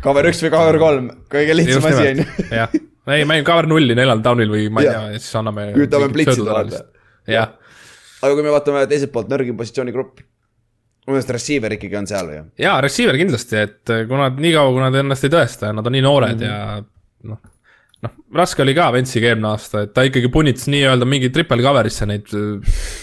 [0.05, 2.47] Cover üks või cover kolm, kõige lihtsam asi on ju.
[2.61, 2.77] jah,
[3.17, 5.69] ei mängime cover nulli neljandal down'il või ma ei tea, ja siis anname.
[5.77, 6.85] Üritame plitsida, vaata.
[7.31, 7.53] jah,
[8.23, 10.23] aga kui me vaatame teiselt poolt nõrgim positsioonigrupp,
[11.07, 12.47] minu meelest receiver ikkagi on seal ju.
[12.67, 16.07] jaa, receiver kindlasti, et kuna niikaua, kui nad ennast ei tõesta ja nad on nii
[16.07, 16.81] noored mm -hmm.
[16.83, 17.41] ja noh,
[18.03, 22.09] noh, raske oli ka Ventsiga eelmine aasta, et ta ikkagi punitas nii-öelda mingi triple cover'isse
[22.09, 22.59] neid öö,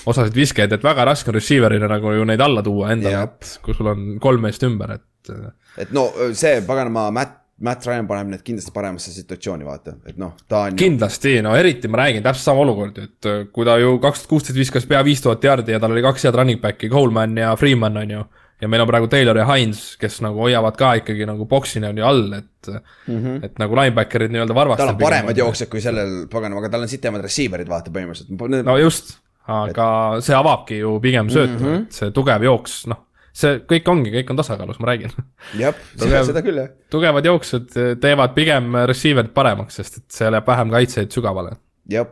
[0.05, 3.73] osasid viskeid, et väga raske on receiver'ina nagu ju neid alla tuua endale et kui
[3.77, 8.31] sul on kolm meest ümber, et öö, et no see paganama Matt, Matt Ryan paneb
[8.33, 12.49] need kindlasti paremasse situatsiooni, vaata, et noh, ta on kindlasti, no eriti ma räägin, täpselt
[12.49, 15.81] sama olukord et kui ta ju kaks tuhat kuusteist viskas pea viis tuhat jaardi ja
[15.81, 18.25] tal oli kaks head running back'i, Coleman ja Freeman on ju,
[18.63, 21.99] ja meil on praegu Taylor ja Hines, kes nagu hoiavad ka ikkagi nagu boksina on
[21.99, 23.45] ju all, et mm, -hmm.
[23.45, 24.87] et nagu linebacker'id nii-öelda varvastel.
[24.87, 28.63] tal on paremad jooksjad kui sellel paganama, aga tal on sitemad receiver'id, vaata põhimõtteliselt.
[28.65, 29.17] no just,
[29.47, 29.87] aga
[30.21, 31.81] see avabki ju pigem söötu mm, -hmm.
[31.81, 35.15] et see tugev jooks, noh, see kõik ongi, kõik on tasakaalus, ma räägin.
[35.60, 36.69] jah, seda küll jah.
[36.93, 41.57] tugevad jooksjad teevad pigem receiver'id paremaks, sest et seal jääb vähem kaitseid sügavale.
[41.89, 42.10] jah,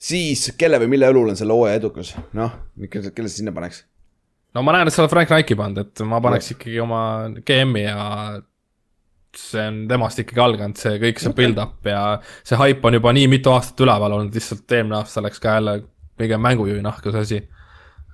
[0.00, 2.56] siis kelle või mille õlul on selle hooaja edukus, noh,
[2.88, 3.84] kelle sa sinna paneks?
[4.54, 7.02] no ma näen, et sa oled Frank Reiki pannud, et ma paneks ikkagi oma
[7.46, 8.00] GM-i ja
[9.36, 12.02] see on temast ikkagi alganud, see kõik see build-up ja
[12.42, 15.76] see haip on juba nii mitu aastat üleval olnud, lihtsalt eelmine aasta läks ka jälle
[16.18, 17.40] pigem mängujuhi nahka see asi.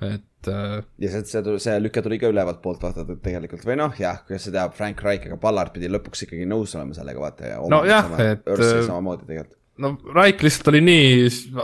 [0.05, 3.95] et äh, ja see, see, see lüke tuli ka ülevalt poolt vaata tegelikult või noh,
[4.01, 7.53] jah, kes see teab, Frank Reich, aga Ballard pidi lõpuks ikkagi nõus olema sellega vaata
[7.53, 7.61] ja.
[7.73, 9.59] Nojah, et, äh, samamoodi tegelikult.
[9.79, 11.09] no Raik lihtsalt oli nii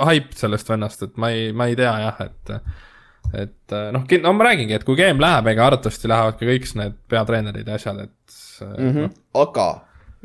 [0.09, 2.57] haip sellest vennast, et ma ei, ma ei tea jah, et
[3.39, 6.97] et noh, no ma räägingi, et kui game läheb, ega arvatavasti lähevad ka kõik need
[7.09, 8.11] peatreenerid ja asjad, et
[8.63, 8.99] mm Mhm.
[8.99, 9.11] -hmm.
[9.35, 9.69] aga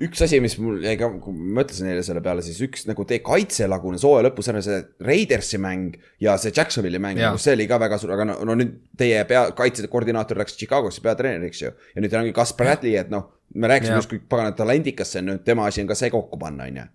[0.06, 3.06] üks asi, mis mul jäi ka, kui ma mõtlesin eile selle peale, siis üks nagu
[3.08, 7.66] teie kaitse lagunes hooaja lõpus ära see Raidersi mäng ja see Jacksonville'i mäng, see oli
[7.70, 11.74] ka väga suur, aga no, no nüüd teie pea, kaitsekoordinaator läks Chicagosse peatreeneriks ju.
[11.96, 13.26] ja nüüd ongi Gus Bradley, et noh,
[13.56, 16.70] me rääkisime justkui pagana talendikas see on nüüd, tema asi on ka see kokku panna,
[16.70, 16.88] on ju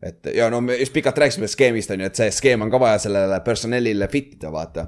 [0.00, 2.80] et ja no me just pikalt rääkisime skeemist on ju, et see skeem on ka
[2.80, 4.86] vaja sellele personalile fit ida, vaata.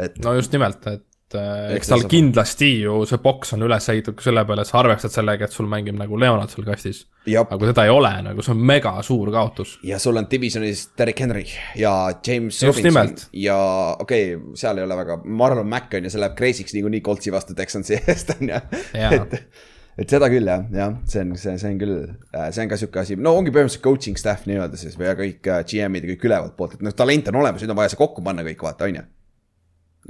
[0.00, 4.22] et no just nimelt, et Et eks tal kindlasti ju see boks on üles ehitatud
[4.22, 7.00] selle peale, et sa arvestad sellega, et sul mängib nagu Leonard seal kastis.
[7.26, 9.72] aga kui seda ei ole, nagu see on mega suur kaotus.
[9.82, 11.42] ja sul on divisionis Derek Henry
[11.74, 11.94] ja
[12.26, 13.24] James Just Robinson nimelt.
[13.32, 13.56] ja
[13.98, 17.34] okei okay,, seal ei ole väga, Marlon Mack on ju, see läheb crazy'ks niikuinii Coltsi
[17.34, 18.62] vastu Texansi eest on ju.
[18.94, 19.36] Et,
[19.98, 21.98] et seda küll jah, jah, see on, see, see on küll,
[22.36, 25.66] see on ka sihuke asi, no ongi põhimõtteliselt coaching staff nii-öelda siis või kõik äh,
[25.66, 28.22] GM-id ja kõik ülevalt poolt, et noh, talent on olemas, nüüd on vaja see kokku
[28.22, 29.06] panna kõik, vaata, on ju.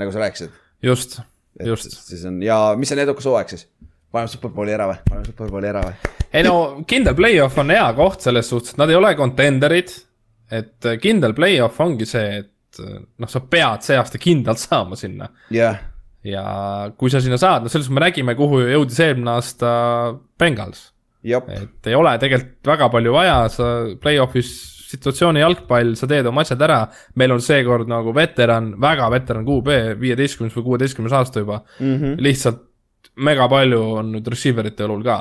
[0.02, 0.62] nagu sa rääkisid.
[0.86, 1.20] just,
[1.64, 1.90] Just.
[2.06, 3.66] siis on ja mis on edukas hooaeg siis?
[4.12, 4.98] paneme Superbowli ära või?
[5.08, 6.12] paneme Superbowli ära või?
[6.32, 6.56] ei no
[6.88, 9.92] kindel play-off on hea koht selles suhtes, et nad ei ole contender'id.
[10.52, 15.30] et kindel play-off ongi see, et noh, sa pead see aasta kindlalt saama sinna.
[15.54, 15.80] jah,
[16.26, 16.44] ja
[16.98, 19.70] kui sa sinna saad, no selles me nägime, kuhu jõudis eelmine aasta
[20.38, 20.90] Bengals.
[21.26, 23.70] et ei ole tegelikult väga palju vaja, sa
[24.02, 24.54] play-off'is
[24.86, 26.86] situatsiooni jalgpall, sa teed oma asjad ära.
[27.14, 31.96] meil on seekord nagu veteran, väga veteran QB, viieteistkümnes või kuueteistkümnes aasta juba mm.
[31.96, 32.16] -hmm.
[32.22, 32.62] lihtsalt
[33.16, 35.16] mega palju on nüüd receiver ite õlul ka.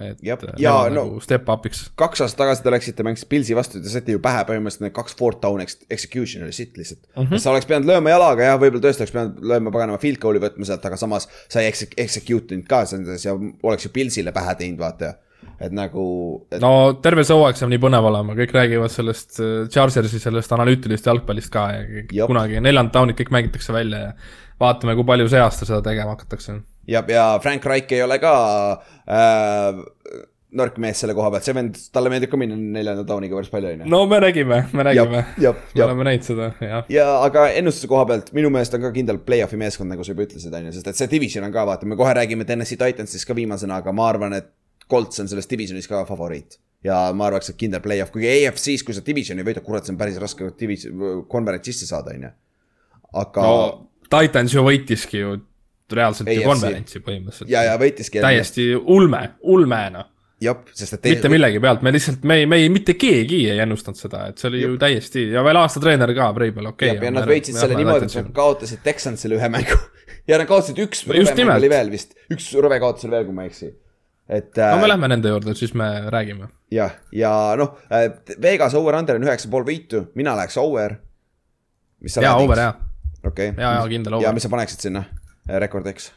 [0.00, 0.40] et Jep.
[0.42, 1.84] nemad Ja no- nagu step up'iks.
[1.94, 5.14] kaks aastat tagasi te läksite, mängisite Pilsi vastu, te saite ju pähe põhimõtteliselt need kaks
[5.14, 7.28] fourth down ex- execution oli sitt lihtsalt mm.
[7.28, 7.38] -hmm.
[7.38, 10.66] sa oleks pidanud lööma jalaga jah, võib-olla tõesti oleks pidanud lööma paganama field goal'i võtma
[10.66, 14.54] sealt, aga samas sa ei exe- execute inud ka selles ja oleks ju Pilsile pähe
[14.58, 15.14] teinud, vaata.
[15.60, 16.04] Et nagu,
[16.50, 16.74] et no
[17.04, 21.52] terve see hooaeg saab nii põnev olema, kõik räägivad sellest äh, Chargersi sellest analüütilisest jalgpallist
[21.54, 22.32] ka ja kõik- Jop.
[22.32, 24.12] kunagi neljandad down'id kõik mängitakse välja ja
[24.60, 28.34] vaatame, kui palju see aasta seda tegema hakatakse ja, ja Frank Reich ei ole ka
[29.08, 29.82] äh,
[30.54, 33.72] nõrk mees selle koha pealt, see vend, talle meeldib ka minna neljanda down'iga päris palju,
[33.74, 33.90] on ju.
[33.90, 36.84] no me nägime, me nägime, me oleme näinud seda, jah.
[36.92, 40.28] ja aga ennustuse koha pealt minu meelest on ka kindel play-off'i meeskond, nagu sa juba
[40.28, 43.26] ütlesid, on ju, sest et see division on ka, vaata, me kohe räägime Tennessee Titansist
[43.28, 44.52] ka viimasena, aga ma arvan, et
[44.90, 46.58] Colts on selles divisionis ka favoriit.
[46.84, 50.00] ja ma arvaks, et kindel play-off, kuigi AFC-s, kui sa divisioni võidad, kurat, see on
[50.00, 52.32] päris raske division, konverents sisse saada, on ju.
[53.24, 53.58] aga no
[54.12, 55.36] Titans ju võitiski ju
[55.94, 56.48] reaalselt ju AFC.
[56.50, 57.52] konverentsi põhimõtteliselt.
[57.52, 58.20] ja, ja võitiski.
[58.24, 59.80] täiesti ulme, ulme
[60.44, 63.60] jah, sest et mitte millegi pealt, me lihtsalt, me ei, me ei, mitte keegi ei
[63.64, 66.98] ennustanud seda, et see oli ju täiesti ja veel aasta treener ka, Breibel, okei ja,
[67.06, 69.78] ja nad võitsid selle niimoodi, et nad kaotasid Texansile ühe mängu
[70.30, 73.36] ja nad kaotasid üks rõve mäng oli veel vist, üks rõve kaotus oli veel, kui
[73.36, 73.70] ma ei eksi.
[74.28, 76.48] Et no me äh, lähme nende juurde, siis me räägime.
[76.72, 77.30] jah, ja
[77.60, 77.76] noh,
[78.42, 80.98] Vegas over-under on üheksa pool võitu, mina läheks over.
[82.00, 82.74] jaa, over jaa,
[83.26, 83.52] okei.
[83.52, 84.38] jaa, jaa, kindel ja over.
[84.38, 85.04] mis sa paneksid sinna
[85.60, 86.12] rekordiks?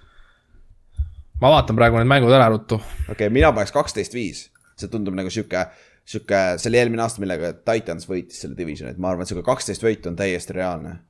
[1.41, 2.79] ma vaatan praegu need mängud ära ruttu.
[2.79, 4.47] okei okay,, mina paneks kaksteist viis,
[4.79, 5.67] see tundub nagu sihuke,
[6.07, 9.45] sihuke, see oli eelmine aasta, millega Titans võitis selle divisioni, et ma arvan, et sihuke
[9.47, 11.01] kaksteist võitu on täiesti reaalne.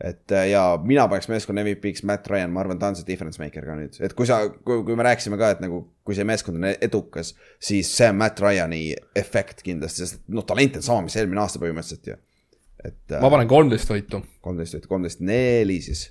[0.00, 3.40] Et äh, ja mina paneks meeskonna MVP-ks Matt Ryan, ma arvan, ta on see difference
[3.42, 6.58] maker ka nüüd, et kui sa, kui, me rääkisime ka, et nagu kui see meeskond
[6.58, 8.82] on edukas, siis see on Matt Ryan'i
[9.16, 12.18] efekt kindlasti, sest noh, talent on sama, mis eelmine aasta põhimõtteliselt ju.
[12.84, 14.24] et ma panen kolmteist võitu.
[14.44, 16.08] kolmteist võitu, kolmteist neli siis.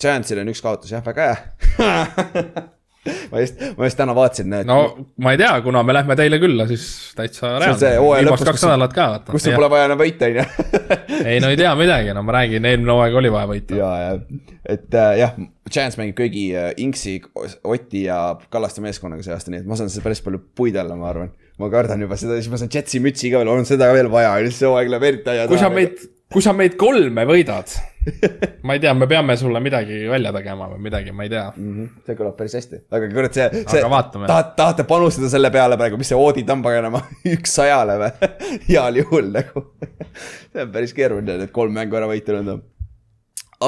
[0.00, 2.66] Giantsil on üks kaotus jah, väga hea
[3.32, 4.78] ma just, ma just täna vaatasin, et no
[5.22, 6.86] ma ei tea, kuna me lähme teile külla, siis
[7.18, 7.92] täitsa reaalne.
[8.22, 10.46] viimased kaks nädalat ka kus sul pole vaja enam võita, on ju.
[11.30, 13.80] ei no ei tea midagi, no ma räägin, eelmine hooaeg oli vaja võita.
[13.80, 14.44] ja, ja,
[14.76, 15.34] et äh, jah,
[15.70, 17.18] Giants mängib kõigi äh, Inksi,
[17.66, 18.20] Oti ja
[18.52, 21.32] Kallaste meeskonnaga see aasta, nii et ma saan seda päris palju puid alla, ma arvan.
[21.60, 24.36] ma kardan juba seda, siis ma saan Jetsi mütsi ka veel, on seda veel vaja
[24.50, 26.00] see hooaeg läheb eriti aia kui sa meid,
[26.32, 27.76] kui sa meid kolme võidad,
[28.66, 31.44] ma ei tea, me peame sulle midagi välja tegema või midagi, ma ei tea.
[31.56, 34.28] Mhm, see kõlab päris hästi, aga kurat, see, see Aga vaatame.
[34.30, 37.02] tahate, tahate panustada selle peale praegu, mis see oodid on paganama,
[37.34, 38.30] üks sajale või?
[38.70, 39.64] heal juhul nagu.
[40.52, 42.62] see on päris keeruline, need kolm mängu ära võita nüüd.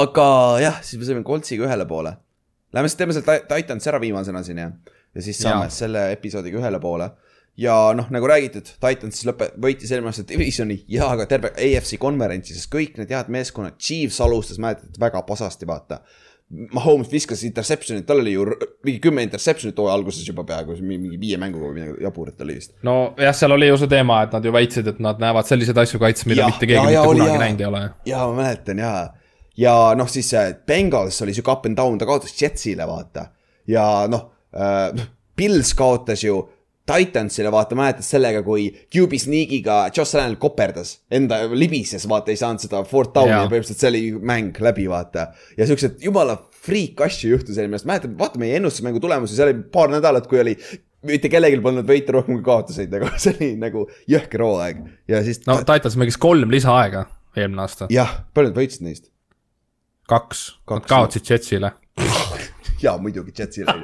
[0.03, 0.29] aga
[0.63, 2.15] jah, siis me saime Coltsiga ühele poole.
[2.77, 4.67] Lähme siis teeme selle Ti- Titans ära viimasena siin ja,
[5.17, 5.73] ja siis saame Jaa.
[5.73, 7.07] selle episoodiga ühele poole.
[7.59, 11.99] Ja noh, nagu räägitud, Titans siis lõpe-, võitis eelmine aasta divisioni ja ka terve AFC
[11.99, 16.01] konverentsi, sest kõik need head meeskonnad, Chiefs alustas, mäletad, väga pasasti, vaata
[16.73, 18.47] Mahomes viskas interception'it, tal oli ju
[18.87, 22.73] mingi kümme interception'it hooaja alguses juba peaaegu, mingi viie mänguga või midagi jaburat oli vist.
[22.89, 26.01] nojah, seal oli ju see teema, et nad ju väitsid, et nad näevad selliseid asju
[26.01, 27.83] kaitses, mida Jah, mitte keegi ja- ja mitte kunagi näinud ei ole.
[28.09, 29.03] jaa, ma mäletan jaa.
[29.61, 30.31] ja noh, siis
[30.67, 33.27] Bengals oli sihuke up and down, ta kaotas Jetsile, vaata.
[33.67, 35.05] ja noh äh,,
[35.37, 36.39] Pils kaotas ju
[36.89, 42.65] Titansile, vaata, mäletad sellega, kui QB sneak'iga Josh Allan koperdas, enda libises, vaata, ei saanud
[42.65, 44.03] seda fourth down'i ja põhimõtteliselt see oli
[44.33, 45.29] mäng läbi, vaata.
[45.59, 46.39] ja siuksed jumala
[46.69, 50.41] freak asju juhtus eelmine aasta, mäletad, vaata meie ennustusmängu tulemusi, seal oli paar nädalat, kui
[50.41, 50.57] oli
[51.09, 54.83] mitte kellelgi polnud võite rohkem kui kaotuseid, nagu see oli nagu jõhker hooaeg
[55.13, 57.07] ja siis no Titans mängis kolm lisaaega
[57.37, 59.13] eelmine aasta, jah, palju nad võitsid neist?
[60.09, 61.73] kaks, Kaks, nad kaotsid Jetsile.
[62.85, 63.75] jaa, muidugi Jetsile.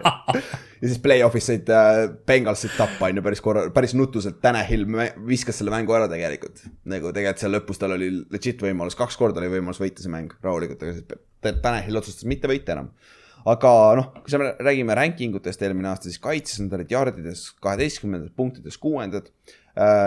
[0.85, 4.85] ja siis play-off'is said äh, Bengalsid tappa on ju päris korra, päris nutuselt, Tanahil
[5.25, 6.61] viskas selle mängu ära tegelikult.
[6.93, 10.35] nagu tegelikult seal lõpus tal oli legit võimalus, kaks korda oli võimalus võita see mäng
[10.45, 12.93] rahulikult, aga siis Tanahil otsustas mitte võita enam.
[13.49, 18.37] aga noh, kui sa räägime ranking utest eelmine aasta, siis kaitses nad olid jardides kaheteistkümnendad,
[18.37, 19.33] punktides kuuendad.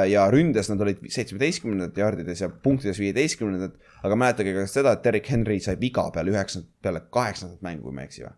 [0.07, 3.73] ja ründes nad olid seitsmeteistkümnendad jardides ja punktides viieteistkümnendad.
[4.03, 7.97] aga mäletage ka seda, et Derek Henry sai viga peale üheksandat, peale kaheksandat mängu, kui
[7.97, 8.35] ma ei eksi või?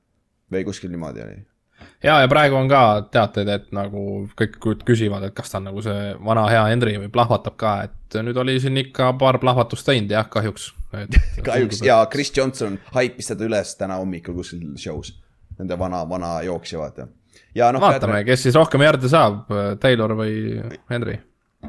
[0.49, 1.41] või kuskil niimoodi oli
[2.04, 2.82] ja, ja praegu on ka
[3.12, 4.02] teateid, et nagu
[4.40, 8.20] kõik küsivad, et kas ta on nagu see vana hea Henry või plahvatab ka, et
[8.26, 10.72] nüüd oli siin ikka paar plahvatust teinud jah, kahjuks.
[11.48, 15.14] kahjuks ja Chris Johnson haipis teda üles täna hommikul kuskil show's.
[15.60, 17.10] Nende vana, vana jooksja, vaata.
[17.56, 19.50] ja noh, vaatame, kes siis rohkem järgi saab,
[19.84, 20.38] Taylor või
[20.90, 21.20] Henry.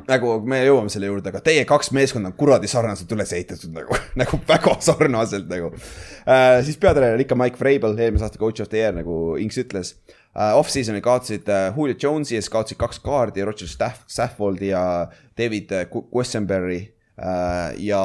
[0.06, 3.96] Nagu me jõuame selle juurde, aga teie kaks meeskonda on kuradi sarnaselt üles ehitatud nagu,
[4.20, 6.60] nagu väga sarnaselt nagu äh,.
[6.66, 9.94] siis peatreener ikka Mike Vrabel, eelmise aasta coach of the year nagu Inks ütles
[10.34, 10.54] äh,.
[10.58, 14.84] Off-season'il kaotasid äh, Julio Jones'i ja siis kaotasid kaks kaardi, Roger Staff, Staffoldi ja
[15.38, 16.84] David Qu- Quessenberry.
[17.20, 18.00] Ja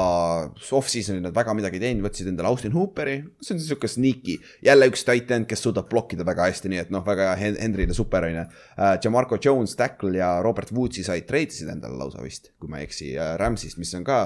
[0.76, 4.90] off-season'il nad väga midagi ei teinud, võtsid endale Austin Hooperi, see on sihuke sneaky, jälle
[4.92, 7.96] üks tight end, kes suudab blokkida väga hästi, nii et noh, väga hea Hen- Henryle
[7.96, 8.98] super on ju äh,.
[9.04, 13.14] Jamarco Jones, tackle ja Robert Woodsi said, treidisid endale lausa vist, kui ma ei eksi
[13.16, 14.20] äh,, Rams'ist, mis on ka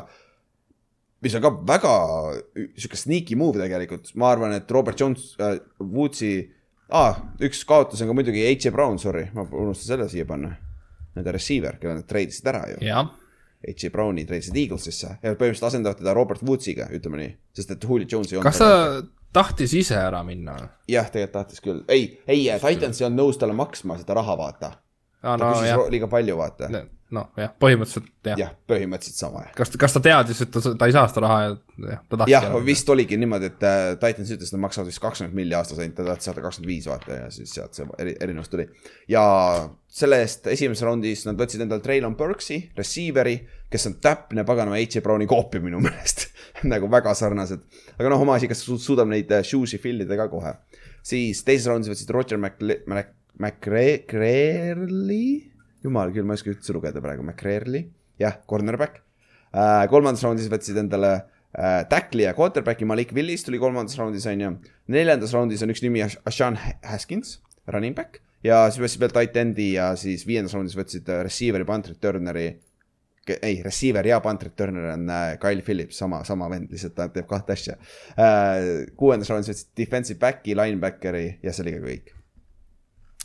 [1.22, 1.94] mis on ka väga
[2.80, 6.34] sihuke sneaky move tegelikult, ma arvan, et Robert Jones äh,, Woodsi
[6.90, 8.74] ah,, üks kaotus on ka muidugi H.J.
[8.74, 10.56] Brown, sorry, ma unustasin selle siia panna.
[11.18, 12.78] Nende receiver, kelle nad treidisid ära ju.
[12.86, 13.10] jah,
[13.68, 13.90] H.J.
[13.92, 18.32] Browni treidisid Eaglesisse ja põhimõtteliselt asendavad teda Robert Woodsiga, ütleme nii, sest et Julio Jones
[18.32, 18.48] ei olnud.
[18.48, 19.02] kas ta
[19.36, 20.56] tahtis ise ära minna?
[20.88, 24.72] jah, tegelikult tahtis küll, ei, ei, Titans ei olnud nõus talle maksma seda raha, vaata.
[25.24, 26.72] aa, ta no küsis jah liiga palju, vaata.
[27.16, 28.46] Noh jah, põhimõtteliselt jah ja..
[28.46, 29.54] jah, põhimõtteliselt sama jah.
[29.58, 31.50] kas, kas ta teadis, et ta, ta ei saa seda raha ja
[31.96, 35.02] jah, ta tahtis jah, vist oligi niimoodi, et äh, Titans ütles, et nad maksavad vist
[35.02, 38.14] kakskümmend milli aastas ainult, ta tahtis saada kakskümmend viis vaata ja siis sealt see eri,
[38.22, 38.68] erinevus tuli.
[39.10, 39.24] ja
[40.00, 43.40] selle eest esimeses raundis nad võtsid endale Traylon Burks'i, receiver'i,
[43.74, 45.02] kes on täpne paganama H.J.
[45.06, 46.28] Browni koopia minu meelest
[46.70, 47.66] nagu väga sarnased.
[47.98, 50.54] aga noh, oma asi, kas su- suudab neid äh, shoes'i fill ida ka kohe.
[51.02, 55.50] siis teises raundis võtsid Roger Mc-, Mac-, McCreary,
[55.86, 57.86] jumal küll, ma ei oska üldse lugeda praegu, McCreary,
[58.20, 59.02] jah, cornerback
[59.54, 59.86] äh,.
[59.92, 64.56] kolmandas raundis võtsid endale äh, tackli ja quarterback'i Malik Willis tuli kolmandas raundis on ju.
[64.96, 69.38] neljandas raundis on üks nimi Ash- Ashan Haskins, running back ja siis võtsid veel tight
[69.40, 72.48] end'i ja siis viiendas raundis võtsid äh, receiver'i punt returneri.
[73.30, 77.28] ei, receiver ja punt returner on äh, Kyle Phillips, sama, sama vend, lihtsalt ta teeb
[77.30, 77.76] kahte asja
[78.18, 78.88] äh,.
[78.98, 82.16] kuuendas raundis võtsid defensive back'i, linebackeri ja see oli ka kõik.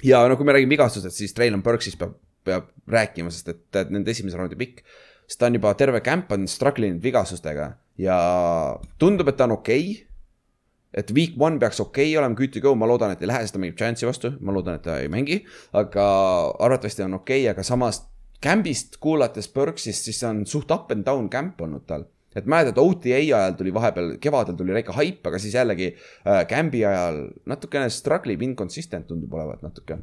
[0.04, 4.12] ja no kui me räägime vigastustest, siis Traylon Burksist peab, peab rääkima, sest et, nende
[4.12, 4.82] esimese raundi pikk.
[5.26, 8.18] sest ta on juba terve camp on struggle inud vigastustega ja
[8.98, 10.06] tundub, et ta on okei okay.
[10.94, 13.44] et week one peaks okei okay olema, good to go, ma loodan, et ei lähe,
[13.44, 15.42] sest ta mängib Giantsi vastu, ma loodan, et ta ei mängi.
[15.72, 16.08] aga
[16.58, 18.04] arvatavasti on okei okay,, aga samas
[18.44, 22.04] camp'ist kuulates Burksist, siis see on suht up and down camp olnud tal
[22.34, 26.82] et mäletad, OTA ajal tuli vahepeal, kevadel tuli väike haip, aga siis jällegi äh, camp'i
[26.86, 30.00] ajal natukene struggle ib, inconsistent tundub olevat natuke.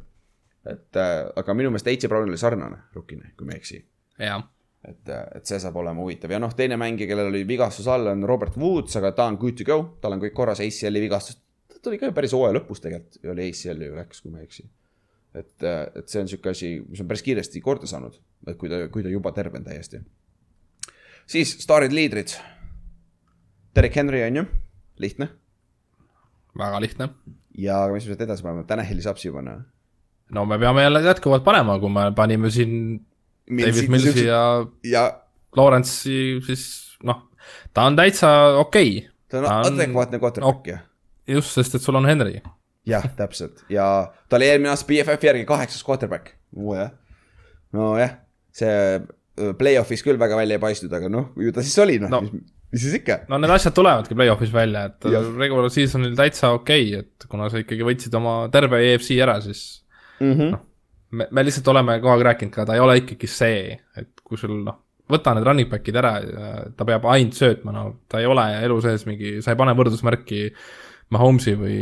[0.68, 2.10] Et äh, aga minu meelest H.J.
[2.10, 3.80] Brown oli sarnane rukine, kui ma ei eksi.
[4.88, 8.24] et, et see saab olema huvitav ja noh, teine mängija, kellel oli vigastus all, on
[8.28, 11.38] Robert Woods, aga ta on good to go, tal on kõik korras, ACL-i vigastus.
[11.70, 14.48] ta tuli ka ju päris hooaja lõpus tegelikult, oli ACL-i ju läks, kui ma ei
[14.48, 14.66] eksi.
[15.34, 18.84] et, et see on sihuke asi, mis on päris kiiresti korda saanud, et kui ta,
[18.92, 20.02] kui ta juba terve on täiesti.
[21.26, 22.34] siis staarid, liidrid.
[23.72, 24.48] Derek Henry on ju,
[25.00, 25.30] lihtne
[26.58, 27.08] väga lihtne.
[27.58, 29.58] ja mis me sealt edasi paneme, Tanahili saab siia panna.
[30.34, 32.74] No me peame jälle jätkuvalt panema, kui me panime siin
[33.50, 34.42] David Millsi ja
[34.88, 35.02] ja
[35.56, 37.26] Lawrence'i, siis noh,
[37.74, 38.30] ta on täitsa
[38.62, 39.10] okei okay..
[39.28, 40.82] ta on Ta on- adekvaatne quarterback jah
[41.28, 42.40] just, sest et sul on Henry.
[42.88, 43.86] jah, täpselt ja
[44.28, 46.32] ta oli eelmine aasta BFF järgi kaheksas quarterback.
[46.56, 46.90] nojah,
[47.76, 48.16] nojah,
[48.52, 52.10] see äh, play-off'is küll väga välja ei paistnud, aga noh, ju ta siis oli, noh
[52.12, 52.20] No.
[52.24, 52.40] no.,
[52.72, 53.20] mis, siis ikka.
[53.28, 55.04] no need asjad tulevadki play-off'is välja, et
[55.38, 59.81] regular season'il täitsa okei okay,, et kuna sa ikkagi võtsid oma terve EFC ära, siis
[60.22, 60.58] Mm -hmm.
[61.18, 64.38] me, me lihtsalt oleme kogu aeg rääkinud ka, ta ei ole ikkagi see, et kui
[64.38, 64.78] sul noh,
[65.12, 68.78] võta need running back'id ära ja ta peab ainult söötma, no ta ei ole elu
[68.84, 70.44] sees mingi, sa ei pane võrdusmärki
[71.12, 71.74] Mahomes'i või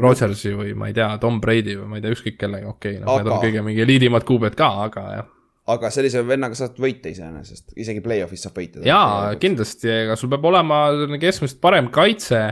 [0.00, 3.04] Rodgersi või ma ei tea, Tom Brady või ma ei tea, ükskõik kellega, okei okay,,
[3.04, 5.30] noh, need on Aga- kõige mingi eliidimad kuubed ka, aga jah.
[5.72, 8.84] aga sellise vennaga saad võita iseenesest, isegi play-off'is saab võita.
[8.84, 12.42] jaa, kindlasti, aga sul peab olema selline keskmisest parem kaitse,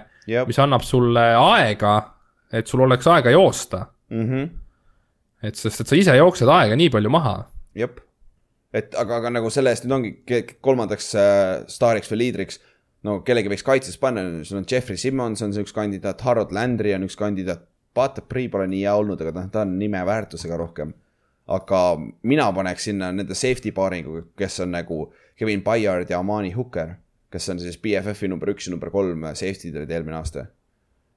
[0.49, 1.99] mis annab sulle aega,
[2.53, 3.87] et sul oleks aega joosta.
[4.13, 4.49] mhm,
[5.43, 7.35] et sest, et sa ise jooksed aega nii palju maha.
[7.79, 8.01] jep.
[8.73, 12.61] et aga, aga nagu selle eest nüüd ongi kolmandaks äh, staariks või liidriks,
[13.07, 16.95] no kellegi võiks kaitses panna, sul on Jeffrey Simmons on see üks kandidaat, Harold Landry
[16.97, 20.57] on üks kandidaat, Pata Pri pole nii hea olnud, aga noh, ta on nime väärtusega
[20.57, 20.95] rohkem.
[21.53, 21.79] aga
[22.23, 26.95] mina paneks sinna nende safety paaringuga, kes on nagu Kevin Bayard ja Amani Hooker,
[27.33, 30.47] kes on siis BFF-i number üks ja number kolm safety'd olid eelmine aasta.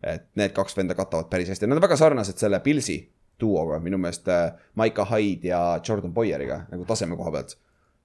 [0.03, 2.97] et need kaks venda katavad päris hästi, nad on väga sarnased selle Pilsi
[3.41, 7.57] duoga minu meelest äh, Maika Hyde ja Jordan Boyeriga nagu taseme koha pealt.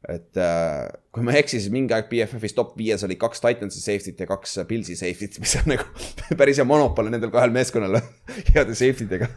[0.09, 3.83] et äh, kui ma ei eksi, siis mingi aeg BFF-is top viies oli kaks Titansi
[3.85, 5.87] safety't ja kaks Pilsi safety't, mis on nagu
[6.41, 8.01] päris hea monopol nendel kahel meeskonnal
[8.55, 9.31] heade safety dega.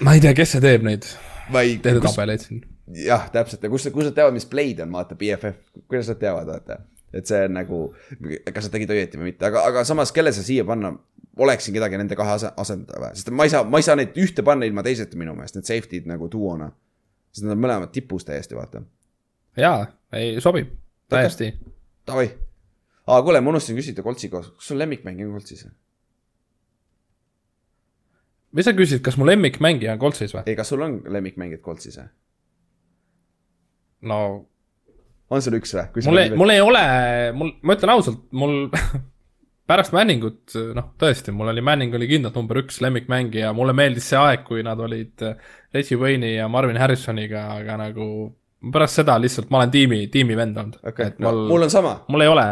[0.00, 1.08] ma ei tea, kes see teeb neid
[1.52, 2.62] ma ei, edetabeleid siin.
[3.04, 6.50] jah, täpselt ja kus, kus nad teavad, mis Blade on, vaata, BFF, kuidas nad teavad,
[6.50, 6.78] vaata.
[7.14, 7.80] et see on nagu,
[8.50, 10.94] kas nad tegid õieti või mitte, aga, aga samas, kelle sa siia panna,
[11.36, 14.44] oleksin kedagi nende kahe ase-, asendada sest ma ei saa, ma ei saa neid ühte
[14.46, 16.70] panna ilma teiseta minu meelest, need safety'd nagu duona.
[17.32, 18.82] sest nad on mõlemad tipus täiesti, vaata.
[19.58, 20.74] jaa, ei sobib,
[21.10, 21.52] täiesti.
[22.06, 22.28] Davai.
[23.06, 25.66] aa, kuule, ma unustasin küsida Koltsi kohta, kas sul lemmikmängija on Koltsis?
[28.54, 30.44] mis sa küsid, kas mu lemmikmängija on Coltsis või?
[30.46, 32.10] ei, kas sul on lemmikmängijad Koltsis või?
[34.10, 34.20] no
[35.30, 36.06] on sul üks või?
[36.06, 36.84] mul ei, mul ei ole,
[37.34, 38.68] mul, ma ütlen ausalt, mul
[39.68, 44.20] pärast Manningut, noh, tõesti, mul oli Manning oli kindlalt number üks lemmikmängija, mulle meeldis see
[44.20, 45.38] aeg, kui nad olid äh,
[45.74, 48.08] Reggie Wayne'i ja Marvin Harrisoniga, aga nagu
[48.72, 51.96] pärast seda lihtsalt ma olen tiimi, tiimi vend olnud et, no mul, mul on sama.
[52.08, 52.46] mul ei ole,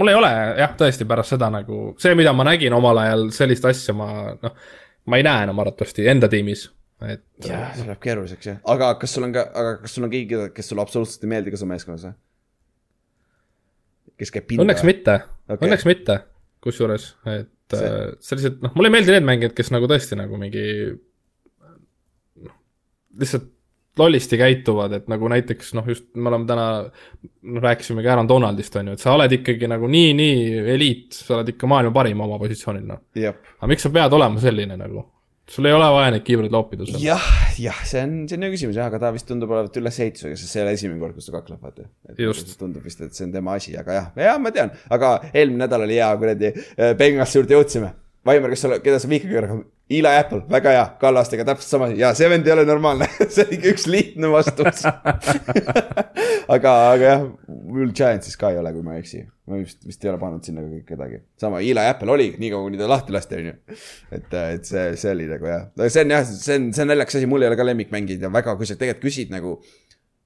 [0.00, 0.30] mul ei ole
[0.60, 4.08] jah, tõesti pärast seda nagu see, mida ma nägin omal ajal, sellist asja ma
[4.40, 4.56] noh,
[5.10, 6.66] ma ei näe enam arvatavasti enda tiimis,
[7.04, 10.12] et jah, see läheb keeruliseks jah, aga kas sul on ka, aga kas sul on
[10.12, 12.16] keegi, kes sulle absoluutselt ei meeldi ka su meeskonnas või?
[14.20, 14.64] kes käib pinda?
[14.64, 16.20] õnneks mitte okay., õnneks mitte,
[16.64, 18.14] kusjuures, et See- see...
[18.28, 20.64] sellised, noh, mulle ei meeldi need mängijad, kes nagu tõesti nagu mingi
[22.44, 22.56] noh,
[23.20, 23.50] lihtsalt
[23.98, 26.66] lollisti käituvad, et nagu näiteks noh, just me oleme täna,
[27.46, 30.38] noh rääkisimegi Aaron Donaldist on ju, et sa oled ikkagi nagu nii, nii
[30.74, 33.04] eliit, sa oled ikka maailma parim oma positsioonil noh.
[33.14, 35.04] aga miks sa pead olema selline nagu,
[35.50, 37.02] sul ei ole vaja neid kiivreid loopida seal.
[37.04, 37.24] jah,
[37.60, 40.54] jah, see on, see on hea küsimus jah, aga ta vist tundub olevat ülesehitusega, sest
[40.54, 41.88] see ei ole esimene kord, kus ta kakleb, vaata.
[42.60, 45.84] Tundub vist, et see on tema asi, aga jah, jah, ma tean, aga eelmine nädal
[45.84, 47.92] oli hea kuradi äh, Bengalsi juurde jõudsime.
[48.24, 52.28] Vaimar, kes sa, keda sa vihkad Eli Apple, väga hea, Kallastega täpselt sama ja see
[52.32, 53.04] vend ei ole normaalne,
[53.34, 54.80] see on ikka üks lihtne vastus.
[56.54, 59.20] aga, aga jah, mul Giantsis ka ei ole, kui ma ei eksi.
[59.44, 61.20] ma vist, vist ei ole pannud sinna kedagi.
[61.40, 63.56] sama, Eli Apple oli, niikaua kuni ta lahti lasti, on ju.
[64.16, 67.20] et, et see, see oli nagu jah, see on jah, see on, see on naljakas
[67.20, 69.58] asi, mul ei ole ka lemmikmängijaid ja väga, kui sa tegelikult küsid nagu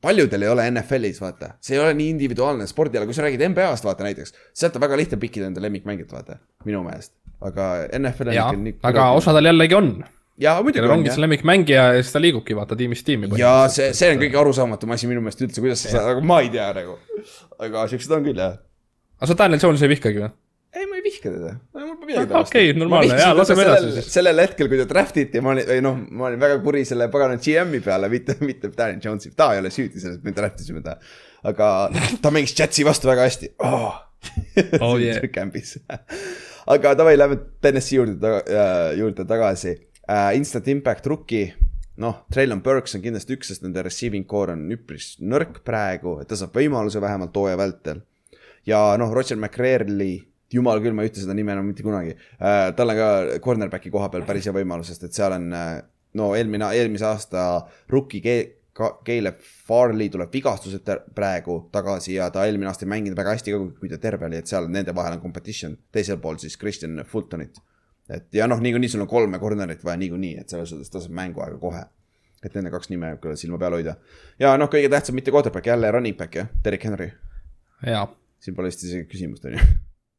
[0.01, 3.91] paljudel ei ole NFL-is, vaata, see ei ole nii individuaalne spordiala, kui sa räägid NBA-st,
[3.91, 7.17] vaata näiteks, sealt on väga lihtne pikkida enda lemmikmängijat, vaata, minu meelest.
[7.45, 7.67] Aga
[7.99, 9.93] NFL on jaa ikka nii, aga osadel jällegi on,
[10.43, 11.23] jaa, muidugi on ongi see.
[11.25, 13.31] lemmikmängija ja siis ta liigubki vaata tiimist tiimi.
[13.39, 16.41] ja see, see on kõige arusaamatum asi minu meelest üldse, kuidas sa saad, aga ma
[16.45, 16.99] ei tea nagu.
[17.63, 18.59] aga siuksed on küll jah.
[19.21, 20.35] aga sa Daniel Jones'i ei vihkagi või?
[20.75, 21.53] ei, ma ei vihka teda.
[21.79, 24.11] mul pole midagi Ah, okei, normaalne, jaa, laseme edasi siis.
[24.19, 27.09] sellel hetkel, kui ta draft iti, ma olin, või noh, ma olin väga kuri selle
[27.13, 30.61] pagana GM-i peale, mitte, mitte Daniel Jones'i, ta ei ole süüdi selles, et me draft
[30.65, 30.99] isime ta.
[31.49, 31.73] aga
[32.23, 34.05] ta mängis Jetsi vastu väga hästi oh..
[34.83, 35.21] Oh yeah.
[36.69, 38.59] Aga davai, lähme TNS-i juurde taga,,
[38.99, 40.35] juurde tagasi uh,.
[40.37, 41.47] Instant Impact rookie,
[42.05, 46.29] noh, Traylon Burks on kindlasti üks, sest nende receiving core on üpris nõrk praegu, et
[46.29, 48.03] ta saab võimaluse vähemalt hooaja vältel.
[48.69, 50.11] ja noh, Roger McCreary,
[50.53, 52.69] jumal küll, ma ei ütle seda nime enam mitte kunagi uh,.
[52.77, 55.79] tal on ka cornerback'i koha peal päris hea võimalus, sest et seal on uh,
[56.21, 57.49] no eelmine, eelmise aasta
[57.89, 58.21] rookie
[58.79, 63.61] Caleb Farley tuleb vigastused praegu tagasi ja ta eelmine aasta ei mänginud väga hästi ka,
[63.81, 67.59] kui ta terve oli, et seal nende vahel on competition, teisel pool siis Christian Fultonit.
[68.09, 71.17] et ja noh, niikuinii sul on kolme corner'it vaja niikuinii, et selles suhtes ta saab
[71.19, 71.85] mänguaega kohe.
[72.45, 73.97] et nende kaks nime küll silma peal hoida.
[74.39, 77.11] ja noh, kõige tähtsam mitte quarterback, jälle running back jah, Derek Henry,
[78.41, 79.69] siin pole vist isegi küsimust, on ju.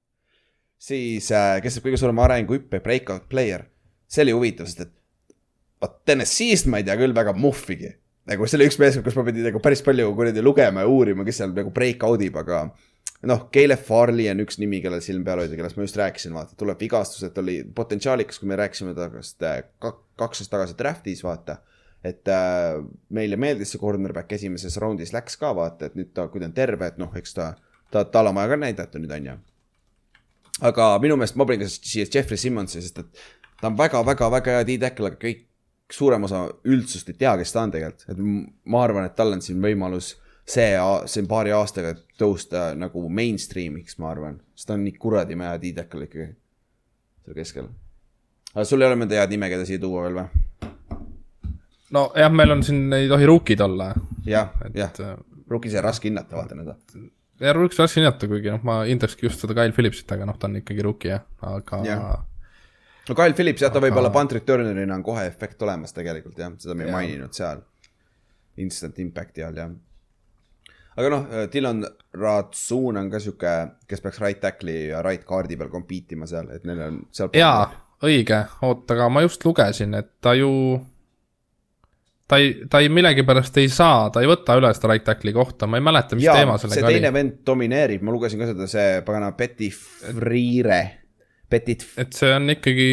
[0.90, 3.66] siis äh, kes saab kõige suurema arenguhüppe, breakout player,
[4.08, 4.96] see oli huvitav, sest et
[5.82, 7.94] vot TNS-ist ma ei tea küll väga muhvigi.
[8.30, 11.26] Nagu see oli üks meeskond, kus ma pidin nagu päris palju kuradi lugema ja uurima,
[11.28, 12.68] kes seal nagu breakout ib, aga
[13.28, 16.56] noh, Caleb Farley on üks nimi, kellel silm peal hoida, kellest ma just rääkisin, vaata,
[16.60, 21.24] tuleb vigastus, et oli potentsiaalikas, kui me rääkisime tast äh, kak- kaks aastat tagasi draft'is,
[21.26, 21.60] vaata.
[22.04, 22.78] et äh,
[23.12, 26.56] meile meeldis see cornerback esimeses raundis läks ka vaata, et nüüd ta, kui ta on
[26.56, 27.50] terve, et noh, eks ta,
[27.92, 29.36] ta, tal on vaja ka näidata nüüd on ju.
[30.70, 33.24] aga minu meelest ma panin ka siia Jeffrey Simmonsi, sest et
[33.60, 35.44] ta on väga-väga-väga hea D-tackle, aga kõik,
[35.92, 38.20] suurem osa üldsust ei tea, kes ta on tegelikult, et
[38.70, 40.14] ma arvan, et tal on siin võimalus
[40.50, 40.74] see,
[41.10, 46.10] see paari aastaga tõusta nagu mainstream'iks, ma arvan, sest ta on nii kuradi hea D-tackle
[46.10, 46.30] ikkagi
[47.26, 47.70] seal keskel.
[48.54, 50.74] aga sul ei ole mõnda head nime, keda siia tuua veel või?
[51.96, 53.94] nojah, meil on siin, ei tohi ruukid olla,
[54.28, 55.16] jah, jah äh,
[55.50, 57.08] Rukis on raske hinnata, vaata nüüd.
[57.42, 60.50] ja ruukiks tahtsin hinnata, kuigi noh, ma hindakski just seda Kyle Phillipsit, aga noh, ta
[60.50, 62.26] on ikkagi ruuki jah, aga Jah.
[63.10, 66.54] No Kyle Phillips jah, ta võib olla punt returner'ina on kohe efekt olemas tegelikult jah,
[66.62, 67.64] seda me ei maininud seal.
[68.60, 69.74] Instant impact'i all jah.
[71.00, 71.84] aga noh, Dylan
[72.20, 73.56] Ratsun on ka sihuke,
[73.88, 77.32] kes peaks right tackle'i ja right guard'i peal compete ima seal, et neil on seal.
[77.38, 77.68] jaa,
[78.06, 80.50] õige, oota, aga ma just lugesin, et ta ju
[82.30, 85.68] ta ei, ta ei millegipärast ei saa, ta ei võta üle seda right tackle'i kohta,
[85.70, 87.16] ma ei mäleta, mis ja teema see sellega teine oli.
[87.18, 90.82] vend domineerib, ma lugesin ka seda, see pagana Betty Freire,
[91.50, 92.90] Petit, et see on ikkagi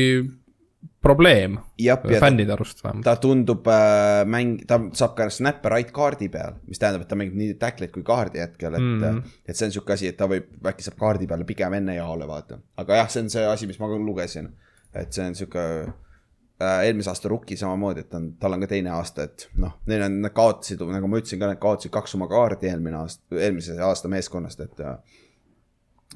[1.06, 3.04] probleem jah, ja ta, fännide arust vähemalt.
[3.06, 7.18] ta tundub äh, mäng, ta saab ka snap'e right kaardi peal, mis tähendab, et ta
[7.18, 9.02] mängib nii tackle'it kui kaardi hetkel, et mm.
[9.02, 9.36] -hmm.
[9.46, 12.28] et see on sihuke asi, et ta võib, äkki saab kaardi peale pigem enne jaole
[12.28, 12.58] vaata.
[12.82, 14.50] aga jah, see on see asi, mis ma ka lugesin,
[14.94, 18.72] et see on sihuke äh, eelmise aasta rookie samamoodi, et ta on, tal on ka
[18.72, 22.18] teine aasta, et noh, neil on, nad kaotasid, nagu ma ütlesin ka, nad kaotasid kaks
[22.18, 24.98] oma kaardi eelmine aasta, eelmise aasta meeskonnast, et äh,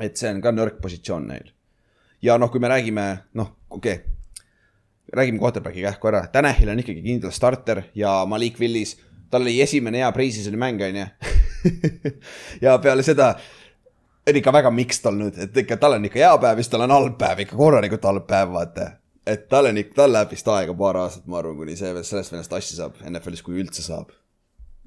[0.00, 1.50] et see on ka nõrk positsioon neil.
[2.22, 4.16] Ja noh, kui me räägime, noh, okei okay,,
[5.12, 8.96] räägime quarterback'i kähku ära, Tanahil on ikkagi kindel starter ja Malik Willis,
[9.30, 11.08] tal oli esimene hea preseason'i mäng, on ju.
[12.64, 13.34] ja peale seda
[14.28, 16.86] on ikka väga mixed olnud, et ikka tal on ikka hea päev ja siis tal
[16.86, 18.90] on halb päev, ikka korralikult halb päev, vaata.
[19.26, 22.34] et tal on ikka, tal läheb vist aega paar aastat, ma arvan, kuni see, sellest
[22.34, 24.12] vennast asja saab NFL-is, kui üldse saab.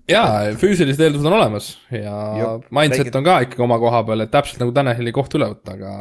[0.09, 4.31] jaa, füüsilised eeldused on olemas ja Jop, mindset on ka ikkagi oma koha peal, et
[4.31, 5.97] täpselt nagu Tanahili koht üle võtta, aga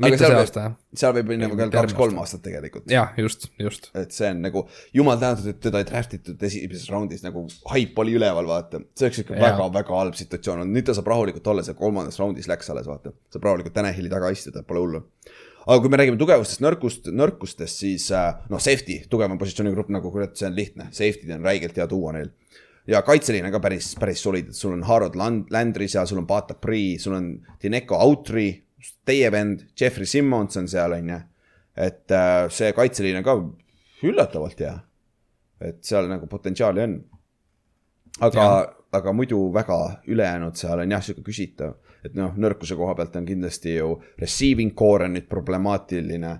[0.00, 0.76] mitte seal see võib- aasta jah.
[1.02, 2.38] seal võib minna veel kaks-kolm aasta.
[2.38, 2.86] aastat tegelikult.
[2.90, 3.90] jah, just, just.
[3.98, 4.62] et see on nagu,
[4.96, 8.82] jumal tänatud, et teda ei draft itud esimeses raundis nagu haip oli üleval, vaata.
[8.96, 12.48] see oleks ikka väga-väga halb situatsioon olnud, nüüd ta saab rahulikult olla seal kolmandas raundis
[12.50, 13.14] läks alles, vaata.
[13.32, 15.02] saab rahulikult Tanahili taga istuda, pole hullu.
[15.66, 20.32] aga kui me räägime tugevustest, nõrkust, nõrkustest, siis äh, noh, safety, tugevam positsioonigrupp nagu kurat,
[20.38, 22.32] see on lihtne, safety'd on räigelt hea tuua neil.
[22.88, 26.22] ja kaitseliin on ka päris, päris solid, et sul on Harold Land-, Landry seal, sul
[26.22, 27.30] on Bata Pri, sul on
[27.62, 28.48] Dineco Autry,
[29.10, 31.20] teie vend, Jeffrey Simmons on seal, on ju.
[31.80, 33.36] et äh, see kaitseliin on ka
[34.06, 34.76] üllatavalt hea.
[35.60, 36.94] et seal nagu potentsiaali on.
[38.26, 38.44] aga,
[38.92, 39.78] aga muidu väga
[40.08, 41.74] ülejäänud seal on jah, sihuke küsitav,
[42.04, 46.38] et noh, nõrkuse koha pealt on kindlasti ju receiving core on nüüd problemaatiline.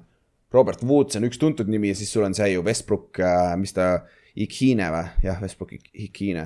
[0.52, 3.20] Robert Woods on üks tuntud nimi ja siis sul on see ju Westbrook,
[3.60, 3.92] mis ta,
[4.40, 6.44] Ikine või, jah, Westbrook Ik- Ikine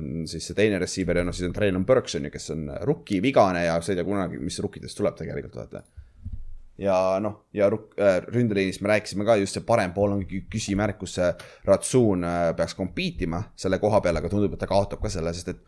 [0.00, 2.70] on siis see teine receiver ja noh, siis on Traylon Burks on ju, kes on
[2.88, 5.82] rookie vigane ja sa ei tea kunagi, mis rookidest tuleb tegelikult vaata.
[6.78, 10.46] ja noh, ja ruk- äh, ründeliinist me rääkisime ka just see parem pool on kü-
[10.52, 11.28] küsimärk, kus see
[11.68, 15.34] Ratsuun äh, peaks compete ima selle koha peal, aga tundub, et ta kaotab ka selle,
[15.36, 15.62] sest et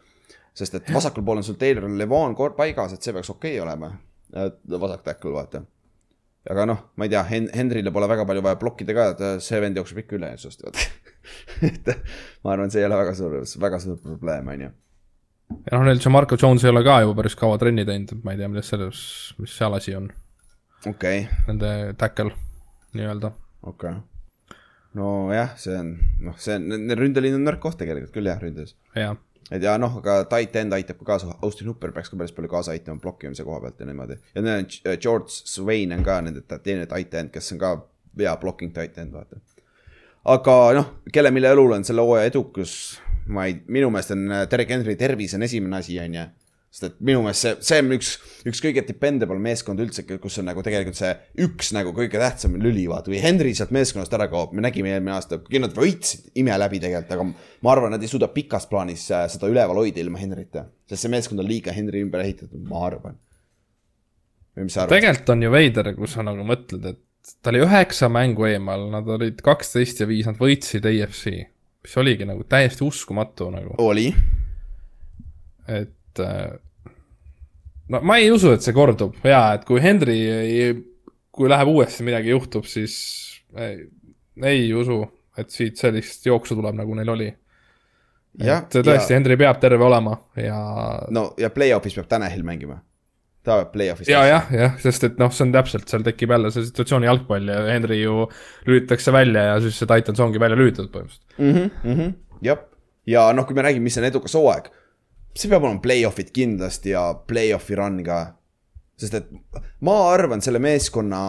[0.54, 3.92] sest et vasakul pool on sul Taylor Levon paigas, et see peaks okei okay olema.
[4.80, 5.62] vasak tackle, vaata.
[6.50, 9.38] aga noh, ma ei tea Hen, Henrile pole väga palju vaja blokkida ka, et äh,
[9.40, 10.88] see vend jookseb ikka üle sinust, vaata.
[11.68, 11.92] et
[12.44, 13.36] ma arvan, see ei ole väga suur,
[13.66, 14.70] väga suur probleem, on ju.
[15.66, 18.34] ja noh, neil see Marco Jones ei ole ka juba päris kaua trenni teinud, ma
[18.34, 19.04] ei tea, milles selles,
[19.40, 20.10] mis seal asi on,
[20.86, 21.70] okei okay,, nende
[22.00, 22.32] tackle
[22.94, 23.32] nii-öelda.
[23.62, 24.58] okei okay..
[24.98, 25.94] nojah, see on,
[26.28, 28.76] noh, see on, ründeliin on nõrk koht tegelikult küll jah, ründes.
[28.98, 29.16] jah,
[29.50, 32.52] et ja noh, aga tight end aitab ka kaasa, Austin Hooper peaks ka päris palju
[32.52, 34.20] kaasa aitama blokkimise koha pealt ja niimoodi.
[34.36, 37.74] ja neil on George Swain on ka nende teine tight end, kes on ka
[38.18, 39.40] hea blocking tight end, vaata.
[40.24, 42.78] Aga noh, kelle, mille õlul on selle hooaja edukus,
[43.32, 46.24] ma ei, minu meelest on äh, Derek Henry tervis on esimene asi, on ju.
[46.74, 48.12] sest et minu meelest see, see on üks,
[48.50, 51.12] üks kõige dependable meeskond üldse, kus on nagu tegelikult see
[51.44, 55.14] üks nagu kõige tähtsam lüli, vaata, kui Henry sealt meeskonnast ära kaob, me nägime eelmine
[55.14, 57.28] aasta, kuigi nad võitsid ime läbi tegelikult, aga
[57.68, 60.66] ma arvan, nad ei suuda pikas plaanis äh, seda üleval hoida ilma Henryta.
[60.88, 63.20] sest see meeskond on liiga Henry ümber ehitatud, ma arvan.
[64.56, 64.96] või mis sa arvad?
[64.96, 67.03] tegelikult on ju veider, kui sa nagu mõtled, et
[67.42, 71.30] ta oli üheksa mängu eemal, nad olid kaksteist ja viis, nad võitsid AFC,
[71.84, 74.10] mis oligi nagu täiesti uskumatu nagu, oli,
[75.68, 76.56] et äh,
[77.88, 80.72] no ma ei usu, et see kordub ja et kui Henry ei,
[81.34, 82.96] kui läheb uuesti midagi juhtub, siis
[83.56, 83.86] ei,
[84.44, 85.00] ei usu,
[85.38, 87.30] et siit sellist jooksu tuleb, nagu neil oli.
[88.60, 90.58] et tõesti, Henry peab terve olema ja
[91.14, 92.80] no ja play-off'is peab Tanahil mängima.
[93.44, 94.08] Ta peab play-off'is.
[94.08, 97.50] ja jah, jah, sest et noh, see on täpselt, seal tekib jälle see situatsiooni jalgpall
[97.52, 98.24] ja Henry ju
[98.68, 101.36] lülitatakse välja ja siis see Titans ongi välja lülitatud põhimõtteliselt.
[101.84, 101.92] mm.
[101.92, 102.14] -hmm,
[102.48, 102.64] jah,
[103.06, 104.72] ja noh, kui me räägime, mis on edukas hooaeg,
[105.36, 108.24] see peab olema play-off'id kindlasti ja play-off'i run ka.
[108.96, 109.30] sest et
[109.82, 111.20] ma arvan, selle meeskonna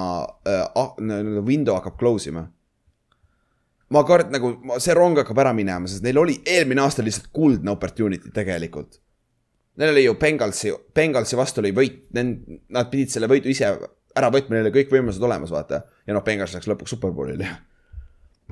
[0.47, 0.67] äh,
[1.01, 2.45] nii-öelda window hakkab close ima.
[3.89, 7.71] ma kard- nagu, see rong hakkab ära minema, sest neil oli eelmine aasta lihtsalt kuldne
[7.71, 9.01] opportunity tegelikult.
[9.75, 13.67] Neil oli ju Bengalsi, Bengalsi vastu oli võit, nad pidid selle võidu ise
[14.15, 15.83] ära võtma, neil oli kõik võimalused olemas, vaata.
[16.07, 17.49] ja noh, Bengals läks lõpuks superbowlile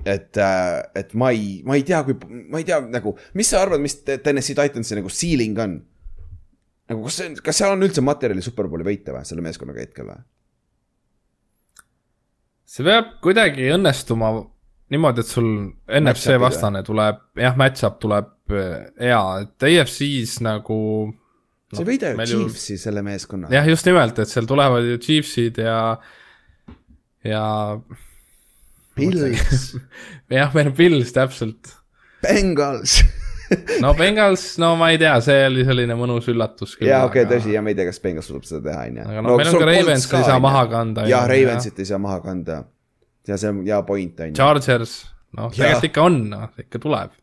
[0.05, 0.37] et,
[0.95, 2.17] et ma ei, ma ei tea, kui,
[2.49, 5.79] ma ei tea nagu, mis sa arvad, mis Tennessee Titansi nagu ceiling on?
[6.91, 10.09] nagu kas see on, kas seal on üldse materjali superbowli võita või selle meeskonnaga hetkel
[10.09, 10.23] või?
[12.73, 14.33] see peab kuidagi õnnestuma
[14.93, 15.49] niimoodi, et sul
[16.01, 20.79] NFC vastane tuleb, jah, match-up tuleb äh, hea, et AFC-s nagu
[21.73, 23.47] sa ei võida ju meil ju- Chiefsi selle meeskonna.
[23.53, 25.97] jah, just nimelt, et seal tulevad ju Chiefsid ja,
[27.25, 27.43] ja
[28.95, 29.73] Bills,
[30.29, 31.71] jah, meil on Pils täpselt.
[32.21, 32.99] Bengals.
[33.81, 36.91] no Bengals, no ma ei tea, see oli selline mõnus üllatus küll.
[36.91, 39.07] jaa, okei, tõsi, ja ma ei tea, kas Bengals suudab seda teha, on ju.
[39.09, 41.07] aga no meil on ka Ravens ei saa maha kanda.
[41.09, 42.59] jah, Ravensit ei saa maha kanda.
[43.27, 44.37] ja see on hea point on ju.
[44.37, 44.95] Chargers,
[45.37, 47.17] noh, tegelikult ikka on, noh, ikka tuleb.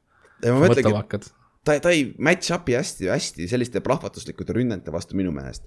[0.44, 1.28] Ja ma mõtlengi, hakkad.
[1.64, 5.66] ta, ta ei match up'i hästi, hästi selliste plahvatuslikute rünnete vastu minu meelest.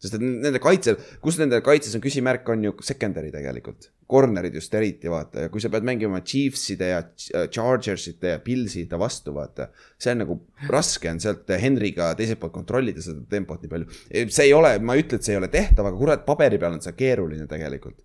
[0.00, 3.90] sest et nende kaitsel, kus nende kaitses on küsimärk, on ju secondary tegelikult.
[4.10, 8.98] Corner'id just eriti vaata ja kui sa pead mängima Chiefside ja Ch- Chargersite ja Pillside
[8.98, 9.68] vastu vaata.
[10.00, 10.38] see on nagu
[10.72, 14.00] raske on sealt Henry'ga teiselt poolt kontrollida seda tempot nii palju.
[14.32, 16.74] see ei ole, ma ei ütle, et see ei ole tehtav, aga kurat, paberi peal
[16.78, 18.00] on see keeruline tegelikult.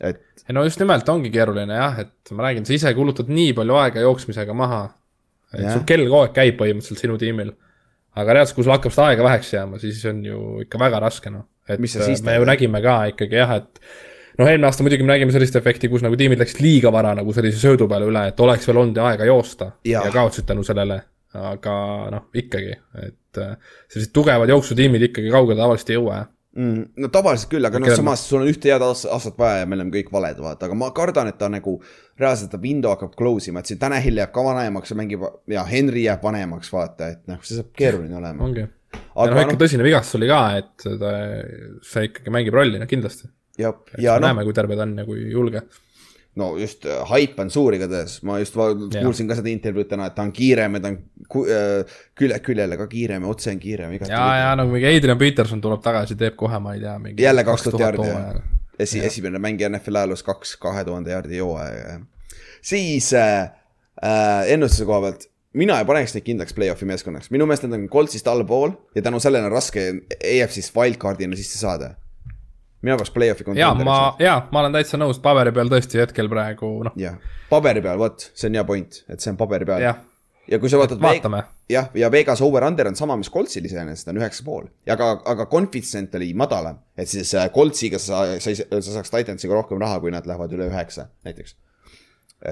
[0.00, 0.22] et
[0.54, 4.06] no just nimelt ongi keeruline jah, et ma räägin, sa ise kulutad nii palju aega
[4.06, 4.80] jooksmisega maha.
[5.56, 7.54] Sul kell kogu aeg käib põhimõtteliselt sinu tiimil.
[8.20, 11.30] aga reaalselt, kui sul hakkab seda aega väheks jääma, siis on ju ikka väga raske
[11.32, 11.46] noh.
[11.68, 12.40] et siis me teed?
[12.40, 13.82] ju nägime ka ikkagi jah, et
[14.38, 17.34] noh, eelmine aasta muidugi me nägime sellist efekti, kus nagu tiimid läksid liiga vara nagu
[17.36, 20.04] sellise söödu peale üle, et oleks veel olnud aega joosta Jaa.
[20.06, 21.02] ja kaotasid tänu sellele.
[21.30, 21.72] aga
[22.10, 22.72] noh, ikkagi,
[23.06, 23.54] et äh,
[23.86, 26.30] sellised tugevad jooksutiimid ikkagi kaugele tavaliselt ei jõua jah.
[26.56, 26.82] mm,.
[27.02, 29.78] no tavaliselt küll, aga noh, samas sul on ühte head aast- aastat vaja ja me
[29.78, 31.76] oleme kõik valed, vaata, aga ma kardan, et ta nagu
[32.20, 35.64] reaalselt ta window hakkab close ima, et siin Tanahil jääb ka vanemaks ja mängib ja
[35.68, 38.46] Henry jääb vanemaks, vaata, et noh, see saab keeruline olema.
[38.46, 38.66] ongi.
[38.96, 41.14] aga noh, ikka noh, tõsine vigastus oli ka, et ta,
[41.92, 43.30] see ikkagi mängib rolli, no kindlasti.
[43.60, 44.26] ja, ja no.
[44.26, 45.66] noh, näeme, kui terve ta on ja kui julge.
[46.40, 49.02] No just äh, haip on suur igatahes, ma just Jah.
[49.04, 50.98] kuulsin ka seda intervjuud täna, et ta on kiirem ja ta on
[51.44, 53.96] äh, külje, küljele ka kiirem ja otse on kiirem.
[54.08, 57.22] ja, ja nagu mingi Adrian Peterson tuleb tagasi, teeb kohe, ma ei tea, mingi.
[57.22, 58.10] jälle kaks tuhat jaardi,
[58.80, 62.00] esi, esimene mängija NFL ajaloos kaks kahe tuhande jaardi jooaega.
[62.62, 63.50] siis äh,
[64.02, 65.30] äh, ennustuse koha pealt,
[65.60, 69.20] mina ei paneks neid kindlaks play-off'i meeskonnaks, minu meelest nad on Coltsist allpool ja tänu
[69.22, 69.88] sellele on raske
[70.20, 71.94] EFC-st wildcard'ina sisse saada.
[72.82, 76.70] Mina paneks play-off'i ja ma, ja ma olen täitsa nõus, paberi peal tõesti hetkel praegu
[76.86, 77.18] noh, jah,
[77.50, 79.84] paberi peal, vot, see on hea point, et see on paberi peal.
[80.50, 81.00] ja kui sa vaatad.
[81.02, 81.42] vaatame.
[81.70, 86.14] jah, ja Vegas over-under on sama, mis Coltsil iseenesest on üheksa pool aga, aga coefficient
[86.18, 90.28] oli madalam, et siis äh, Coltsiga sa, sa, sa saaks Titansiga rohkem raha, kui nad
[90.28, 91.56] lähevad üle üheksa näiteks.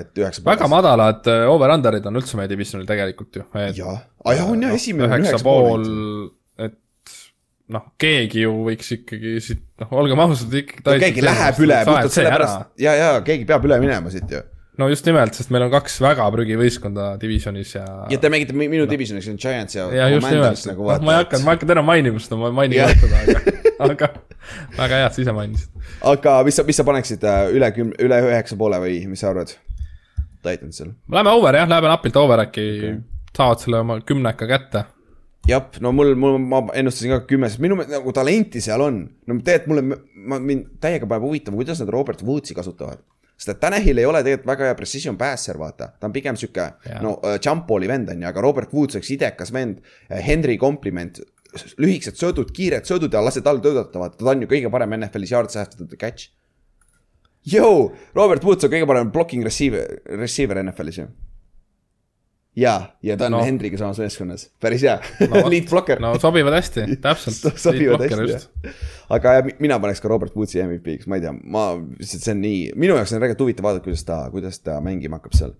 [0.02, 0.44] et üheksa.
[0.44, 3.48] väga madalad äh, over-under'id on üldse meie divisjonil tegelikult ju.
[3.54, 6.37] jah, aa jah, on jah, esimene on üheksa pool et
[7.74, 10.84] noh, keegi ju võiks ikkagi siit, noh, olgem ausad, ikkagi.
[10.86, 14.40] no keegi läheb üle puhtalt sellepärast, ja, ja keegi peab üle minema siit ju.
[14.80, 17.84] no just nimelt, sest meil on kaks väga prügivõistkonda divisionis ja.
[18.12, 19.88] ja te mängite mi- minu divisionis, see on Giants ja.
[19.94, 22.52] ja just nimelt, nagu noh, ma ei hakanud, ma ei hakanud enam mainima seda, ma
[22.52, 22.94] ei maini Jah.
[23.04, 23.56] seda, aga,
[23.88, 24.12] aga
[24.78, 25.88] väga hea, et sa ise mainisid.
[26.14, 29.32] aga mis sa, mis sa paneksid äh, üle küm-, üle üheksa poole või mis sa
[29.34, 29.52] arvad?
[30.42, 30.92] Titansil.
[31.10, 32.98] Läheme over jah, läheme napilt over äkki okay.,
[33.36, 34.84] saavad selle oma kümneka kätte.
[35.48, 39.04] jah, no mul, mul, ma ennustasin ka kümme, sest minu meelest nagu talenti seal on.
[39.26, 43.02] no tegelikult mulle, ma, mind täiega paneb huvitama, kuidas nad Robert Woodsi kasutavad.
[43.38, 46.64] sest et Tanahil ei ole tegelikult väga hea precision passer, vaata, ta on pigem sihuke
[46.86, 47.02] Jaa.
[47.04, 49.78] no uh, jump ball'i vend on ju, aga Robert Woods oleks idekas vend.
[50.10, 51.20] Henry kompliment,
[51.78, 55.32] lühikesed söödud, kiired söödud ja lased all töötada, vaata, ta on ju kõige parem NFL-is
[55.32, 56.32] yards after the catch.
[57.48, 61.08] Yo, Robert Woods on kõige parem blocking receiver, receiver NFL-is ju.
[62.58, 62.74] ja,
[63.04, 63.42] ja ta on no.
[63.46, 64.98] Henry'ga samas meeskonnas, päris hea
[65.30, 67.60] No blocker no sobivad hästi, täpselt.
[67.60, 68.72] sobivad hästi
[69.14, 72.60] aga mina paneks ka Robert Woodsi MVP-ks, ma ei tea, ma lihtsalt see on nii,
[72.76, 75.54] minu jaoks on tegelikult huvitav vaadata, kuidas ta, kuidas ta mängima hakkab seal.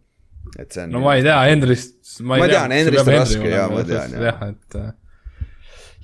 [0.58, 0.94] et see on.
[0.96, 1.98] no ma ei tea, Henrist.
[2.24, 4.26] Ma tean, Henryst on raske, jaa, ma tean, jah.
[4.28, 5.46] jah, et äh,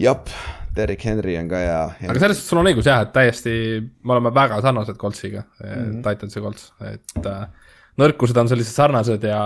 [0.06, 0.32] jep,
[0.76, 1.82] Derek Henry on ka hea.
[2.08, 3.58] aga selles suhtes sul on õigus jah, et täiesti,
[4.04, 5.68] me oleme väga sarnased Coltsiga mm.
[5.68, 6.00] -hmm.
[6.06, 7.44] Titansi Colts, et äh,
[8.00, 9.44] nõrkused on sellised sarnased ja.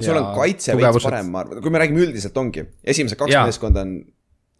[0.00, 3.86] Sul on kaitse veits parem, ma arvan, kui me räägime üldiselt ongi, esimesed kaks meeskonda
[3.86, 3.96] on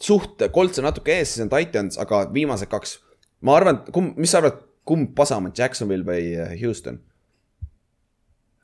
[0.02, 2.98] suht, Colts on natuke ees, siis on Titans, aga viimased kaks,
[3.46, 7.00] ma arvan, kumb, mis sa arvad, kumb pasam on Jacksonville või äh, Houston?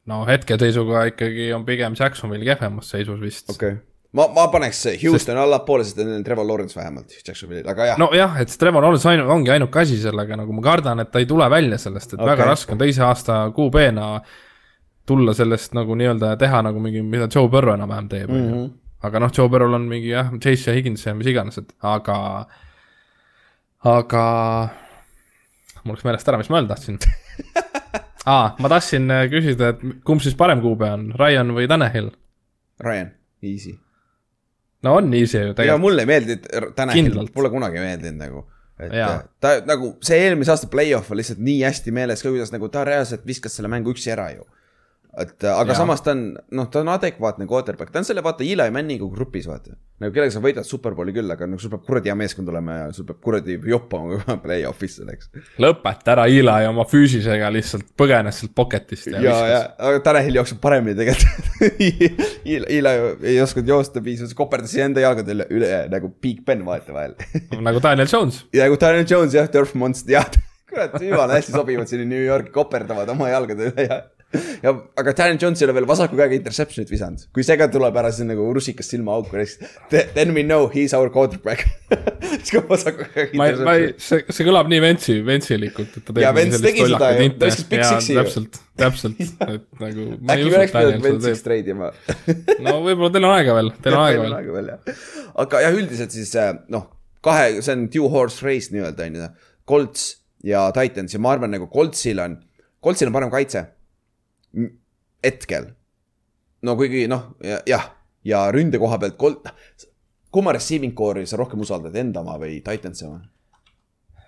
[0.08, 3.82] no hetkeseisuga ikkagi on pigem Jacksonville kehvemas seisus vist okei okay.,
[4.18, 5.42] ma, ma paneks Houston Sest...
[5.44, 8.08] allapoole, sest neil on Trevor Lawrence vähemalt Jacksonville'il, aga jah no..
[8.10, 11.28] nojah, et Trevor Lawrence ainu- ongi ainuke asi sellega, nagu ma kardan, et ta ei
[11.30, 12.32] tule välja sellest, et okay.
[12.32, 14.08] Väga raske on teise aasta QB-na
[15.06, 18.62] tulla sellest nagu nii-öelda teha nagu mingi, mida Joe Burrow enam-vähem teeb, on ju.
[19.08, 22.18] aga noh, Joe Burrow'l on mingi jah, Chase ja Higgins ja mis iganes, et aga,
[23.92, 24.24] aga
[25.82, 27.00] mul läks meelest ära, mis ma öelda tahtsin
[28.34, 32.12] aa, ma tahtsin äh, küsida, et kumb siis parem QB on, Ryan või Tanahil?
[32.82, 33.12] Ryan,
[33.42, 33.74] easy.
[34.86, 37.34] no on easy ju ja tegelikult, mulle ei meeldinud Kindlalt.
[37.34, 38.46] pole kunagi meeldinud nagu.
[38.82, 39.20] et Jaa.
[39.42, 42.86] ta nagu see eelmise aasta play-off on lihtsalt nii hästi meeles ka, kuidas nagu ta
[42.86, 44.46] reaalselt viskas selle mängu üksi ära ju.
[45.20, 45.74] Et aga Jaa.
[45.74, 45.76] ja.
[45.76, 46.20] samas ta on,
[46.56, 49.74] noh, ta on adekvaatne quarterback, ta on selle vaata Eli Manningu grupis vaata.
[50.00, 52.86] nagu kellega sa võidad superbowli küll, aga nagu sul peab kuradi hea meeskond olema ja
[52.96, 55.28] sul peab kuradi joppama ka play-off'is selleks.
[55.60, 59.58] lõpeta ära Eli oma füüsisega lihtsalt põgenes sealt pocket'ist ja, ja, ja,
[59.90, 61.76] aga Tanel jookseb paremini tegelikult
[62.78, 62.94] Eli
[63.34, 67.18] ei osanud joosta piisavalt, koperdas enda jalgadel üle nagu Big Ben vaata vahel
[67.68, 68.46] nagu Daniel Jones.
[68.56, 70.32] ja kui Daniel Jones jah, Turf Monster, jah,
[70.72, 74.00] kurat, jumala hästi sobivad sinna New Yorki, koperdavad oma jalgade üle ja.
[74.64, 77.96] Ja aga Daniel Jones ei ole veel vasaku käega interception'it visanud, kui see ka tuleb
[78.00, 79.44] ära, siis on nagu rusikas silmaauku,
[80.14, 81.66] then we know he is our quarterback.
[82.32, 86.06] siis kui vasaku käega ma ei, ma ei, see, see kõlab nii Ventsi, Ventsilikult, et
[86.08, 88.22] ta teeb mingi Vents tegi seda ju, ta viskas Big Sixi ju.
[88.22, 89.22] täpselt, täpselt,
[89.56, 91.46] et nagu äkki et pidanud Ventsiks teeb.
[91.50, 91.92] trade ima.
[92.66, 94.34] no võib-olla teil on aega veel, teil on aega veel.
[94.40, 95.06] aega veel jah.
[95.44, 96.88] aga jah, üldiselt siis äh, noh,
[97.24, 99.30] kahe, see on two horse race nii-öelda on ju.
[99.68, 100.08] Colts
[100.44, 102.36] ja Titans ja ma arvan nagu Coltsil on,
[102.82, 103.64] Coltsil on parem kaitse.
[105.24, 105.72] hetkel.
[106.62, 107.32] no kuigi noh,
[107.66, 107.88] jah,
[108.24, 109.48] ja ründe koha pealt Colt,
[110.32, 113.22] kumma receiving core'i sa rohkem usaldad, enda oma või Titansi oma?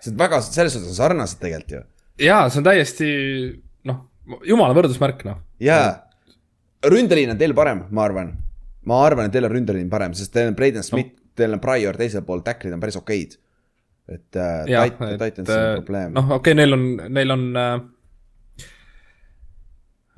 [0.04, 1.82] see on väga, selles suhtes on sarnased tegelikult ju.
[2.26, 3.10] jaa, see on täiesti
[3.88, 4.02] noh,
[4.48, 5.40] jumala võrdusmärk noh.
[5.64, 5.86] jaa,
[6.84, 8.34] ründeliin on teil parem, ma arvan.
[8.90, 11.62] ma arvan, et teil on ründeliin parem, sest teil on Braden Smith no., teil on
[11.62, 13.38] Prior teisel pool, tacklid on päris okeid.
[14.12, 16.20] et äh, jah, Tit- Titansil on probleem no..
[16.20, 17.74] noh, okei okay,, neil on, neil on äh,.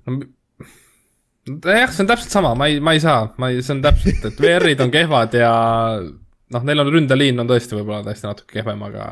[0.06, 3.82] No jah, see on täpselt sama, ma ei, ma ei saa, ma ei, see on
[3.84, 5.54] täpselt, et VR-id on kehvad ja
[6.02, 9.08] noh, neil on ründeliin on tõesti võib-olla tõesti natuke kehvem, aga.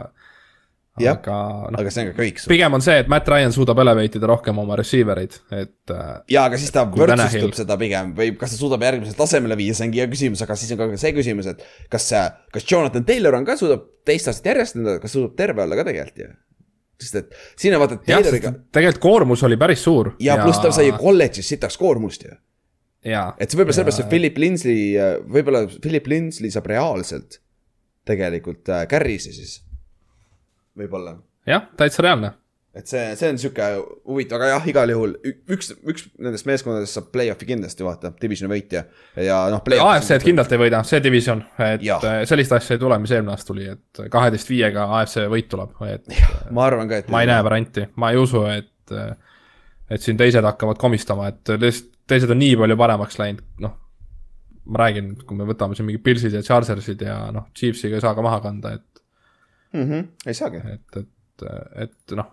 [1.03, 1.37] Jah, aga
[1.75, 2.37] noh, aga see on ka kõik.
[2.47, 6.12] pigem on see, et Matt Ryan suudab elevate ida rohkem oma receiver eid, et äh,
[6.31, 9.89] ja, aga siis ta võrdsustab seda pigem või kas ta suudab järgmisele tasemele viia, see
[9.89, 12.07] ongi hea küsimus, aga siis on ka see küsimus, et kas,
[12.55, 16.23] kas Jonathan Taylor on ka, suudab teist aastat järjest, kas suudab terve olla ka tegelikult
[16.23, 16.31] ju.
[17.01, 20.15] Sest et siin on vaata Tayloriga tegelikult koormus oli päris suur.
[20.23, 22.37] ja pluss ta sai ju kolledžis sitaks koormust ju.
[23.05, 24.95] et see võib-olla sellepärast, et Philip Lindsay,
[25.27, 27.41] võib-olla Philip Lindsay saab reaalselt
[28.05, 29.59] tegelikult äh, carry'si siis.
[30.79, 31.19] võib-olla,
[31.49, 32.35] jah, täitsa reaalne
[32.75, 33.67] et see, see on sihuke
[34.11, 35.15] huvitav, aga jah, igal juhul
[35.55, 38.85] üks, üks nendest meeskondadest saab play-off'i kindlasti vaata, divisioni võitja
[39.23, 39.63] ja noh.
[39.63, 42.03] AFC-d kindlalt ei võida, see division, et Jah.
[42.11, 45.79] äh, sellist asja ei tule, mis eelmine aasta tuli, et kaheteist viiega AFC võit tuleb,
[45.87, 46.11] et
[46.55, 47.15] ma arvan ka, et.
[47.15, 48.95] ma ei näe varianti, ma ei usu, et,
[49.95, 53.79] et siin teised hakkavad komistama, et lihtsalt teised on nii palju paremaks läinud, noh.
[54.65, 58.15] ma räägin, kui me võtame siin mingi Pilsid ja Chargersid ja noh, Chiefsiga ei saa
[58.17, 59.05] ka maha kanda, et,
[59.73, 59.85] mm.
[59.85, 60.09] -hmm.
[60.27, 60.63] ei saagi.
[60.75, 61.47] et, et,
[61.85, 62.33] et noh,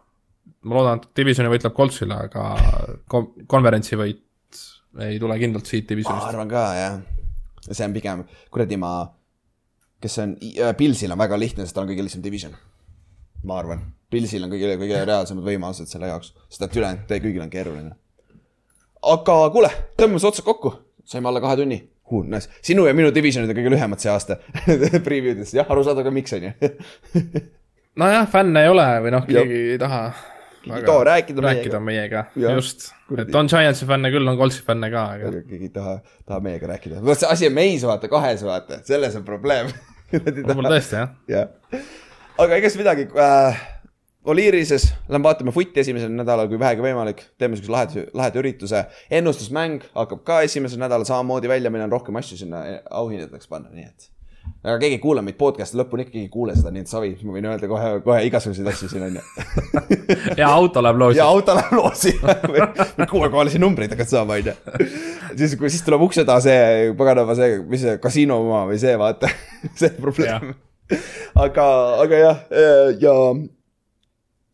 [0.62, 2.44] ma loodan, et divisioni võit läheb Coltsile, aga
[3.12, 4.28] kon-, konverentsi võit
[5.00, 6.28] ei tule kindlalt siit ma divisionist.
[6.28, 7.00] arvan ka jah,
[7.70, 8.92] see on pigem kuradi ma,
[10.04, 10.36] kes on,
[10.78, 12.56] Pilsil on väga lihtne, sest tal on kõige lihtsam division.
[13.48, 17.54] ma arvan, Pilsil on kõige, kõige reaalsemad võimalused selle jaoks, sest et ülejäänud kõigil on
[17.54, 17.96] keeruline.
[19.14, 20.76] aga kuule, tõmbame otsad kokku,
[21.06, 21.80] saime alla kahe tunni
[22.12, 22.26] uh,.
[22.28, 22.50] Nice.
[22.62, 24.42] sinu ja minu divisionid on kõige lühemad see aasta
[25.08, 26.52] preview des, jah, arusaadav ka miks on ju.
[27.96, 30.04] nojah, fänne ei ole või noh, keegi ei taha
[30.68, 35.06] ei taha rääkida rääkida meiega, just, et on Giantsi fänne küll, on Coltsi fänne ka,
[35.18, 35.98] aga keegi ei taha,
[36.28, 39.72] taha meiega rääkida, vot see asi on meis vaata, kahes vaata, selles on probleem.
[40.12, 41.14] võib-olla tõesti jah.
[41.32, 41.86] jah,
[42.38, 43.68] aga ega siis midagi äh,.
[44.22, 48.84] Oliirises lähme vaatame footi esimesel nädalal, kui vähegi võimalik, teeme siukse laheda, laheda ürituse.
[49.18, 52.62] ennustusmäng hakkab ka esimesel nädalal samamoodi välja, meil on rohkem asju sinna
[53.02, 54.12] auhindadeks panna, nii et.
[54.62, 57.34] Aga keegi ei kuula meid podcast'i lõpuni, keegi ei kuule seda, nii et savi, ma
[57.34, 59.24] võin öelda kohe, kohe igasuguseid asju siin on ju.
[60.42, 61.26] ja auto läheb loosi ja.
[61.26, 62.14] auto läheb loosi
[63.14, 64.54] kuuekohalisi numbreid hakkad saama, onju.
[65.34, 68.94] siis, kui siis tuleb ukse taha see paganama see, mis see kasiino oma või see,
[69.02, 69.32] vaata,
[69.82, 70.54] see probleem.
[71.42, 71.68] aga,
[72.06, 72.70] aga jah, ja
[73.02, 73.16] ja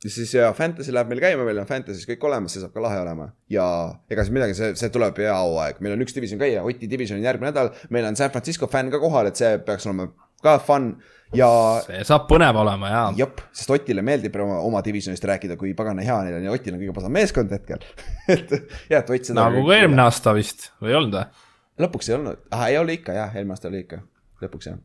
[0.05, 2.99] siis ja Fantasy läheb meil käima, meil on Fantasy's kõik olemas, see saab ka lahe
[3.01, 3.31] olema.
[3.49, 3.65] ja
[4.11, 7.19] ega siis midagi, see, see tuleb hea hooaeg, meil on üks division käia, Oti division
[7.19, 10.09] on järgmine nädal, meil on San Francisco fänn ka kohal, et see peaks olema
[10.43, 10.91] ka fun
[11.35, 11.47] ja
[11.83, 13.01] see saab põnev olema ja.
[13.17, 16.77] jep, sest Otile meeldib oma, oma divisionist rääkida, kui pagana hea neil on ja Otil
[16.77, 17.81] on kõige pasem meeskond hetkel
[18.35, 19.41] et jah, et Ott seda.
[19.41, 21.43] nagu ka eelmine aasta vist või ei olnud või?
[21.87, 23.99] lõpuks ei olnud, ah ei oli ikka jah, eelmine aasta oli ikka,
[24.45, 24.79] lõpuks jah.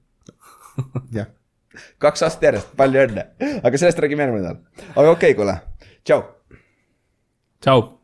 [1.18, 1.30] jah,
[2.02, 3.26] kaks aastat järjest, palju õnne,
[3.62, 4.86] aga sellest räägime järgmine nädal.
[4.94, 5.58] aga okei okay,, kuule,
[6.04, 6.22] tšau.
[7.62, 8.01] Tšau